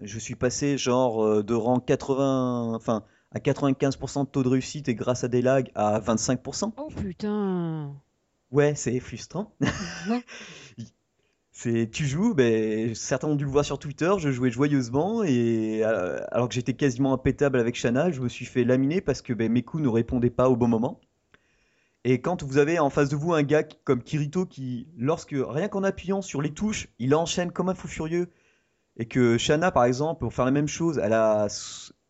Je 0.00 0.18
suis 0.20 0.36
passé 0.36 0.78
genre 0.78 1.42
de 1.42 1.54
rang 1.54 1.80
80, 1.80 2.74
enfin 2.76 3.02
à 3.32 3.40
95% 3.40 4.26
de 4.26 4.30
taux 4.30 4.44
de 4.44 4.48
réussite 4.48 4.88
et 4.88 4.94
grâce 4.94 5.24
à 5.24 5.28
des 5.28 5.42
lags 5.42 5.72
à 5.74 5.98
25%. 5.98 6.72
Oh 6.76 6.88
putain. 6.94 7.96
Ouais, 8.50 8.74
c'est 8.74 8.98
frustrant. 9.00 9.54
C'est 11.60 11.90
tu 11.90 12.06
joues, 12.06 12.34
ben, 12.34 12.94
certains 12.94 13.26
ont 13.26 13.34
dû 13.34 13.42
le 13.44 13.50
voir 13.50 13.64
sur 13.64 13.80
Twitter, 13.80 14.12
je 14.18 14.30
jouais 14.30 14.48
joyeusement 14.48 15.24
et 15.24 15.80
euh, 15.82 16.20
alors 16.30 16.48
que 16.48 16.54
j'étais 16.54 16.74
quasiment 16.74 17.12
impétable 17.12 17.58
avec 17.58 17.74
Shana, 17.74 18.12
je 18.12 18.20
me 18.20 18.28
suis 18.28 18.44
fait 18.44 18.62
laminer 18.62 19.00
parce 19.00 19.22
que 19.22 19.32
ben, 19.32 19.50
mes 19.50 19.64
coups 19.64 19.82
ne 19.82 19.88
répondaient 19.88 20.30
pas 20.30 20.48
au 20.48 20.54
bon 20.54 20.68
moment. 20.68 21.00
Et 22.04 22.20
quand 22.20 22.44
vous 22.44 22.58
avez 22.58 22.78
en 22.78 22.90
face 22.90 23.08
de 23.08 23.16
vous 23.16 23.32
un 23.32 23.42
gars 23.42 23.64
comme 23.64 24.04
Kirito 24.04 24.46
qui, 24.46 24.86
lorsque 24.96 25.34
rien 25.36 25.66
qu'en 25.66 25.82
appuyant 25.82 26.22
sur 26.22 26.42
les 26.42 26.54
touches, 26.54 26.86
il 27.00 27.12
enchaîne 27.16 27.50
comme 27.50 27.68
un 27.68 27.74
fou 27.74 27.88
furieux, 27.88 28.30
et 28.96 29.06
que 29.06 29.36
Shana 29.36 29.72
par 29.72 29.84
exemple, 29.84 30.20
pour 30.20 30.32
faire 30.32 30.44
la 30.44 30.52
même 30.52 30.68
chose, 30.68 31.00
elle 31.02 31.12
a 31.12 31.48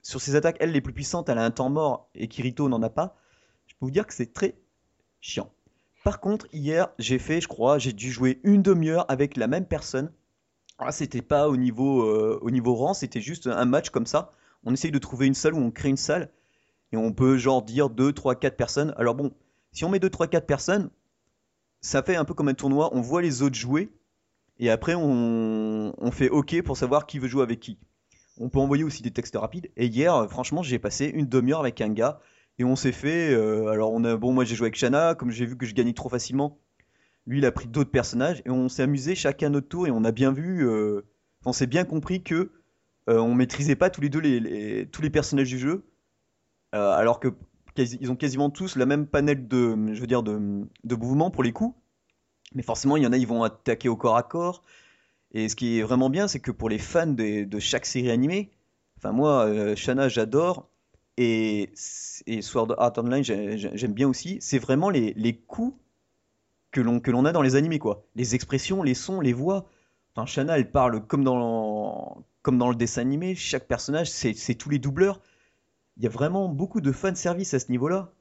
sur 0.02 0.20
ses 0.20 0.36
attaques, 0.36 0.58
elle 0.60 0.72
les 0.72 0.82
plus 0.82 0.92
puissantes, 0.92 1.30
elle 1.30 1.38
a 1.38 1.44
un 1.44 1.50
temps 1.50 1.70
mort 1.70 2.10
et 2.14 2.28
Kirito 2.28 2.68
n'en 2.68 2.82
a 2.82 2.90
pas, 2.90 3.16
je 3.66 3.72
peux 3.76 3.86
vous 3.86 3.90
dire 3.90 4.06
que 4.06 4.12
c'est 4.12 4.34
très 4.34 4.58
chiant. 5.20 5.50
Par 6.08 6.20
contre, 6.20 6.46
hier, 6.54 6.88
j'ai 6.98 7.18
fait, 7.18 7.42
je 7.42 7.48
crois, 7.48 7.76
j'ai 7.76 7.92
dû 7.92 8.10
jouer 8.10 8.40
une 8.42 8.62
demi-heure 8.62 9.04
avec 9.10 9.36
la 9.36 9.46
même 9.46 9.66
personne. 9.66 10.10
Ah, 10.78 10.90
c'était 10.90 11.20
pas 11.20 11.50
au 11.50 11.58
niveau, 11.58 12.00
euh, 12.00 12.38
au 12.40 12.50
niveau 12.50 12.74
rang, 12.74 12.94
c'était 12.94 13.20
juste 13.20 13.46
un 13.46 13.66
match 13.66 13.90
comme 13.90 14.06
ça. 14.06 14.32
On 14.64 14.72
essaye 14.72 14.90
de 14.90 14.98
trouver 14.98 15.26
une 15.26 15.34
salle 15.34 15.52
où 15.52 15.58
on 15.58 15.70
crée 15.70 15.90
une 15.90 15.98
salle 15.98 16.30
et 16.92 16.96
on 16.96 17.12
peut 17.12 17.36
genre 17.36 17.60
dire 17.60 17.90
2, 17.90 18.14
3, 18.14 18.36
4 18.36 18.56
personnes. 18.56 18.94
Alors 18.96 19.16
bon, 19.16 19.34
si 19.72 19.84
on 19.84 19.90
met 19.90 19.98
2, 19.98 20.08
3, 20.08 20.28
4 20.28 20.46
personnes, 20.46 20.88
ça 21.82 22.02
fait 22.02 22.16
un 22.16 22.24
peu 22.24 22.32
comme 22.32 22.48
un 22.48 22.54
tournoi, 22.54 22.88
on 22.94 23.02
voit 23.02 23.20
les 23.20 23.42
autres 23.42 23.56
jouer 23.56 23.92
et 24.58 24.70
après 24.70 24.94
on, 24.94 25.92
on 25.98 26.10
fait 26.10 26.30
OK 26.30 26.62
pour 26.62 26.78
savoir 26.78 27.04
qui 27.04 27.18
veut 27.18 27.28
jouer 27.28 27.42
avec 27.42 27.60
qui. 27.60 27.76
On 28.38 28.48
peut 28.48 28.60
envoyer 28.60 28.82
aussi 28.82 29.02
des 29.02 29.10
textes 29.10 29.36
rapides. 29.36 29.70
Et 29.76 29.88
hier, 29.88 30.26
franchement, 30.30 30.62
j'ai 30.62 30.78
passé 30.78 31.04
une 31.04 31.26
demi-heure 31.26 31.60
avec 31.60 31.82
un 31.82 31.90
gars 31.90 32.18
et 32.58 32.64
on 32.64 32.76
s'est 32.76 32.92
fait. 32.92 33.32
Euh, 33.32 33.68
alors, 33.68 33.98
bon, 34.18 34.32
moi 34.32 34.44
j'ai 34.44 34.54
joué 34.54 34.66
avec 34.66 34.76
Shana, 34.76 35.14
comme 35.14 35.30
j'ai 35.30 35.46
vu 35.46 35.56
que 35.56 35.66
je 35.66 35.74
gagnais 35.74 35.92
trop 35.92 36.08
facilement. 36.08 36.58
Lui, 37.26 37.38
il 37.38 37.46
a 37.46 37.52
pris 37.52 37.68
d'autres 37.68 37.90
personnages 37.90 38.42
et 38.46 38.50
on 38.50 38.68
s'est 38.68 38.82
amusé 38.82 39.14
chacun 39.14 39.50
notre 39.50 39.68
tour 39.68 39.86
et 39.86 39.90
on 39.90 40.04
a 40.04 40.12
bien 40.12 40.32
vu. 40.32 40.66
Euh, 40.66 41.02
on 41.44 41.52
s'est 41.52 41.66
bien 41.66 41.84
compris 41.84 42.22
que 42.22 42.52
euh, 43.08 43.18
on 43.18 43.34
maîtrisait 43.34 43.76
pas 43.76 43.90
tous 43.90 44.00
les 44.00 44.08
deux 44.08 44.20
les, 44.20 44.86
tous 44.90 45.02
les 45.02 45.10
personnages 45.10 45.48
du 45.48 45.58
jeu, 45.58 45.84
alors 46.72 47.20
que 47.20 47.28
ils 47.76 48.10
ont 48.10 48.16
quasiment 48.16 48.50
tous 48.50 48.74
la 48.74 48.86
même 48.86 49.06
panel 49.06 49.46
de, 49.46 49.76
je 49.92 50.00
veux 50.00 50.08
dire, 50.08 50.24
de, 50.24 50.96
mouvements 50.96 51.30
pour 51.30 51.44
les 51.44 51.52
coups. 51.52 51.76
Mais 52.54 52.62
forcément, 52.62 52.96
il 52.96 53.04
y 53.04 53.06
en 53.06 53.12
a, 53.12 53.16
ils 53.16 53.26
vont 53.26 53.44
attaquer 53.44 53.88
au 53.88 53.96
corps 53.96 54.16
à 54.16 54.24
corps. 54.24 54.64
Et 55.30 55.48
ce 55.48 55.54
qui 55.54 55.78
est 55.78 55.82
vraiment 55.82 56.10
bien, 56.10 56.26
c'est 56.26 56.40
que 56.40 56.50
pour 56.50 56.68
les 56.68 56.78
fans 56.78 57.06
de, 57.06 57.58
chaque 57.60 57.86
série 57.86 58.10
animée, 58.10 58.50
enfin 58.96 59.12
moi, 59.12 59.76
Shana, 59.76 60.08
j'adore 60.08 60.68
et, 61.18 61.70
Sword 62.40 62.74
Art 62.78 62.92
Online, 62.96 63.22
j'aime 63.22 63.92
bien 63.92 64.08
aussi. 64.08 64.38
C'est 64.40 64.58
vraiment 64.58 64.90
les, 64.90 65.12
les 65.14 65.36
coups 65.36 65.74
que 66.70 66.80
l'on 66.80 67.24
a 67.24 67.32
dans 67.32 67.42
les 67.42 67.56
animés, 67.56 67.78
quoi. 67.78 68.04
Les 68.14 68.34
expressions, 68.34 68.82
les 68.82 68.94
sons, 68.94 69.20
les 69.20 69.32
voix. 69.32 69.68
Enfin, 70.14 70.26
Shana, 70.26 70.58
elle 70.58 70.70
parle 70.70 71.04
comme 71.06 71.24
dans, 71.24 72.24
comme 72.42 72.58
dans 72.58 72.68
le 72.68 72.76
dessin 72.76 73.02
animé. 73.02 73.34
Chaque 73.34 73.66
personnage, 73.66 74.10
c'est 74.10 74.54
tous 74.54 74.70
les 74.70 74.78
doubleurs. 74.78 75.20
Il 75.96 76.04
y 76.04 76.06
a 76.06 76.10
vraiment 76.10 76.48
beaucoup 76.48 76.80
de 76.80 76.92
fan 76.92 77.16
service 77.16 77.54
à 77.54 77.58
ce 77.58 77.70
niveau-là. 77.70 78.12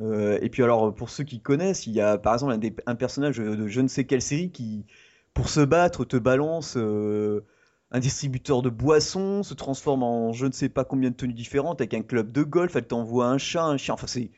Euh, 0.00 0.38
et 0.40 0.48
puis 0.48 0.62
alors, 0.62 0.94
pour 0.94 1.10
ceux 1.10 1.24
qui 1.24 1.40
connaissent, 1.40 1.86
il 1.86 1.92
y 1.92 2.00
a 2.00 2.18
par 2.18 2.34
exemple 2.34 2.58
un, 2.86 2.94
personnage 2.94 3.38
de 3.38 3.66
je 3.66 3.80
ne 3.80 3.88
sais 3.88 4.04
quelle 4.04 4.22
série 4.22 4.50
qui, 4.50 4.86
pour 5.34 5.48
se 5.48 5.60
battre, 5.60 6.04
te 6.04 6.16
balance 6.16 6.76
euh, 6.76 7.44
un 7.90 8.00
distributeur 8.00 8.62
de 8.62 8.68
boissons, 8.68 9.42
se 9.42 9.54
transforme 9.54 10.02
en 10.02 10.32
je 10.32 10.46
ne 10.46 10.52
sais 10.52 10.68
pas 10.68 10.84
combien 10.84 11.10
de 11.10 11.14
tenues 11.14 11.32
différentes 11.32 11.80
avec 11.80 11.94
un 11.94 12.02
club 12.02 12.32
de 12.32 12.42
golf, 12.42 12.76
elle 12.76 12.86
t'envoie 12.86 13.28
un 13.28 13.38
chat, 13.38 13.64
un 13.64 13.76
chien, 13.76 13.94
enfin 13.94 14.06
c'est... 14.06 14.30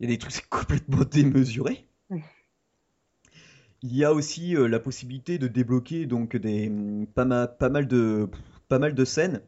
Il 0.00 0.10
y 0.10 0.12
a 0.12 0.16
des 0.16 0.18
trucs 0.18 0.48
complètement 0.50 1.04
démesurés. 1.10 1.86
Il 3.86 3.94
y 3.94 4.04
a 4.04 4.12
aussi 4.12 4.56
euh, 4.56 4.66
la 4.66 4.80
possibilité 4.80 5.38
de 5.38 5.46
débloquer 5.46 6.06
donc 6.06 6.36
des 6.36 6.68
mm, 6.68 7.06
pas, 7.08 7.24
mal 7.24 7.86
de 7.86 8.28
pas 8.68 8.78
mal 8.78 8.94
de 8.94 9.04
scènes, 9.04 9.42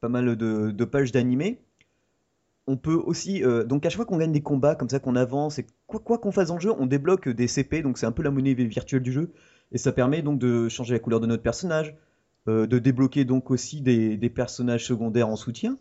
pas 0.00 0.08
mal 0.08 0.36
de, 0.36 0.84
pages 0.84 1.12
d'animés. 1.12 1.62
On 2.66 2.76
peut 2.76 2.94
aussi 2.94 3.42
euh, 3.42 3.64
donc 3.64 3.86
à 3.86 3.88
chaque 3.88 3.96
fois 3.96 4.06
qu'on 4.06 4.18
gagne 4.18 4.32
des 4.32 4.42
combats 4.42 4.74
comme 4.74 4.88
ça 4.88 4.98
qu'on 4.98 5.16
avance 5.16 5.58
et 5.58 5.66
quoi 5.86 6.18
qu'on 6.18 6.32
fasse 6.32 6.48
dans 6.48 6.56
le 6.56 6.60
jeu, 6.60 6.72
on 6.78 6.86
débloque 6.86 7.28
des 7.28 7.46
CP 7.46 7.82
donc 7.82 7.96
c'est 7.96 8.06
un 8.06 8.12
peu 8.12 8.22
la 8.22 8.30
monnaie 8.30 8.54
virtuelle 8.54 9.02
du 9.02 9.12
jeu. 9.12 9.32
Et 9.72 9.78
ça 9.78 9.92
permet 9.92 10.20
donc 10.20 10.38
de 10.40 10.68
changer 10.68 10.94
la 10.94 10.98
couleur 10.98 11.20
de 11.20 11.26
notre 11.26 11.44
personnage, 11.44 11.94
de 12.46 12.78
débloquer 12.78 13.24
donc 13.24 13.50
aussi 13.50 13.80
des, 13.80 14.30
personnages 14.30 14.86
secondaires 14.86 15.28
en 15.28 15.36
soutien, 15.36 15.78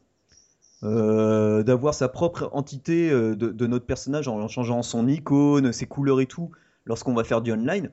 euh, 0.84 1.62
d'avoir 1.62 1.94
sa 1.94 2.08
propre 2.08 2.50
entité 2.54 3.12
euh, 3.12 3.36
de, 3.36 3.68
notre 3.68 3.86
personnage 3.86 4.30
en, 4.30 4.48
changeant 4.48 4.82
son 4.82 5.10
icône, 5.10 5.74
ses 5.74 5.88
couleurs 5.88 6.22
et 6.22 6.26
tout, 6.26 6.52
lorsqu'on 6.86 7.14
va 7.14 7.26
faire 7.26 7.42
du 7.42 7.52
online. 7.52 7.92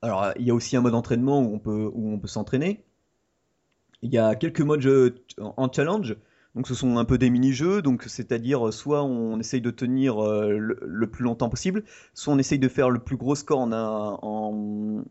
Alors 0.00 0.32
il 0.38 0.46
y 0.46 0.50
a 0.50 0.54
aussi 0.54 0.76
un 0.76 0.80
mode 0.80 0.94
entraînement 0.94 1.40
où 1.40 1.54
on 1.54 1.58
peut, 1.58 1.90
où 1.92 2.10
on 2.10 2.18
peut 2.18 2.28
s'entraîner. 2.28 2.82
Il 4.00 4.12
y 4.12 4.18
a 4.18 4.34
quelques 4.34 4.62
modes 4.62 5.14
en 5.38 5.70
challenge, 5.70 6.16
donc 6.54 6.68
ce 6.68 6.74
sont 6.74 6.96
un 6.96 7.04
peu 7.04 7.18
des 7.18 7.28
mini-jeux, 7.28 7.82
donc 7.82 8.04
c'est-à-dire 8.04 8.72
soit 8.72 9.02
on 9.02 9.38
essaye 9.38 9.60
de 9.60 9.70
tenir 9.70 10.22
le, 10.22 11.06
plus 11.06 11.24
longtemps 11.24 11.48
possible, 11.48 11.84
soit 12.12 12.32
on 12.34 12.38
essaye 12.38 12.58
de 12.58 12.68
faire 12.68 12.90
le 12.90 12.98
plus 12.98 13.16
gros 13.16 13.34
score 13.34 13.60
en, 13.60 13.72
en, 13.72 15.04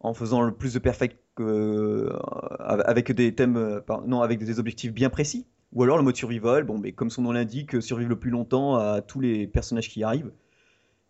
en 0.00 0.14
faisant 0.14 0.42
le 0.42 0.52
plus 0.52 0.74
de 0.74 0.78
perfect 0.78 1.18
euh, 1.40 2.10
avec 2.60 3.12
des 3.12 3.34
thèmes, 3.34 3.56
euh, 3.56 3.80
non, 4.06 4.22
avec 4.22 4.38
des 4.38 4.58
objectifs 4.58 4.92
bien 4.92 5.10
précis. 5.10 5.46
Ou 5.72 5.82
alors 5.82 5.96
le 5.96 6.02
mode 6.02 6.16
survival, 6.16 6.64
bon, 6.64 6.78
mais 6.78 6.92
comme 6.92 7.10
son 7.10 7.22
nom 7.22 7.32
l'indique, 7.32 7.82
survivre 7.82 8.08
le 8.08 8.18
plus 8.18 8.30
longtemps 8.30 8.76
à 8.76 9.02
tous 9.02 9.20
les 9.20 9.46
personnages 9.46 9.88
qui 9.88 10.02
arrivent. 10.02 10.32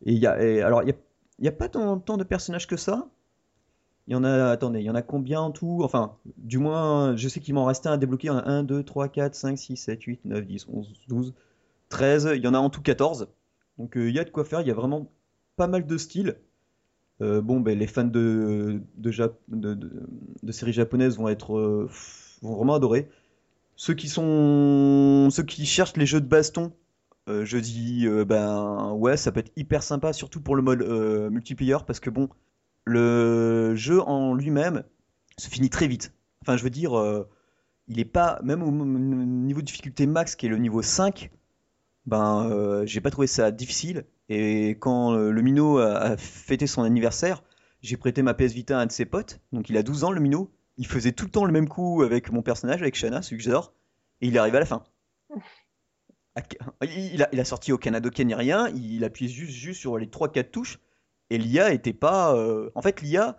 Et 0.05 0.15
y 0.15 0.27
a, 0.27 0.33
alors 0.67 0.83
il 0.83 0.95
n'y 1.39 1.49
a, 1.49 1.53
pas 1.53 1.69
tant, 1.69 1.97
de 1.97 2.25
personnages 2.25 2.67
que 2.67 2.77
ça. 2.77 3.09
Il 4.09 4.13
y 4.13 4.17
en 4.17 4.25
a, 4.25 4.51
attendez, 4.51 4.81
il 4.81 4.85
y 4.85 4.91
en 4.91 4.95
a 4.95 5.03
combien 5.03 5.41
en 5.41 5.51
tout? 5.51 5.81
Enfin, 5.83 6.17
du 6.37 6.59
moins, 6.59 7.17
je 7.17 7.29
sais 7.29 7.41
qu'il 7.41 7.55
m'en 7.55 7.65
restait 7.65 7.89
un 7.89 7.93
à 7.93 7.97
débloquer. 7.97 8.29
Il 8.29 8.31
y 8.31 8.35
en 8.35 8.39
a 8.39 8.49
1, 8.49 8.63
2, 8.63 8.83
3, 8.83 9.09
4, 9.09 9.35
5, 9.35 9.59
6, 9.59 9.77
7, 9.77 10.03
8, 10.03 10.21
9, 10.25 10.47
10, 10.47 10.67
11, 10.73 10.93
12, 11.09 11.35
13. 11.89 12.31
Il 12.37 12.43
y 12.43 12.49
en 12.49 12.55
a 12.55 12.59
en 12.59 12.71
tout 12.71 12.83
14. 12.83 13.29
Donc 13.79 13.97
euh, 13.97 14.09
il 14.09 14.15
y 14.15 14.19
a 14.19 14.25
de 14.25 14.31
quoi 14.31 14.45
faire. 14.45 14.61
Il 14.61 14.69
y 14.69 14.71
a 14.71 14.75
vraiment 14.75 15.11
pas 15.57 15.67
mal 15.67 15.87
de 15.87 15.99
styles. 15.99 16.37
Euh, 17.23 17.41
bon, 17.41 17.61
ben, 17.61 17.79
les 17.79 17.87
fans 17.87 18.05
de, 18.05 18.83
de, 18.99 20.53
séries 20.53 20.73
japonaises 20.73 21.17
vont 21.17 21.29
être 21.29 21.57
euh, 21.57 21.89
vont 22.43 22.57
vraiment 22.57 22.75
adorer. 22.75 23.09
Ceux 23.77 23.95
qui 23.95 24.09
sont 24.09 25.29
ceux 25.31 25.43
qui 25.43 25.67
cherchent 25.67 25.97
les 25.97 26.07
jeux 26.07 26.21
de 26.21 26.27
baston 26.27 26.73
euh, 27.29 27.45
je 27.45 27.59
dis 27.59 28.07
ben 28.27 28.93
ouais, 28.93 29.17
ça 29.17 29.33
peut 29.33 29.41
être 29.41 29.53
hyper 29.57 29.83
sympa, 29.83 30.13
surtout 30.13 30.41
pour 30.41 30.55
le 30.57 30.63
mode 30.63 30.83
multiplayer, 31.33 31.79
parce 31.87 32.01
que 32.01 32.11
bon, 32.11 32.29
le 32.85 33.75
jeu 33.75 34.01
en 34.03 34.35
lui-même 34.35 34.85
se 35.39 35.49
finit 35.49 35.71
très 35.71 35.89
vite. 35.89 36.13
Enfin, 36.43 36.57
je 36.57 36.63
veux 36.63 36.71
dire, 36.71 36.93
il 37.89 37.99
est 37.99 38.05
pas, 38.05 38.41
même 38.45 38.63
au 38.63 38.71
niveau 38.71 39.61
de 39.61 39.67
difficulté 39.67 40.07
max, 40.07 40.37
qui 40.37 40.47
est 40.47 40.49
le 40.49 40.59
niveau 40.59 40.83
5, 40.83 41.31
ben 42.07 42.49
euh, 42.51 42.87
j'ai 42.87 43.01
pas 43.01 43.11
trouvé 43.11 43.27
ça 43.27 43.51
difficile. 43.51 44.05
Et 44.29 44.71
quand 44.81 45.13
euh, 45.15 45.31
le 45.31 45.43
minot 45.43 45.79
a, 45.79 45.97
a 45.99 46.17
fêté 46.17 46.67
son 46.67 46.83
anniversaire, 46.83 47.43
j'ai 47.83 47.97
prêté 47.97 48.23
ma 48.23 48.35
PS 48.35 48.53
Vita 48.53 48.79
à 48.79 48.83
un 48.83 48.87
de 48.87 48.93
ses 48.93 49.05
potes, 49.07 49.41
donc 49.53 49.69
il 49.71 49.77
a 49.77 49.83
12 49.83 50.05
ans 50.05 50.11
le 50.13 50.21
minot, 50.21 50.51
il 50.77 50.87
faisait 50.87 51.13
tout 51.13 51.27
le 51.27 51.31
temps 51.31 51.45
le 51.45 51.53
même 51.53 51.69
coup 51.69 52.03
avec 52.03 52.33
mon 52.33 52.43
personnage, 52.43 52.83
avec 52.83 52.95
Shanna, 52.97 53.23
celui 53.23 53.39
que 53.39 53.45
j'adore, 53.45 53.75
et 54.21 54.27
il 54.29 54.35
est 54.37 54.39
arrivé 54.39 54.57
à 54.57 54.61
la 54.61 54.67
fin. 54.67 54.85
Il 56.83 57.23
a, 57.23 57.29
il 57.33 57.41
a 57.41 57.45
sorti 57.47 57.73
aucun 57.73 57.95
Hadoken 57.95 58.27
ni 58.29 58.35
rien, 58.35 58.69
il 58.69 59.05
appuyait 59.05 59.33
juste, 59.33 59.53
juste 59.53 59.81
sur 59.81 59.97
les 59.97 60.11
trois 60.11 60.31
quatre 60.31 60.51
touches, 60.51 60.79
et 61.31 61.39
l'IA 61.39 61.73
était 61.73 61.95
pas... 61.95 62.35
euh, 62.37 62.71
En 62.75 62.83
fait, 62.83 63.01
l'IA, 63.01 63.39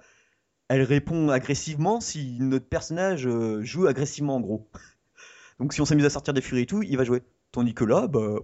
elle 0.68 0.82
répond 0.82 1.30
agressivement 1.30 2.02
si 2.02 2.40
notre 2.40 2.68
personnage 2.68 3.30
joue 3.62 3.86
agressivement 3.86 4.38
en 4.38 4.42
gros. 4.42 4.68
Donc 5.60 5.74
si 5.74 5.82
on 5.82 5.86
s'amuse 5.86 6.06
à 6.06 6.10
sortir 6.10 6.34
des 6.34 6.42
furies 6.42 6.64
et 6.64 6.66
tout, 6.66 6.82
il 6.82 6.98
va 6.98 7.04
jouer. 7.04 7.22
Tandis 7.52 7.76
que 7.76 7.84
là, 7.84 8.08
bah... 8.08 8.36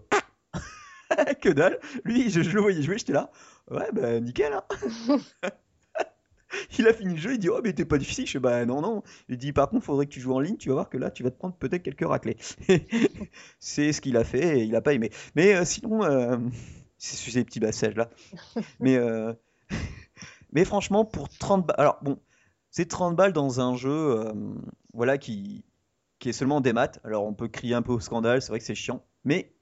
que 1.43 1.49
dalle 1.49 1.79
Lui, 2.05 2.29
je, 2.29 2.41
je 2.41 2.49
le 2.51 2.61
voyais 2.61 2.81
jouer, 2.81 2.97
j'étais 2.97 3.13
là. 3.13 3.29
Ouais, 3.69 3.89
bah 3.93 4.19
nickel, 4.19 4.53
hein 4.53 4.63
Il 6.77 6.87
a 6.87 6.93
fini 6.93 7.15
le 7.15 7.19
jeu, 7.19 7.33
il 7.33 7.39
dit 7.39 7.49
Oh, 7.49 7.59
mais 7.63 7.73
t'es 7.73 7.85
pas 7.85 7.97
difficile. 7.97 8.25
Je 8.25 8.33
fais 8.33 8.39
Bah 8.39 8.65
non, 8.65 8.81
non. 8.81 9.03
Il 9.29 9.37
dit 9.37 9.53
Par 9.53 9.69
contre, 9.69 9.85
faudrait 9.85 10.05
que 10.05 10.11
tu 10.11 10.19
joues 10.19 10.33
en 10.33 10.39
ligne, 10.39 10.57
tu 10.57 10.69
vas 10.69 10.75
voir 10.75 10.89
que 10.89 10.97
là, 10.97 11.11
tu 11.11 11.23
vas 11.23 11.31
te 11.31 11.37
prendre 11.37 11.55
peut-être 11.55 11.83
quelques 11.83 12.07
raclés. 12.07 12.37
c'est 13.59 13.91
ce 13.91 14.01
qu'il 14.01 14.17
a 14.17 14.23
fait 14.23 14.59
et 14.59 14.63
il 14.63 14.75
a 14.75 14.81
pas 14.81 14.93
aimé. 14.93 15.09
Mais 15.35 15.55
euh, 15.55 15.65
sinon, 15.65 16.03
euh, 16.03 16.37
c'est 16.97 17.31
ces 17.31 17.43
petits 17.43 17.59
passages 17.59 17.95
là. 17.95 18.09
Mais, 18.79 18.97
euh, 18.97 19.33
mais 20.51 20.65
franchement, 20.65 21.05
pour 21.05 21.29
30 21.29 21.65
balles. 21.67 21.75
Alors 21.79 21.99
bon, 22.01 22.19
c'est 22.69 22.87
30 22.87 23.15
balles 23.15 23.33
dans 23.33 23.59
un 23.59 23.75
jeu 23.75 24.23
voilà, 24.93 25.17
qui, 25.17 25.65
qui 26.19 26.29
est 26.29 26.33
seulement 26.33 26.61
des 26.61 26.73
maths. 26.73 26.99
Alors 27.03 27.25
on 27.25 27.33
peut 27.33 27.47
crier 27.47 27.75
un 27.75 27.81
peu 27.81 27.91
au 27.91 27.99
scandale, 27.99 28.41
c'est 28.41 28.49
vrai 28.49 28.59
que 28.59 28.65
c'est 28.65 28.75
chiant. 28.75 29.03
Mais 29.25 29.53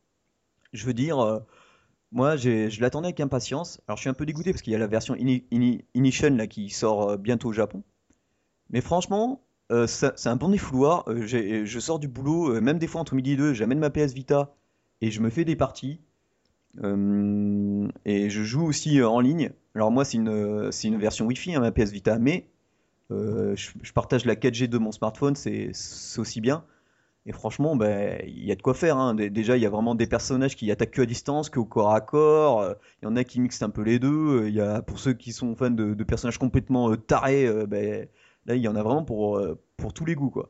je 0.73 0.86
veux 0.86 0.93
dire. 0.93 1.41
Moi, 2.12 2.36
je 2.36 2.82
l'attendais 2.82 3.07
avec 3.07 3.20
impatience. 3.22 3.82
Alors, 3.88 3.97
je 3.97 4.01
suis 4.01 4.09
un 4.09 4.14
peu 4.14 4.26
dégoûté 4.26 4.51
parce 4.51 4.62
qu'il 4.62 4.74
y 4.74 4.76
a 4.76 4.80
la 4.80 4.88
version 4.88 5.16
Ini- 5.16 6.47
qui 6.47 6.70
sort 6.70 7.12
euh, 7.12 7.18
bientôt 7.18 7.49
au 7.49 7.53
Japon. 7.53 7.84
Mais 8.70 8.82
franchement, 8.82 9.41
euh, 9.72 9.88
c'est 9.88 10.28
un 10.28 10.36
bon 10.36 10.49
défouloir. 10.49 11.05
Euh, 11.07 11.26
je 11.26 11.80
sors 11.80 11.99
du 11.99 12.07
boulot, 12.09 12.55
euh, 12.55 12.62
même 12.62 12.80
des 12.80 12.88
fois 12.88 12.99
entre 13.01 13.16
midi 13.16 13.32
et 13.34 13.36
deux, 13.38 13.53
j'amène 13.53 13.80
ma 13.80 13.89
PS 13.89 14.14
Vita 14.14 14.53
et 14.99 15.09
je 15.09 15.22
me 15.22 15.30
fais 15.30 15.45
des 15.45 15.55
parties. 15.55 16.01
Et 16.84 18.30
je 18.30 18.43
joue 18.43 18.66
aussi 18.66 19.01
en 19.01 19.20
ligne. 19.20 19.51
Alors, 19.76 19.91
moi, 19.91 20.05
c'est 20.05 20.18
une, 20.18 20.97
version 20.97 21.26
Wi-Fi, 21.26 21.55
hein, 21.55 21.59
ma 21.62 21.72
PS 21.72 21.91
Vita, 21.91 22.18
mais 22.20 22.49
je, 23.09 23.55
je 23.82 23.93
partage 23.93 24.26
la 24.26 24.36
4G 24.36 24.68
de 24.68 24.78
mon 24.78 24.91
smartphone, 24.91 25.36
c'est 25.36 25.72
aussi 26.18 26.41
bien. 26.41 26.64
Et 27.28 27.34
franchement, 27.34 27.76
ben, 27.76 28.19
il 28.28 28.43
y 28.45 28.51
a 28.51 28.55
de 28.55 28.61
quoi 28.61 28.74
faire. 28.74 28.97
hein. 28.97 29.13
Dé- 29.13 29.30
Déjà, 29.30 29.55
il 29.57 29.61
y 29.63 29.65
a 29.65 29.69
vraiment 29.69 29.93
des 29.95 30.07
personnages 30.07 30.55
qui 30.55 30.72
attaquent 30.72 30.91
que 30.91 31.01
à 31.03 31.05
distance, 31.05 31.49
que 31.49 31.59
au 31.59 31.65
corps 31.65 31.93
à 31.93 32.01
corps. 32.01 32.61
Euh, 32.61 32.74
Il 33.01 33.05
y 33.05 33.07
en 33.09 33.15
a 33.15 33.24
qui 33.24 33.39
mixent 33.41 33.61
un 33.61 33.69
peu 33.69 33.84
les 33.84 33.99
deux. 33.99 34.41
Euh, 34.43 34.49
Il 34.49 34.55
y 34.55 34.61
a, 34.61 34.82
pour 34.82 34.99
ceux 34.99 35.13
qui 35.13 35.32
sont 35.32 35.55
fans 35.55 35.69
de, 35.69 35.93
personnages 36.03 36.39
complètement 36.39 36.91
euh, 36.91 36.97
tarés, 36.97 37.47
ben, 37.67 38.07
là, 38.47 38.55
il 38.55 38.61
y 38.61 38.67
en 38.67 38.76
a 38.76 38.82
vraiment 38.84 39.03
pour, 39.03 39.39
pour 39.78 39.93
tous 39.93 40.05
les 40.05 40.15
goûts, 40.15 40.32
quoi. 40.32 40.49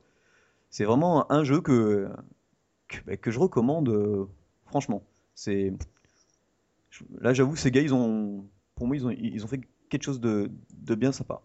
C'est 0.72 0.86
vraiment 0.86 1.32
un 1.32 1.44
jeu 1.46 1.62
que, 1.62 2.10
que, 2.90 2.98
ben, 3.06 3.18
que 3.18 3.32
je 3.32 3.40
recommande, 3.40 4.28
franchement. 4.68 5.04
C'est, 5.36 5.74
là, 7.20 7.34
j'avoue, 7.34 7.56
ces 7.56 7.72
gars, 7.72 7.82
ils 7.82 7.94
ont, 7.94 8.46
pour 8.76 8.88
moi, 8.88 8.96
ils 8.96 9.06
ont, 9.06 9.12
ils 9.12 9.44
ont 9.44 9.48
fait 9.48 9.62
quelque 9.90 10.04
chose 10.04 10.20
de, 10.20 10.52
de 10.74 10.96
bien 10.96 11.12
sympa. 11.12 11.42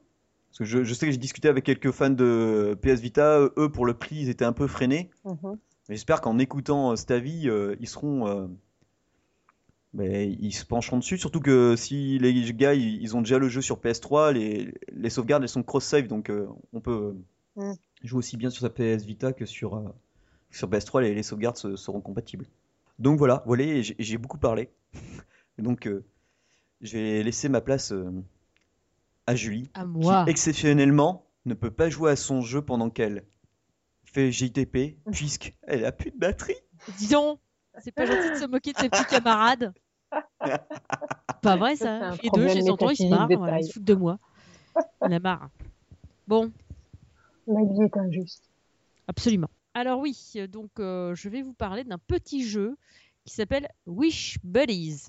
Parce 0.59 0.71
que 0.71 0.79
je, 0.79 0.85
je 0.85 0.95
sais 0.95 1.05
que 1.05 1.13
j'ai 1.13 1.19
discuté 1.19 1.49
avec 1.49 1.65
quelques 1.65 1.91
fans 1.91 2.09
de 2.09 2.79
PS 2.81 3.01
Vita, 3.01 3.41
eux, 3.59 3.69
pour 3.71 3.85
le 3.85 3.93
prix, 3.93 4.17
ils 4.17 4.29
étaient 4.31 4.45
un 4.47 4.55
peu 4.55 4.67
freinés. 4.67 5.11
Mhm. 5.27 5.59
J'espère 5.91 6.23
qu'en 6.23 6.39
écoutant 6.39 6.93
euh, 6.93 6.97
cet 6.97 7.11
avis, 7.11 7.49
euh, 7.51 7.77
ils 7.79 7.89
seront, 7.89 8.27
euh, 8.27 8.47
ben, 9.93 10.35
ils 10.41 10.53
se 10.55 10.65
pencheront 10.65 10.99
dessus. 10.99 11.19
Surtout 11.19 11.41
que 11.41 11.77
si 11.77 12.19
les 12.19 12.53
gars 12.55 12.75
ils, 12.75 13.15
ont 13.17 13.21
déjà 13.21 13.39
le 13.39 13.49
jeu 13.49 13.61
sur 13.61 13.79
PS3, 13.81 14.33
les, 14.33 14.73
les 14.93 15.11
sauvegardes 15.11 15.43
elles 15.43 15.49
sont 15.49 15.63
cross-save, 15.63 16.07
donc 16.07 16.31
euh, 16.31 16.47
on 16.73 16.81
peut 16.81 17.15
Mm. 17.59 17.73
jouer 18.05 18.19
aussi 18.19 18.37
bien 18.37 18.51
sur 18.51 18.61
sa 18.61 18.69
PS 18.69 19.05
Vita 19.07 19.33
que 19.33 19.47
sur, 19.47 19.77
euh, 19.77 19.89
sur 20.51 20.69
PS3. 20.69 21.01
Les, 21.01 21.15
les 21.15 21.23
sauvegardes 21.23 21.57
se- 21.57 21.77
seront 21.77 22.03
compatibles. 22.03 22.45
Donc 22.99 23.19
voilà, 23.19 23.43
voilà, 23.47 23.81
j'ai 23.81 23.97
j'ai 23.99 24.19
beaucoup 24.19 24.37
parlé. 24.37 24.69
donc 25.59 25.89
je 26.83 26.93
vais 26.99 27.23
laisser 27.23 27.49
ma 27.49 27.63
place 27.63 27.95
à 29.27 29.35
Julie, 29.35 29.71
À 29.75 29.85
qui 29.85 30.31
exceptionnellement 30.31 31.27
ne 31.45 31.55
peut 31.55 31.71
pas 31.71 31.89
jouer 31.89 32.11
à 32.13 32.17
son 32.17 32.43
jeu 32.43 32.63
pendant 32.63 32.91
qu'elle 32.91 33.25
fait 34.05 34.31
JTP, 34.33 34.97
puisqu'elle 35.13 35.85
a 35.85 35.93
plus 35.93 36.11
de 36.11 36.19
batterie. 36.19 36.57
Dis 36.99 37.09
donc, 37.09 37.41
c'est 37.79 37.93
pas 37.93 38.07
gentil 38.07 38.31
de 38.31 38.37
se 38.37 38.47
moquer 38.47 38.73
de 38.73 38.79
ses 38.79 38.89
petits 38.89 39.05
camarades. 39.05 39.73
Pas 41.43 41.57
vrai 41.57 41.77
Ça. 41.77 42.13
Les 42.23 42.31
deux, 42.31 42.49
chez 42.49 42.65
Tonton, 42.65 42.91
ils 42.91 42.97
se 42.97 43.05
marrent, 43.05 43.29
voilà, 43.37 43.59
ils 43.61 43.65
se 43.65 43.73
foutent 43.73 43.85
de 43.85 43.95
moi. 43.95 44.19
On 45.01 45.11
a 45.11 45.19
marre. 45.19 45.49
Bon, 46.27 46.53
La 47.47 47.63
vie 47.63 47.83
est 47.83 47.97
injuste. 47.97 48.49
absolument. 49.07 49.49
Alors 49.75 50.01
oui, 50.01 50.17
donc 50.51 50.71
euh, 50.79 51.15
je 51.15 51.29
vais 51.29 51.43
vous 51.43 51.53
parler 51.53 51.85
d'un 51.85 51.99
petit 51.99 52.45
jeu 52.45 52.77
qui 53.25 53.35
s'appelle 53.35 53.69
Wish 53.87 54.39
Buddies. 54.43 55.07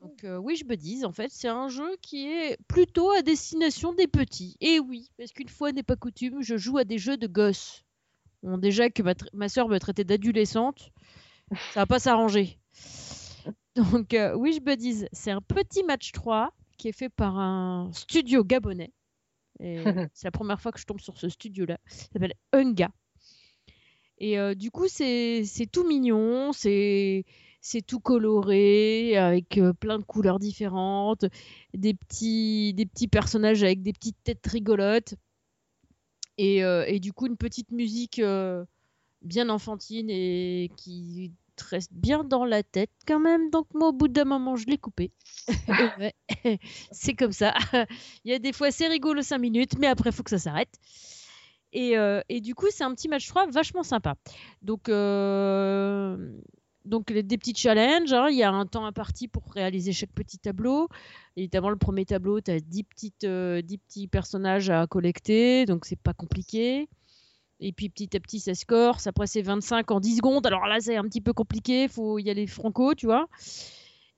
Donc 0.00 0.24
euh, 0.24 0.38
Wish 0.38 0.64
Buddies, 0.64 1.04
en 1.04 1.12
fait, 1.12 1.28
c'est 1.30 1.48
un 1.48 1.68
jeu 1.68 1.96
qui 2.00 2.26
est 2.26 2.56
plutôt 2.68 3.10
à 3.10 3.22
destination 3.22 3.92
des 3.92 4.06
petits. 4.06 4.56
Et 4.60 4.80
oui, 4.80 5.10
parce 5.18 5.32
qu'une 5.32 5.48
fois 5.48 5.72
n'est 5.72 5.82
pas 5.82 5.96
coutume, 5.96 6.42
je 6.42 6.56
joue 6.56 6.78
à 6.78 6.84
des 6.84 6.98
jeux 6.98 7.18
de 7.18 7.26
gosses. 7.26 7.84
Bon, 8.42 8.56
déjà 8.56 8.88
que 8.88 9.02
ma, 9.34 9.48
soeur 9.48 9.68
me 9.68 9.78
traitait 9.78 10.04
d'adolescente, 10.04 10.90
ça 11.72 11.80
va 11.80 11.86
pas 11.86 11.98
s'arranger. 11.98 12.58
Donc 13.76 14.14
euh, 14.14 14.34
Wish 14.34 14.60
Buddies, 14.60 15.06
c'est 15.12 15.30
un 15.30 15.42
petit 15.42 15.84
match 15.84 16.12
3 16.12 16.50
qui 16.78 16.88
est 16.88 16.92
fait 16.92 17.10
par 17.10 17.38
un 17.38 17.90
studio 17.92 18.42
gabonais. 18.42 18.92
C'est 20.14 20.24
la 20.24 20.30
première 20.30 20.58
fois 20.58 20.72
que 20.72 20.80
je 20.80 20.86
tombe 20.86 21.00
sur 21.00 21.18
ce 21.18 21.28
studio-là. 21.28 21.78
Ça 21.86 22.06
s'appelle 22.14 22.32
Unga. 22.54 22.88
Et 24.16 24.38
euh, 24.38 24.54
du 24.54 24.70
coup, 24.70 24.88
c'est 24.88 25.44
c'est 25.44 25.66
tout 25.66 25.86
mignon, 25.86 26.52
c'est 26.52 27.24
c'est 27.60 27.82
tout 27.82 28.00
coloré, 28.00 29.16
avec 29.16 29.58
euh, 29.58 29.72
plein 29.72 29.98
de 29.98 30.04
couleurs 30.04 30.38
différentes, 30.38 31.26
des 31.74 31.94
petits, 31.94 32.72
des 32.74 32.86
petits 32.86 33.08
personnages 33.08 33.62
avec 33.62 33.82
des 33.82 33.92
petites 33.92 34.16
têtes 34.24 34.46
rigolotes. 34.46 35.14
Et, 36.38 36.64
euh, 36.64 36.84
et 36.86 37.00
du 37.00 37.12
coup, 37.12 37.26
une 37.26 37.36
petite 37.36 37.70
musique 37.70 38.18
euh, 38.18 38.64
bien 39.20 39.50
enfantine 39.50 40.08
et 40.08 40.70
qui 40.76 41.32
te 41.56 41.64
reste 41.64 41.92
bien 41.92 42.24
dans 42.24 42.46
la 42.46 42.62
tête 42.62 42.90
quand 43.06 43.20
même. 43.20 43.50
Donc 43.50 43.66
moi, 43.74 43.88
au 43.88 43.92
bout 43.92 44.08
d'un 44.08 44.24
moment, 44.24 44.56
je 44.56 44.66
l'ai 44.66 44.78
coupé. 44.78 45.12
C'est 46.92 47.14
comme 47.14 47.32
ça. 47.32 47.52
Il 48.24 48.30
y 48.30 48.34
a 48.34 48.38
des 48.38 48.54
fois, 48.54 48.70
c'est 48.70 48.88
rigolo 48.88 49.20
5 49.20 49.36
minutes, 49.38 49.78
mais 49.78 49.86
après, 49.86 50.10
il 50.10 50.12
faut 50.16 50.22
que 50.22 50.30
ça 50.30 50.38
s'arrête. 50.38 50.78
Et, 51.72 51.94
et 52.28 52.40
du 52.40 52.56
coup, 52.56 52.66
c'est 52.70 52.82
un 52.82 52.92
petit 52.94 53.06
match 53.06 53.28
3 53.28 53.46
vachement 53.46 53.84
sympa. 53.84 54.16
Donc, 54.60 54.88
donc 56.84 57.10
les- 57.10 57.22
des 57.22 57.38
petits 57.38 57.54
challenges. 57.54 58.12
hein. 58.12 58.28
Il 58.30 58.36
y 58.36 58.42
a 58.42 58.50
un 58.50 58.66
temps 58.66 58.84
imparti 58.86 59.28
pour 59.28 59.44
réaliser 59.52 59.92
chaque 59.92 60.12
petit 60.12 60.38
tableau. 60.38 60.88
Évidemment, 61.36 61.70
le 61.70 61.76
premier 61.76 62.04
tableau, 62.04 62.40
tu 62.40 62.50
as 62.50 62.60
10, 62.60 62.84
petites, 62.84 63.24
euh, 63.24 63.62
10 63.62 63.78
petits 63.78 64.08
personnages 64.08 64.70
à 64.70 64.86
collecter, 64.86 65.66
donc 65.66 65.84
c'est 65.86 65.98
pas 66.00 66.14
compliqué. 66.14 66.88
Et 67.60 67.72
puis 67.72 67.90
petit 67.90 68.16
à 68.16 68.20
petit, 68.20 68.40
ça 68.40 68.54
se 68.54 68.64
corse. 68.64 69.06
Après, 69.06 69.26
c'est 69.26 69.42
25 69.42 69.90
en 69.90 70.00
10 70.00 70.16
secondes. 70.16 70.46
Alors 70.46 70.66
là, 70.66 70.80
c'est 70.80 70.96
un 70.96 71.04
petit 71.04 71.20
peu 71.20 71.32
compliqué. 71.34 71.88
faut 71.88 72.18
y 72.18 72.30
aller 72.30 72.46
franco, 72.46 72.94
tu 72.94 73.06
vois. 73.06 73.28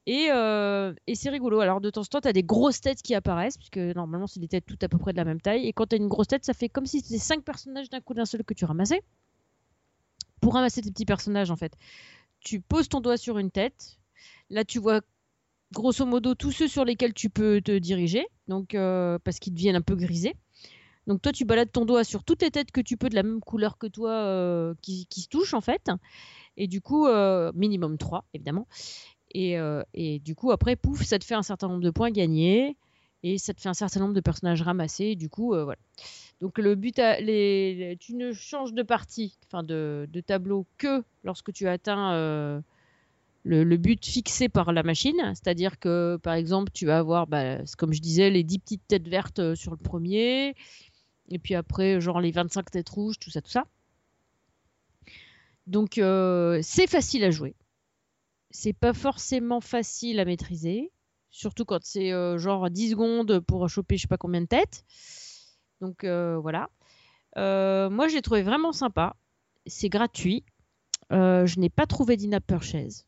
Et, 0.07 0.29
euh, 0.33 0.93
et 1.07 1.15
c'est 1.15 1.31
rigolo. 1.31 1.61
Alors 1.61 1.81
de 1.81 1.91
temps 1.91 2.01
en 2.03 2.05
temps, 2.05 2.21
tu 2.21 2.29
as 2.29 2.33
des 2.33 2.43
grosses 2.43 2.81
têtes 2.81 3.03
qui 3.03 3.15
apparaissent, 3.15 3.57
puisque 3.57 3.79
normalement, 3.79 4.27
c'est 4.29 4.41
des 4.41 4.49
têtes 4.49 4.67
toutes 4.67 4.83
à 4.85 4.89
peu 4.89 4.99
près 4.99 5.13
de 5.13 5.17
la 5.17 5.25
même 5.25 5.41
taille. 5.41 5.67
Et 5.67 5.73
quand 5.73 5.87
tu 5.87 5.95
as 5.95 5.99
une 5.99 6.09
grosse 6.09 6.29
tête, 6.29 6.45
ça 6.45 6.55
fait 6.55 6.69
comme 6.69 6.87
si 6.87 7.01
c'était 7.01 7.19
5 7.19 7.43
personnages 7.45 7.89
d'un 7.91 8.01
coup 8.01 8.15
d'un 8.15 8.25
seul 8.25 8.45
que 8.45 8.55
tu 8.55 8.65
ramassais. 8.65 9.03
Pour 10.41 10.55
ramasser 10.55 10.83
tes 10.83 10.91
petits 10.91 11.05
personnages, 11.05 11.51
en 11.53 11.57
fait, 11.57 11.73
tu 12.43 12.61
poses 12.61 12.89
ton 12.89 13.01
doigt 13.01 13.17
sur 13.17 13.39
une 13.39 13.51
tête. 13.51 13.99
Là, 14.51 14.65
tu 14.65 14.79
vois 14.79 15.01
grosso 15.73 16.05
modo 16.05 16.35
tous 16.35 16.53
ceux 16.53 16.69
sur 16.69 16.85
lesquels 16.85 17.15
tu 17.15 17.31
peux 17.31 17.61
te 17.63 17.77
diriger, 17.79 18.27
donc 18.47 18.75
euh, 18.75 19.19
parce 19.25 19.39
qu'ils 19.39 19.55
deviennent 19.55 19.77
un 19.77 19.83
peu 19.83 19.97
grisés. 19.97 20.35
Donc 21.07 21.21
toi, 21.21 21.33
tu 21.33 21.45
balades 21.45 21.73
ton 21.73 21.85
doigt 21.85 22.05
sur 22.05 22.23
toutes 22.23 22.43
les 22.43 22.51
têtes 22.51 22.71
que 22.71 22.81
tu 22.81 22.97
peux 22.97 23.09
de 23.09 23.17
la 23.17 23.25
même 23.25 23.41
couleur 23.41 23.77
que 23.77 23.89
toi 23.89 24.13
euh, 24.13 24.75
qui, 24.83 25.09
se 25.11 25.29
touchent 25.29 25.55
en 25.55 25.61
fait. 25.61 25.91
Et 26.57 26.69
du 26.69 26.81
coup, 26.81 27.07
euh, 27.07 27.51
minimum 27.55 27.99
3 27.99 28.25
évidemment. 28.35 28.69
Et, 29.35 29.57
et 29.95 30.19
du 30.19 30.35
coup, 30.35 30.51
après, 30.51 30.77
pouf, 30.77 31.03
ça 31.05 31.19
te 31.19 31.25
fait 31.25 31.35
un 31.35 31.43
certain 31.43 31.67
nombre 31.67 31.81
de 31.81 31.89
points 31.89 32.11
gagnés 32.11 32.77
et 33.23 33.39
ça 33.39 33.55
te 33.55 33.63
fait 33.63 33.71
un 33.71 33.75
certain 33.75 34.01
nombre 34.01 34.13
de 34.13 34.21
personnages 34.21 34.61
ramassés. 34.61 35.07
Et 35.07 35.17
du 35.17 35.31
coup, 35.31 35.55
voilà. 35.55 35.79
Donc 36.43 36.59
le 36.59 36.75
but, 36.75 36.99
à, 36.99 37.19
tu 37.19 38.17
ne 38.17 38.33
changes 38.33 38.73
de 38.73 38.83
partie, 38.83 39.39
enfin 39.47 39.63
de, 39.63 40.09
tableau 40.27 40.67
que 40.77 41.05
lorsque 41.23 41.53
tu 41.53 41.69
atteins 41.69 42.15
euh, 42.15 42.61
le, 43.45 43.77
but 43.77 44.05
fixé 44.05 44.49
par 44.49 44.73
la 44.73 44.83
machine. 44.83 45.21
C'est-à-dire 45.37 45.79
que, 45.79 46.19
par 46.21 46.35
exemple, 46.35 46.73
tu 46.75 46.85
vas 46.85 46.99
avoir, 46.99 47.29
bah, 47.29 47.59
comme 47.79 47.93
je 47.93 48.01
disais, 48.01 48.29
les 48.29 48.43
10 48.43 48.59
petites 48.59 48.89
têtes 48.89 49.07
vertes 49.07 49.39
euh, 49.39 49.55
sur 49.55 49.71
le 49.71 49.77
premier. 49.77 50.57
Et 51.29 51.39
puis 51.39 51.55
après, 51.55 52.01
genre 52.01 52.21
les 52.21 52.33
25 52.33 52.73
têtes 52.73 52.89
rouges, 52.89 53.21
tout 53.21 53.31
ça, 53.31 53.41
tout 53.41 53.53
ça. 53.53 53.65
Donc, 55.69 55.99
euh, 55.99 56.59
c'est 56.61 56.89
facile 56.89 57.23
à 57.23 57.31
jouer. 57.31 57.55
C'est 58.51 58.73
pas 58.73 58.95
forcément 58.95 59.61
facile 59.61 60.19
à 60.19 60.25
maîtriser. 60.25 60.91
Surtout 61.31 61.65
quand 61.65 61.85
c'est 61.85 62.11
genre 62.37 62.69
10 62.69 62.91
secondes 62.91 63.39
pour 63.41 63.67
choper 63.69 63.97
je 63.97 64.03
sais 64.03 64.09
pas 64.09 64.19
combien 64.19 64.41
de 64.41 64.47
têtes. 64.47 64.85
Donc, 65.83 66.05
voilà. 66.07 66.71
moi, 67.37 68.09
je 68.09 68.15
l'ai 68.15 68.23
trouvé 68.23 68.43
vraiment 68.43 68.73
sympa. 68.73 69.17
C'est 69.67 69.91
gratuit. 69.91 70.45
je 71.11 71.61
n'ai 71.61 71.69
pas 71.69 71.85
trouvé 71.87 72.17
d'in-app 72.17 72.47
purchase 72.47 73.05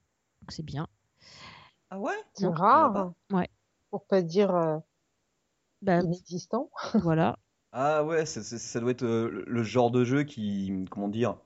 c'est 0.53 0.63
bien. 0.65 0.87
Ah 1.91 1.99
ouais? 1.99 2.15
C'est 2.35 2.47
rare. 2.47 3.13
Ouais. 3.33 3.49
Pour 3.91 4.07
pas 4.07 4.23
dire 4.23 4.55
euh, 4.55 4.79
bah, 5.83 6.01
inexistant. 6.01 6.71
Voilà. 6.95 7.39
Ah 7.73 8.05
ouais, 8.05 8.25
ça 8.25 8.81
doit 8.81 8.93
être 8.93 9.03
euh, 9.03 9.43
le 9.47 9.63
genre 9.65 9.91
de 9.91 10.05
jeu 10.05 10.23
qui, 10.23 10.73
comment 10.91 11.09
dire, 11.09 11.37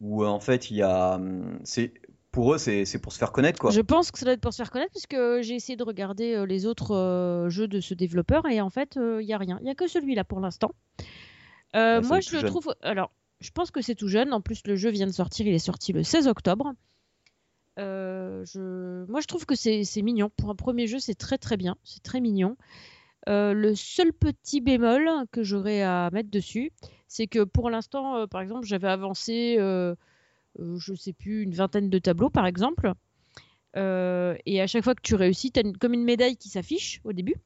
où 0.00 0.22
euh, 0.22 0.28
en 0.28 0.38
fait 0.38 0.70
il 0.70 0.76
y 0.76 0.82
a, 0.82 1.14
hum, 1.14 1.58
c'est 1.64 1.92
pour 2.36 2.54
eux 2.54 2.58
c'est 2.58 2.98
pour 2.98 3.12
se 3.12 3.18
faire 3.18 3.32
connaître 3.32 3.58
quoi. 3.58 3.70
Je 3.70 3.80
pense 3.80 4.10
que 4.10 4.18
ça 4.18 4.26
doit 4.26 4.34
être 4.34 4.40
pour 4.40 4.52
se 4.52 4.58
faire 4.58 4.70
connaître 4.70 4.92
puisque 4.92 5.16
j'ai 5.40 5.54
essayé 5.54 5.76
de 5.76 5.82
regarder 5.82 6.44
les 6.46 6.66
autres 6.66 7.46
jeux 7.48 7.66
de 7.66 7.80
ce 7.80 7.94
développeur 7.94 8.46
et 8.46 8.60
en 8.60 8.70
fait 8.70 8.96
il 8.96 9.26
y 9.26 9.32
a 9.32 9.38
rien, 9.38 9.58
il 9.62 9.66
y 9.66 9.70
a 9.70 9.74
que 9.74 9.88
celui-là 9.88 10.24
pour 10.24 10.40
l'instant. 10.40 10.72
moi 11.74 12.20
je 12.20 12.36
le 12.36 12.42
trouve, 12.42 12.74
alors 12.82 13.10
je 13.40 13.50
pense 13.50 13.70
que 13.70 13.80
c'est 13.80 13.94
tout 13.94 14.08
jeune. 14.08 14.32
En 14.32 14.40
plus 14.40 14.62
le 14.66 14.76
jeu 14.76 14.90
vient 14.90 15.06
de 15.06 15.12
sortir, 15.12 15.46
il 15.46 15.54
est 15.54 15.58
sorti 15.58 15.92
le 15.92 16.02
16 16.02 16.28
octobre. 16.28 16.72
Euh, 17.78 18.44
je... 18.46 19.04
Moi, 19.10 19.20
je 19.20 19.26
trouve 19.26 19.44
que 19.44 19.54
c'est 19.54 19.84
mignon. 20.02 20.30
Pour 20.36 20.50
un 20.50 20.54
premier 20.54 20.86
jeu, 20.86 20.98
c'est 20.98 21.14
très 21.14 21.38
très 21.38 21.56
bien. 21.56 21.76
C'est 21.84 22.02
très 22.02 22.20
mignon. 22.20 22.56
Euh, 23.28 23.52
le 23.52 23.74
seul 23.74 24.12
petit 24.12 24.60
bémol 24.60 25.10
que 25.32 25.42
j'aurais 25.42 25.82
à 25.82 26.10
mettre 26.12 26.30
dessus, 26.30 26.72
c'est 27.08 27.26
que 27.26 27.44
pour 27.44 27.70
l'instant, 27.70 28.16
euh, 28.16 28.26
par 28.26 28.40
exemple, 28.40 28.66
j'avais 28.66 28.88
avancé, 28.88 29.58
je 30.58 30.94
sais 30.94 31.12
plus, 31.12 31.42
une 31.42 31.54
vingtaine 31.54 31.90
de 31.90 31.98
tableaux, 31.98 32.30
par 32.30 32.46
exemple. 32.46 32.92
et 33.74 34.60
à 34.60 34.66
chaque 34.66 34.84
fois 34.84 34.94
que 34.94 35.02
tu 35.02 35.14
réussis, 35.14 35.52
tu 35.52 35.60
as 35.60 35.62
comme 35.80 35.94
une 35.94 36.04
médaille 36.04 36.36
qui 36.36 36.48
s'affiche 36.48 37.00
au 37.04 37.12
début. 37.12 37.36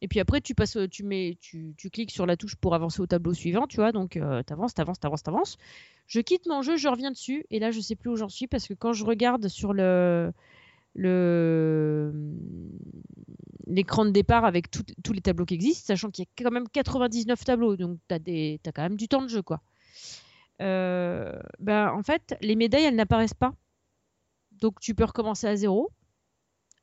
Et 0.00 0.08
puis 0.08 0.20
après, 0.20 0.40
tu 0.40 0.54
passes, 0.54 0.78
tu 0.90 1.02
mets, 1.02 1.36
tu, 1.40 1.74
cliques 1.92 2.12
sur 2.12 2.26
la 2.26 2.36
touche 2.36 2.54
pour 2.56 2.74
avancer 2.74 3.00
au 3.00 3.06
tableau 3.06 3.34
suivant, 3.34 3.66
tu 3.66 3.76
vois. 3.76 3.92
Donc, 3.92 4.16
euh, 4.16 4.42
t'avances, 4.42 4.74
t'avances, 4.74 5.00
t'avances, 5.00 5.22
t'avances. 5.22 5.58
Je 6.06 6.20
quitte 6.20 6.46
mon 6.46 6.62
jeu, 6.62 6.76
je 6.76 6.88
reviens 6.88 7.10
dessus, 7.10 7.44
et 7.50 7.58
là, 7.58 7.70
je 7.70 7.80
sais 7.80 7.96
plus 7.96 8.10
où 8.10 8.16
j'en 8.16 8.28
suis 8.28 8.46
parce 8.46 8.68
que 8.68 8.74
quand 8.74 8.92
je 8.92 9.04
regarde 9.04 9.48
sur 9.48 9.72
le 9.72 10.32
l'écran 13.66 14.04
de 14.04 14.10
départ 14.10 14.44
avec 14.44 14.68
tous 14.70 15.12
les 15.12 15.20
tableaux 15.20 15.44
qui 15.44 15.54
existent, 15.54 15.86
sachant 15.86 16.10
qu'il 16.10 16.24
y 16.24 16.26
a 16.26 16.44
quand 16.44 16.50
même 16.50 16.68
99 16.68 17.44
tableaux, 17.44 17.76
donc 17.76 17.98
t'as 18.08 18.16
as 18.16 18.72
quand 18.72 18.82
même 18.82 18.96
du 18.96 19.06
temps 19.06 19.22
de 19.22 19.28
jeu, 19.28 19.42
quoi. 19.42 19.60
Euh, 20.60 21.38
ben, 21.58 21.90
en 21.92 22.02
fait, 22.02 22.36
les 22.40 22.56
médailles, 22.56 22.84
elles 22.84 22.96
n'apparaissent 22.96 23.34
pas. 23.34 23.54
Donc, 24.52 24.80
tu 24.80 24.94
peux 24.94 25.04
recommencer 25.04 25.46
à 25.46 25.56
zéro. 25.56 25.90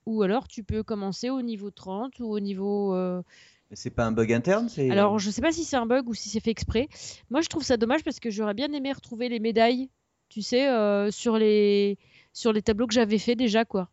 Ou 0.05 0.21
alors 0.21 0.47
tu 0.47 0.63
peux 0.63 0.83
commencer 0.83 1.29
au 1.29 1.41
niveau 1.41 1.71
30 1.71 2.19
ou 2.19 2.25
au 2.25 2.39
niveau. 2.39 2.93
Euh, 2.93 3.21
c'est 3.73 3.89
pas 3.89 4.05
un 4.05 4.11
bug 4.11 4.31
interne 4.31 4.69
Alors 4.91 5.17
je 5.17 5.31
sais 5.31 5.41
pas 5.41 5.51
si 5.51 5.63
c'est 5.63 5.75
un 5.75 5.87
bug 5.87 6.07
ou 6.07 6.13
si 6.13 6.29
c'est 6.29 6.39
fait 6.39 6.51
exprès. 6.51 6.87
Moi 7.31 7.41
je 7.41 7.47
trouve 7.47 7.63
ça 7.63 7.77
dommage 7.77 8.03
parce 8.03 8.19
que 8.19 8.29
j'aurais 8.29 8.53
bien 8.53 8.71
aimé 8.71 8.93
retrouver 8.93 9.29
les 9.29 9.39
médailles, 9.39 9.89
tu 10.29 10.43
sais, 10.43 10.69
euh, 10.69 11.09
sur, 11.09 11.37
les... 11.37 11.97
sur 12.33 12.53
les 12.53 12.61
tableaux 12.61 12.85
que 12.85 12.93
j'avais 12.93 13.17
fait 13.17 13.35
déjà 13.35 13.65
quoi. 13.65 13.89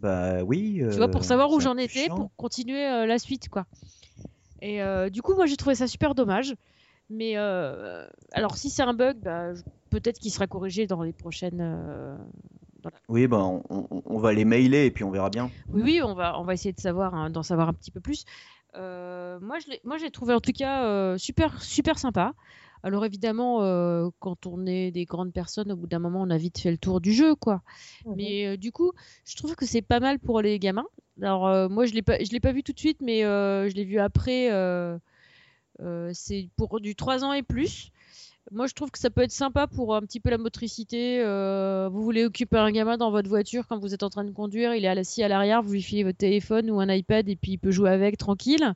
Bah 0.00 0.42
oui. 0.44 0.80
tu 0.90 0.96
vois, 0.96 1.08
pour 1.08 1.20
euh, 1.20 1.24
savoir 1.24 1.50
où 1.50 1.60
j'en 1.60 1.76
étais, 1.76 2.08
pour 2.08 2.30
continuer 2.36 2.82
la 3.06 3.18
suite 3.18 3.50
quoi. 3.50 3.66
Et 4.62 4.80
du 5.10 5.20
coup, 5.20 5.34
moi 5.34 5.44
j'ai 5.44 5.56
trouvé 5.56 5.74
ça 5.74 5.86
super 5.86 6.14
dommage. 6.14 6.54
Mais 7.10 7.36
alors 7.36 8.56
si 8.56 8.70
c'est 8.70 8.82
un 8.82 8.94
bug, 8.94 9.18
bah, 9.18 9.52
peut-être 9.90 10.18
qu'il 10.18 10.30
sera 10.30 10.46
corrigé 10.46 10.86
dans 10.86 11.02
les 11.02 11.12
prochaines 11.12 12.18
oui, 13.08 13.26
ben, 13.26 13.62
on, 13.70 14.18
va 14.18 14.32
les 14.32 14.44
mailer 14.44 14.86
et 14.86 14.90
puis 14.90 15.04
on 15.04 15.10
verra 15.10 15.30
bien. 15.30 15.50
Oui, 15.72 15.82
oui, 15.82 16.00
on 16.02 16.14
va, 16.14 16.38
on 16.38 16.44
va 16.44 16.54
essayer 16.54 16.72
de 16.72 16.80
savoir, 16.80 17.14
hein, 17.14 17.30
d'en 17.30 17.42
savoir 17.42 17.68
un 17.68 17.72
petit 17.72 17.90
peu 17.90 18.00
plus. 18.00 18.24
Euh, 18.76 19.38
moi, 19.40 19.58
je 19.58 19.98
j'ai 19.98 20.10
trouvé 20.10 20.34
en 20.34 20.40
tout 20.40 20.52
cas 20.52 20.84
euh, 20.84 21.18
super, 21.18 21.62
super 21.62 21.98
sympa. 21.98 22.34
Alors 22.84 23.04
évidemment, 23.04 23.62
euh, 23.62 24.08
quand 24.20 24.46
on 24.46 24.64
est 24.66 24.92
des 24.92 25.04
grandes 25.04 25.32
personnes, 25.32 25.72
au 25.72 25.76
bout 25.76 25.88
d'un 25.88 25.98
moment, 25.98 26.22
on 26.22 26.30
a 26.30 26.36
vite 26.36 26.58
fait 26.58 26.70
le 26.70 26.78
tour 26.78 27.00
du 27.00 27.12
jeu, 27.12 27.34
quoi. 27.34 27.62
Mhm. 28.04 28.14
Mais 28.16 28.56
du 28.56 28.70
coup, 28.70 28.92
je 29.24 29.36
trouve 29.36 29.56
que 29.56 29.66
c'est 29.66 29.82
pas 29.82 30.00
mal 30.00 30.18
pour 30.18 30.40
les 30.40 30.58
gamins. 30.58 30.86
Alors 31.20 31.68
moi, 31.68 31.86
je 31.86 31.94
l'ai 31.94 32.02
pas, 32.02 32.22
je 32.22 32.30
l'ai 32.30 32.40
pas 32.40 32.52
vu 32.52 32.62
tout 32.62 32.72
de 32.72 32.78
suite, 32.78 33.00
mais 33.00 33.22
je 33.22 33.74
l'ai 33.74 33.84
vu 33.84 33.98
après. 33.98 34.50
C'est 36.12 36.48
pour 36.56 36.80
du 36.80 36.94
3 36.94 37.24
ans 37.24 37.32
et 37.32 37.42
plus. 37.42 37.92
Moi, 38.50 38.66
je 38.66 38.72
trouve 38.72 38.90
que 38.90 38.98
ça 38.98 39.10
peut 39.10 39.22
être 39.22 39.32
sympa 39.32 39.66
pour 39.66 39.94
un 39.94 40.00
petit 40.00 40.20
peu 40.20 40.30
la 40.30 40.38
motricité. 40.38 41.20
Euh, 41.20 41.88
vous 41.92 42.02
voulez 42.02 42.24
occuper 42.24 42.56
un 42.56 42.70
gamin 42.70 42.96
dans 42.96 43.10
votre 43.10 43.28
voiture 43.28 43.66
quand 43.68 43.78
vous 43.78 43.92
êtes 43.92 44.02
en 44.02 44.08
train 44.08 44.24
de 44.24 44.30
conduire, 44.30 44.74
il 44.74 44.84
est 44.84 44.88
assis 44.88 45.22
à 45.22 45.28
l'arrière, 45.28 45.62
vous 45.62 45.72
lui 45.72 45.82
filez 45.82 46.04
votre 46.04 46.18
téléphone 46.18 46.70
ou 46.70 46.80
un 46.80 46.88
iPad 46.88 47.28
et 47.28 47.36
puis 47.36 47.52
il 47.52 47.58
peut 47.58 47.70
jouer 47.70 47.90
avec 47.90 48.16
tranquille. 48.16 48.74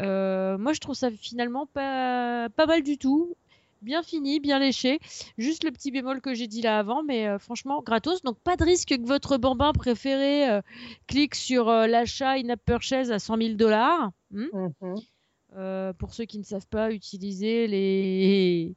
Euh, 0.00 0.56
moi, 0.56 0.72
je 0.72 0.80
trouve 0.80 0.94
ça 0.94 1.10
finalement 1.10 1.66
pas, 1.66 2.48
pas 2.50 2.66
mal 2.66 2.82
du 2.82 2.96
tout. 2.96 3.34
Bien 3.82 4.02
fini, 4.02 4.40
bien 4.40 4.58
léché. 4.58 4.98
Juste 5.36 5.62
le 5.62 5.70
petit 5.70 5.90
bémol 5.90 6.22
que 6.22 6.32
j'ai 6.32 6.46
dit 6.46 6.62
là 6.62 6.78
avant, 6.78 7.02
mais 7.02 7.28
euh, 7.28 7.38
franchement, 7.38 7.82
gratos. 7.82 8.22
Donc, 8.22 8.38
pas 8.38 8.56
de 8.56 8.64
risque 8.64 8.88
que 8.88 9.06
votre 9.06 9.36
bambin 9.36 9.72
préféré 9.74 10.60
clique 11.06 11.34
sur 11.34 11.66
l'achat 11.66 12.32
in-app 12.32 12.60
purchase 12.64 13.10
à 13.12 13.18
100 13.18 13.36
000 13.36 13.54
dollars. 13.56 14.10
Hmm 14.30 14.46
mhm. 14.80 14.96
Euh, 15.56 15.94
pour 15.94 16.12
ceux 16.12 16.24
qui 16.24 16.38
ne 16.38 16.44
savent 16.44 16.66
pas 16.66 16.92
utiliser 16.92 17.66
les, 17.66 18.76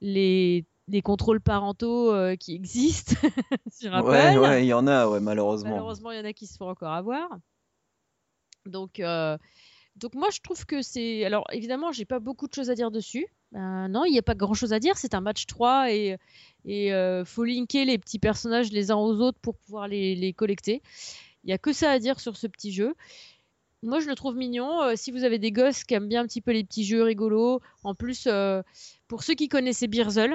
les, 0.00 0.64
les 0.88 1.02
contrôles 1.02 1.40
parentaux 1.40 2.12
euh, 2.12 2.34
qui 2.34 2.54
existent 2.54 3.14
sur 3.72 3.94
Apple. 3.94 4.08
Ouais, 4.08 4.64
il 4.64 4.66
y 4.66 4.72
en 4.72 4.86
a, 4.88 5.08
ouais, 5.08 5.20
malheureusement. 5.20 5.70
Malheureusement, 5.70 6.10
il 6.10 6.18
y 6.18 6.20
en 6.20 6.24
a 6.24 6.32
qui 6.32 6.46
se 6.46 6.56
font 6.56 6.68
encore 6.68 6.92
avoir. 6.92 7.28
Donc, 8.66 8.98
euh, 8.98 9.38
donc 9.94 10.14
moi, 10.14 10.28
je 10.32 10.40
trouve 10.40 10.66
que 10.66 10.82
c'est... 10.82 11.24
Alors, 11.24 11.44
évidemment, 11.52 11.92
j'ai 11.92 12.04
pas 12.04 12.18
beaucoup 12.18 12.48
de 12.48 12.54
choses 12.54 12.70
à 12.70 12.74
dire 12.74 12.90
dessus. 12.90 13.26
non, 13.52 14.04
il 14.04 14.10
n'y 14.10 14.18
a 14.18 14.22
pas 14.22 14.34
grand-chose 14.34 14.72
à 14.72 14.80
dire. 14.80 14.98
C'est 14.98 15.14
un 15.14 15.20
match 15.20 15.46
3 15.46 15.92
et 15.92 16.16
il 16.64 17.22
faut 17.26 17.44
linker 17.44 17.84
les 17.84 17.98
petits 17.98 18.18
personnages 18.18 18.72
les 18.72 18.90
uns 18.90 18.96
aux 18.96 19.20
autres 19.20 19.38
pour 19.40 19.56
pouvoir 19.56 19.86
les, 19.86 20.16
les 20.16 20.32
collecter. 20.32 20.82
Il 21.44 21.46
n'y 21.46 21.52
a 21.52 21.58
que 21.58 21.72
ça 21.72 21.92
à 21.92 21.98
dire 22.00 22.18
sur 22.18 22.36
ce 22.36 22.48
petit 22.48 22.72
jeu 22.72 22.96
moi, 23.82 24.00
je 24.00 24.08
le 24.08 24.14
trouve 24.14 24.36
mignon. 24.36 24.82
Euh, 24.82 24.94
si 24.96 25.10
vous 25.10 25.24
avez 25.24 25.38
des 25.38 25.52
gosses 25.52 25.84
qui 25.84 25.94
aiment 25.94 26.08
bien 26.08 26.22
un 26.22 26.26
petit 26.26 26.40
peu 26.40 26.52
les 26.52 26.64
petits 26.64 26.84
jeux 26.84 27.02
rigolos, 27.02 27.60
en 27.84 27.94
plus, 27.94 28.24
euh, 28.26 28.62
pour 29.06 29.22
ceux 29.22 29.34
qui 29.34 29.48
connaissaient 29.48 29.86
Beerzel, 29.86 30.34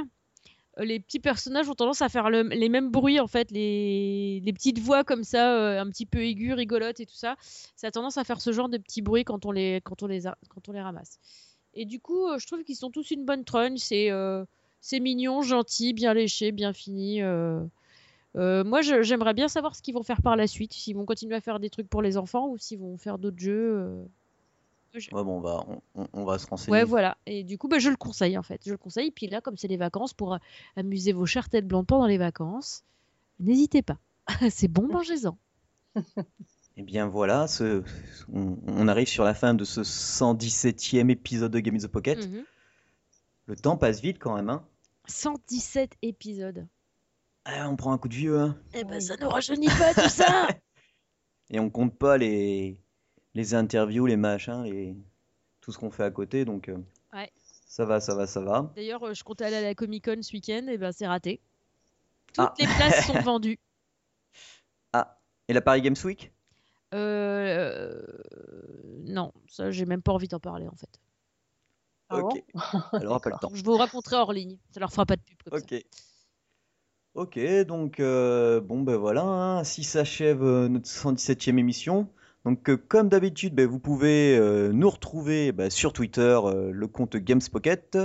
euh, 0.79 0.85
les 0.85 0.99
petits 0.99 1.19
personnages 1.19 1.69
ont 1.69 1.75
tendance 1.75 2.01
à 2.01 2.09
faire 2.09 2.29
les 2.29 2.69
mêmes 2.69 2.89
bruits, 2.89 3.19
en 3.19 3.27
fait, 3.27 3.51
les, 3.51 4.41
petites 4.53 4.79
voix 4.79 5.03
comme 5.03 5.23
ça, 5.23 5.79
un 5.81 5.89
petit 5.89 6.05
peu 6.05 6.23
aiguës, 6.23 6.55
rigolotes 6.55 6.99
et 6.99 7.05
tout 7.05 7.15
ça. 7.15 7.35
Ça 7.75 7.87
a 7.87 7.91
tendance 7.91 8.17
à 8.17 8.23
faire 8.23 8.41
ce 8.41 8.51
genre 8.51 8.69
de 8.69 8.77
petits 8.77 9.01
bruits 9.01 9.25
quand 9.25 9.45
on 9.45 9.51
les, 9.51 9.81
quand 9.83 10.03
on 10.03 10.07
les, 10.07 10.21
quand 10.49 10.69
on 10.69 10.71
les 10.71 10.81
ramasse. 10.81 11.19
Et 11.73 11.85
du 11.85 11.99
coup, 11.99 12.27
je 12.37 12.45
trouve 12.47 12.63
qu'ils 12.63 12.75
sont 12.75 12.91
tous 12.91 13.11
une 13.11 13.25
bonne. 13.25 13.43
C'est 13.77 14.09
c'est 14.79 14.99
mignon, 14.99 15.41
gentil, 15.41 15.93
bien 15.93 16.13
léché, 16.13 16.51
bien 16.51 16.73
fini. 16.73 17.21
Euh, 18.35 18.63
moi, 18.63 18.81
j'aimerais 18.81 19.33
bien 19.33 19.47
savoir 19.47 19.75
ce 19.75 19.81
qu'ils 19.81 19.93
vont 19.93 20.03
faire 20.03 20.21
par 20.21 20.35
la 20.35 20.47
suite, 20.47 20.73
s'ils 20.73 20.95
vont 20.95 21.05
continuer 21.05 21.35
à 21.35 21.41
faire 21.41 21.59
des 21.59 21.69
trucs 21.69 21.89
pour 21.89 22.01
les 22.01 22.17
enfants 22.17 22.47
ou 22.49 22.57
s'ils 22.57 22.79
vont 22.79 22.97
faire 22.97 23.17
d'autres 23.17 23.39
jeux. 23.39 23.75
Euh. 23.77 24.03
Ouais, 24.95 25.23
bon, 25.23 25.37
on 25.37 25.41
va, 25.41 25.65
on, 26.13 26.23
va 26.23 26.37
se 26.37 26.45
renseigner. 26.45 26.71
Ouais, 26.71 26.83
voilà. 26.83 27.17
Et 27.25 27.43
du 27.43 27.57
coup, 27.57 27.67
bah, 27.67 27.79
je 27.79 27.89
le 27.89 27.95
conseille 27.95 28.37
en 28.37 28.43
fait. 28.43 28.61
Je 28.63 28.71
le 28.71 28.77
conseille. 28.77 29.09
Puis 29.09 29.27
là, 29.27 29.41
comme 29.41 29.57
c'est 29.57 29.67
les 29.67 29.77
vacances, 29.77 30.13
pour 30.13 30.33
euh, 30.33 30.37
amuser 30.75 31.13
vos 31.13 31.25
chères 31.25 31.49
têtes 31.49 31.67
blondes 31.67 31.87
pendant 31.87 32.05
les 32.05 32.19
vacances, 32.19 32.83
n'hésitez 33.39 33.81
pas. 33.81 33.97
c'est 34.51 34.67
bon, 34.67 34.87
mangez-en. 34.87 35.37
Et 35.95 36.01
eh 36.77 36.83
bien 36.83 37.07
voilà, 37.07 37.47
ce... 37.47 37.83
on, 38.31 38.87
arrive 38.87 39.07
sur 39.07 39.23
la 39.23 39.33
fin 39.33 39.55
de 39.55 39.63
ce 39.63 39.81
117e 39.81 41.09
épisode 41.09 41.51
de 41.51 41.59
Game 41.59 41.75
in 41.75 41.79
the 41.79 41.87
Pocket. 41.87 42.27
Mhm. 42.27 42.43
Le 43.47 43.55
temps 43.55 43.77
passe 43.77 43.99
vite 43.99 44.19
quand 44.19 44.35
même. 44.35 44.49
Hein 44.49 44.63
117 45.07 45.97
épisodes. 46.01 46.67
Ah, 47.45 47.69
on 47.69 47.75
prend 47.75 47.91
un 47.91 47.97
coup 47.97 48.07
de 48.07 48.13
vieux, 48.13 48.39
hein. 48.39 48.57
Eh 48.73 48.83
ben, 48.83 49.01
ça 49.01 49.17
ne 49.17 49.25
rajeunit 49.25 49.67
pas 49.67 49.93
tout 49.93 50.09
ça. 50.09 50.47
Et 51.49 51.59
on 51.59 51.69
compte 51.69 51.97
pas 51.97 52.17
les, 52.17 52.79
les 53.33 53.53
interviews, 53.53 54.05
les 54.05 54.15
machins, 54.15 54.63
les... 54.63 54.95
tout 55.61 55.71
ce 55.71 55.77
qu'on 55.77 55.91
fait 55.91 56.03
à 56.03 56.11
côté, 56.11 56.45
donc. 56.45 56.69
Euh, 56.69 56.77
ouais. 57.13 57.31
Ça 57.67 57.85
va, 57.85 57.99
ça 57.99 58.15
va, 58.15 58.27
ça 58.27 58.39
va. 58.39 58.71
D'ailleurs, 58.75 59.03
euh, 59.03 59.13
je 59.13 59.23
comptais 59.23 59.45
aller 59.45 59.57
à 59.57 59.61
la 59.61 59.75
Comic 59.75 60.05
Con 60.05 60.21
ce 60.21 60.31
week-end, 60.33 60.67
et 60.67 60.77
ben 60.77 60.91
c'est 60.91 61.07
raté. 61.07 61.41
Toutes 62.33 62.45
ah. 62.45 62.53
les 62.57 62.65
places 62.65 63.07
sont 63.07 63.13
vendues. 63.21 63.59
Ah, 64.93 65.19
et 65.47 65.53
la 65.53 65.61
Paris 65.61 65.81
Games 65.81 65.95
Week? 66.03 66.31
Euh, 66.93 68.01
Non, 69.05 69.33
ça, 69.47 69.71
j'ai 69.71 69.85
même 69.85 70.01
pas 70.01 70.13
envie 70.13 70.27
d'en 70.27 70.39
parler 70.39 70.67
en 70.67 70.75
fait. 70.75 70.99
ok. 72.09 72.43
Alors, 72.93 73.19
pas 73.19 73.31
le 73.31 73.37
temps. 73.39 73.49
Je 73.53 73.63
vous 73.63 73.75
raconterai 73.75 74.15
hors 74.15 74.31
ligne. 74.31 74.57
Ça 74.71 74.79
leur 74.79 74.91
fera 74.91 75.05
pas 75.05 75.15
de 75.17 75.21
pub. 75.21 75.53
ok. 75.53 75.83
Ok, 77.15 77.39
donc 77.67 77.99
bon 77.99 78.81
ben 78.81 78.95
voilà, 78.97 79.21
hein, 79.21 79.57
ainsi 79.59 79.83
s'achève 79.83 80.41
notre 80.43 80.87
117e 80.87 81.59
émission. 81.59 82.07
Donc 82.43 82.75
comme 82.87 83.07
d'habitude, 83.07 83.53
ben, 83.53 83.67
vous 83.67 83.77
pouvez 83.77 84.39
nous 84.73 84.89
retrouver 84.89 85.51
ben, 85.51 85.69
sur 85.69 85.93
Twitter, 85.93 86.39
le 86.71 86.87
compte 86.87 87.15
Games 87.15 87.41
Pocket, 87.51 87.99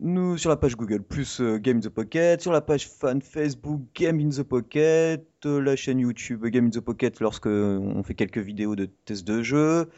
nous 0.00 0.36
sur 0.36 0.50
la 0.50 0.56
page 0.56 0.76
Google 0.76 1.02
plus 1.02 1.40
Game 1.40 1.80
Pocket, 1.80 2.42
sur 2.42 2.52
la 2.52 2.60
page 2.60 2.88
fan 2.88 3.22
Facebook 3.22 3.80
Game 3.94 4.20
in 4.20 4.28
the 4.28 4.42
Pocket, 4.42 5.26
la 5.44 5.74
chaîne 5.74 5.98
YouTube 6.00 6.44
Game 6.44 6.66
in 6.66 6.70
the 6.70 6.80
Pocket 6.80 7.20
lorsque 7.20 7.46
on 7.46 8.02
fait 8.02 8.14
quelques 8.14 8.36
vidéos 8.36 8.76
de 8.76 8.84
tests 9.06 9.26
de 9.26 9.42
jeux, 9.42 9.88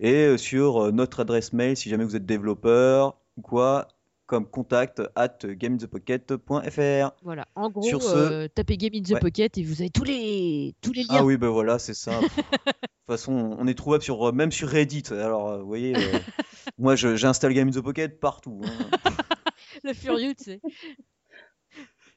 et 0.00 0.36
sur 0.38 0.92
notre 0.92 1.20
adresse 1.20 1.52
mail 1.52 1.76
si 1.76 1.88
jamais 1.88 2.04
vous 2.04 2.16
êtes 2.16 2.26
développeur 2.26 3.16
ou 3.36 3.42
quoi, 3.42 3.86
comme 4.26 4.48
contact 4.48 5.02
at 5.14 5.38
gameinthepocket.fr. 5.44 7.10
Voilà, 7.22 7.46
en 7.54 7.70
gros, 7.70 7.86
euh, 8.16 8.48
tapez 8.48 8.76
Game 8.76 8.92
in 8.94 9.02
the 9.02 9.20
Pocket 9.20 9.58
et 9.58 9.62
vous 9.62 9.80
avez 9.80 9.90
tous 9.90 10.04
les, 10.04 10.74
tous 10.80 10.92
les 10.92 11.02
liens. 11.02 11.16
Ah 11.18 11.24
oui, 11.24 11.36
ben 11.36 11.48
voilà, 11.48 11.78
c'est 11.78 11.94
ça. 11.94 12.18
de 12.20 12.26
toute 12.26 13.06
façon, 13.06 13.56
on 13.58 13.66
est 13.66 13.74
trouvable 13.74 14.02
sur, 14.02 14.28
euh, 14.28 14.32
même 14.32 14.52
sur 14.52 14.68
Reddit. 14.68 15.04
Alors, 15.10 15.48
euh, 15.48 15.58
vous 15.60 15.66
voyez, 15.66 15.94
moi 16.78 16.96
j'installe 16.96 17.52
Game 17.52 17.68
in 17.68 17.72
the 17.72 17.80
Pocket 17.80 18.20
partout. 18.20 18.62
Hein. 18.64 18.88
le 19.84 19.92
furieux, 19.92 20.34
tu 20.34 20.44
sais. 20.44 20.60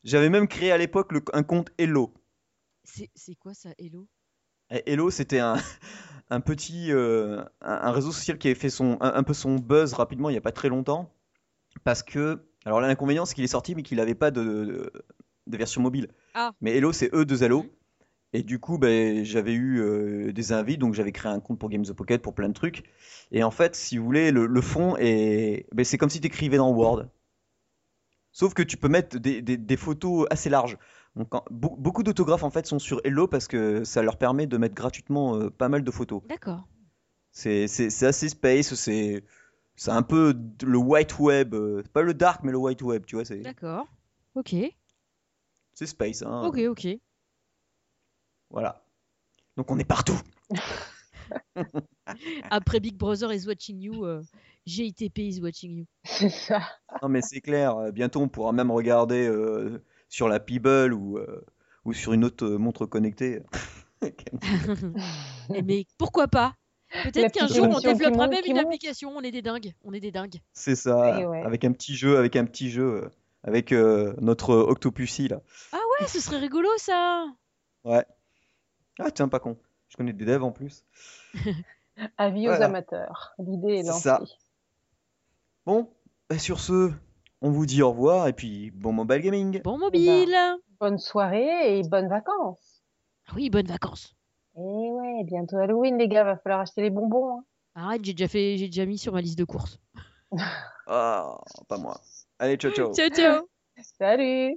J'avais 0.03 0.29
même 0.29 0.47
créé 0.47 0.71
à 0.71 0.77
l'époque 0.77 1.11
un 1.33 1.43
compte 1.43 1.71
Hello. 1.77 2.13
C'est 2.83 3.35
quoi 3.35 3.53
ça, 3.53 3.69
Hello? 3.79 4.07
Eh, 4.69 4.83
Hello, 4.85 5.09
c'était 5.09 5.39
un, 5.39 5.55
un 6.29 6.39
petit 6.39 6.91
un, 6.91 7.91
réseau 7.91 8.11
social 8.11 8.37
qui 8.37 8.47
avait 8.47 8.55
fait 8.55 8.69
son, 8.69 8.97
un, 9.01 9.23
peu 9.23 9.33
son 9.33 9.55
buzz 9.55 9.93
rapidement 9.93 10.29
il 10.29 10.33
n'y 10.33 10.37
a 10.37 10.41
pas 10.41 10.51
très 10.51 10.69
longtemps 10.69 11.11
parce 11.83 12.03
que 12.03 12.45
alors 12.65 12.81
l'inconvénient 12.81 13.25
c'est 13.25 13.35
qu'il 13.35 13.43
est 13.43 13.47
sorti 13.47 13.75
mais 13.75 13.83
qu'il 13.83 13.97
n'avait 13.97 14.15
pas 14.15 14.31
de, 14.31 14.91
de, 15.47 15.57
version 15.57 15.81
mobile. 15.81 16.09
Ah. 16.33 16.51
Mais 16.61 16.75
Hello 16.75 16.91
c'est 16.91 17.13
E2 17.13 17.43
Hello. 17.43 17.65
Et 18.33 18.43
du 18.43 18.59
coup, 18.59 18.77
ben, 18.77 19.23
j'avais 19.23 19.53
eu 19.53 19.79
euh, 19.79 20.33
des 20.33 20.51
invites, 20.51 20.79
donc 20.79 20.93
j'avais 20.93 21.13
créé 21.13 21.31
un 21.31 21.39
compte 21.39 21.57
pour 21.57 21.69
Games 21.69 21.85
of 21.87 21.95
Pocket 21.95 22.21
pour 22.21 22.35
plein 22.35 22.49
de 22.49 22.53
trucs. 22.53 22.83
Et 23.31 23.45
en 23.45 23.51
fait, 23.51 23.77
si 23.77 23.97
vous 23.97 24.03
voulez, 24.03 24.31
le, 24.31 24.61
fond 24.61 24.97
est, 24.97 25.67
ben, 25.73 25.85
c'est 25.85 25.97
comme 25.97 26.09
si 26.09 26.19
tu 26.19 26.27
écrivais 26.27 26.57
dans 26.57 26.69
Word. 26.69 27.05
Sauf 28.33 28.53
que 28.53 28.61
tu 28.61 28.75
peux 28.75 28.89
mettre 28.89 29.17
des, 29.19 29.41
des, 29.41 29.77
photos 29.77 30.27
assez 30.29 30.49
larges. 30.49 30.77
Donc, 31.15 31.29
beaucoup 31.49 32.03
d'autographes 32.03 32.43
en 32.43 32.49
fait 32.49 32.65
sont 32.65 32.79
sur 32.79 32.99
Hello 33.05 33.25
parce 33.25 33.47
que 33.47 33.85
ça 33.85 34.01
leur 34.01 34.17
permet 34.17 34.47
de 34.47 34.57
mettre 34.57 34.75
gratuitement 34.75 35.37
euh, 35.37 35.49
pas 35.49 35.69
mal 35.69 35.85
de 35.85 35.91
photos. 35.91 36.21
D'accord. 36.27 36.67
C'est 37.31 37.63
assez 38.03 38.29
space, 38.29 38.75
c'est 38.75 39.23
c'est 39.75 39.91
un 39.91 40.03
peu 40.03 40.33
le 40.63 40.77
white 40.77 41.19
web, 41.19 41.53
euh, 41.53 41.83
pas 41.93 42.01
le 42.01 42.13
dark, 42.13 42.41
mais 42.43 42.51
le 42.51 42.57
white 42.57 42.81
web, 42.81 43.05
tu 43.05 43.15
vois. 43.15 43.25
c'est 43.25 43.39
D'accord. 43.39 43.87
Ok. 44.35 44.55
C'est 45.73 45.85
space. 45.85 46.21
Hein. 46.21 46.43
Ok, 46.45 46.59
ok. 46.59 46.87
Voilà. 48.49 48.85
Donc 49.57 49.71
on 49.71 49.79
est 49.79 49.85
partout. 49.85 50.19
Après 52.49 52.79
Big 52.79 52.95
Brother 52.95 53.33
is 53.33 53.47
watching 53.47 53.81
you, 53.81 54.05
euh, 54.05 54.21
GITP 54.65 55.19
is 55.19 55.41
watching 55.41 55.79
you. 55.79 55.85
C'est 56.05 56.29
ça. 56.29 56.61
Non 57.01 57.09
mais 57.09 57.21
c'est 57.21 57.41
clair. 57.41 57.75
Euh, 57.77 57.91
bientôt 57.91 58.21
on 58.21 58.29
pourra 58.29 58.53
même 58.53 58.71
regarder 58.71 59.29
sur 60.07 60.29
la 60.29 60.39
Peeble 60.39 60.93
ou 60.93 61.19
ou 61.83 61.93
sur 61.93 62.13
une 62.13 62.23
autre 62.23 62.47
montre 62.47 62.85
connectée. 62.85 63.41
mais 65.65 65.85
pourquoi 65.97 66.27
pas? 66.27 66.55
Peut-être 67.03 67.33
qu'un 67.33 67.47
jour 67.47 67.67
on 67.69 67.79
développera 67.79 68.27
même 68.27 68.43
une 68.45 68.57
application. 68.57 69.11
On 69.15 69.21
est 69.21 69.31
des 69.31 69.41
dingues. 69.41 69.73
On 69.83 69.93
est 69.93 69.99
des 69.99 70.11
dingues. 70.11 70.41
C'est 70.53 70.75
ça. 70.75 71.15
Avec 71.43 71.63
un 71.65 71.71
petit 71.71 71.95
jeu, 71.95 72.17
avec 72.17 72.35
un 72.35 72.45
petit 72.45 72.69
jeu, 72.69 73.03
euh, 73.03 73.09
avec 73.43 73.71
euh, 73.71 74.13
notre 74.19 74.55
Octopussy 74.55 75.27
là. 75.27 75.41
Ah 75.71 75.77
ouais, 75.99 76.07
ce 76.07 76.19
serait 76.19 76.37
rigolo 76.37 76.69
ça. 76.77 77.25
Ouais. 77.83 78.05
Ah 78.99 79.11
tiens, 79.11 79.27
pas 79.27 79.39
con. 79.39 79.57
Je 79.89 79.97
connais 79.97 80.13
des 80.13 80.25
devs 80.25 80.43
en 80.43 80.51
plus. 80.51 80.83
Avis 82.17 82.49
aux 82.49 82.61
amateurs. 82.61 83.33
L'idée 83.39 83.79
est 83.79 83.83
lancée. 83.83 84.01
Ça. 84.01 84.21
Bon, 85.65 85.89
bah, 86.29 86.37
sur 86.37 86.59
ce, 86.59 86.91
on 87.41 87.51
vous 87.51 87.65
dit 87.65 87.81
au 87.81 87.91
revoir 87.91 88.27
et 88.27 88.33
puis 88.33 88.71
bon 88.71 88.93
mobile 88.93 89.21
gaming. 89.21 89.61
Bon 89.61 89.77
mobile. 89.77 90.31
Ben, 90.31 90.57
bonne 90.79 90.97
soirée 90.97 91.77
et 91.77 91.83
bonnes 91.83 92.09
vacances. 92.09 92.83
Ah 93.27 93.33
oui, 93.35 93.49
bonnes 93.49 93.67
vacances. 93.67 94.14
Eh 94.57 94.61
ouais, 94.61 95.23
bientôt 95.25 95.57
Halloween, 95.57 95.97
les 95.97 96.07
gars, 96.07 96.23
va 96.23 96.37
falloir 96.37 96.61
acheter 96.61 96.81
les 96.81 96.89
bonbons. 96.89 97.39
Hein. 97.39 97.43
Arrête, 97.75 98.05
j'ai 98.05 98.13
déjà 98.13 98.29
fait, 98.29 98.57
j'ai 98.57 98.67
déjà 98.67 98.85
mis 98.85 98.97
sur 98.97 99.11
ma 99.11 99.21
liste 99.21 99.37
de 99.37 99.43
courses. 99.43 99.79
Ah, 100.87 101.37
pas 101.67 101.77
moi. 101.77 101.99
Allez, 102.39 102.55
ciao, 102.55 102.71
ciao. 102.71 102.93
Ciao, 102.93 103.09
ciao. 103.09 103.49
Salut. 103.99 104.55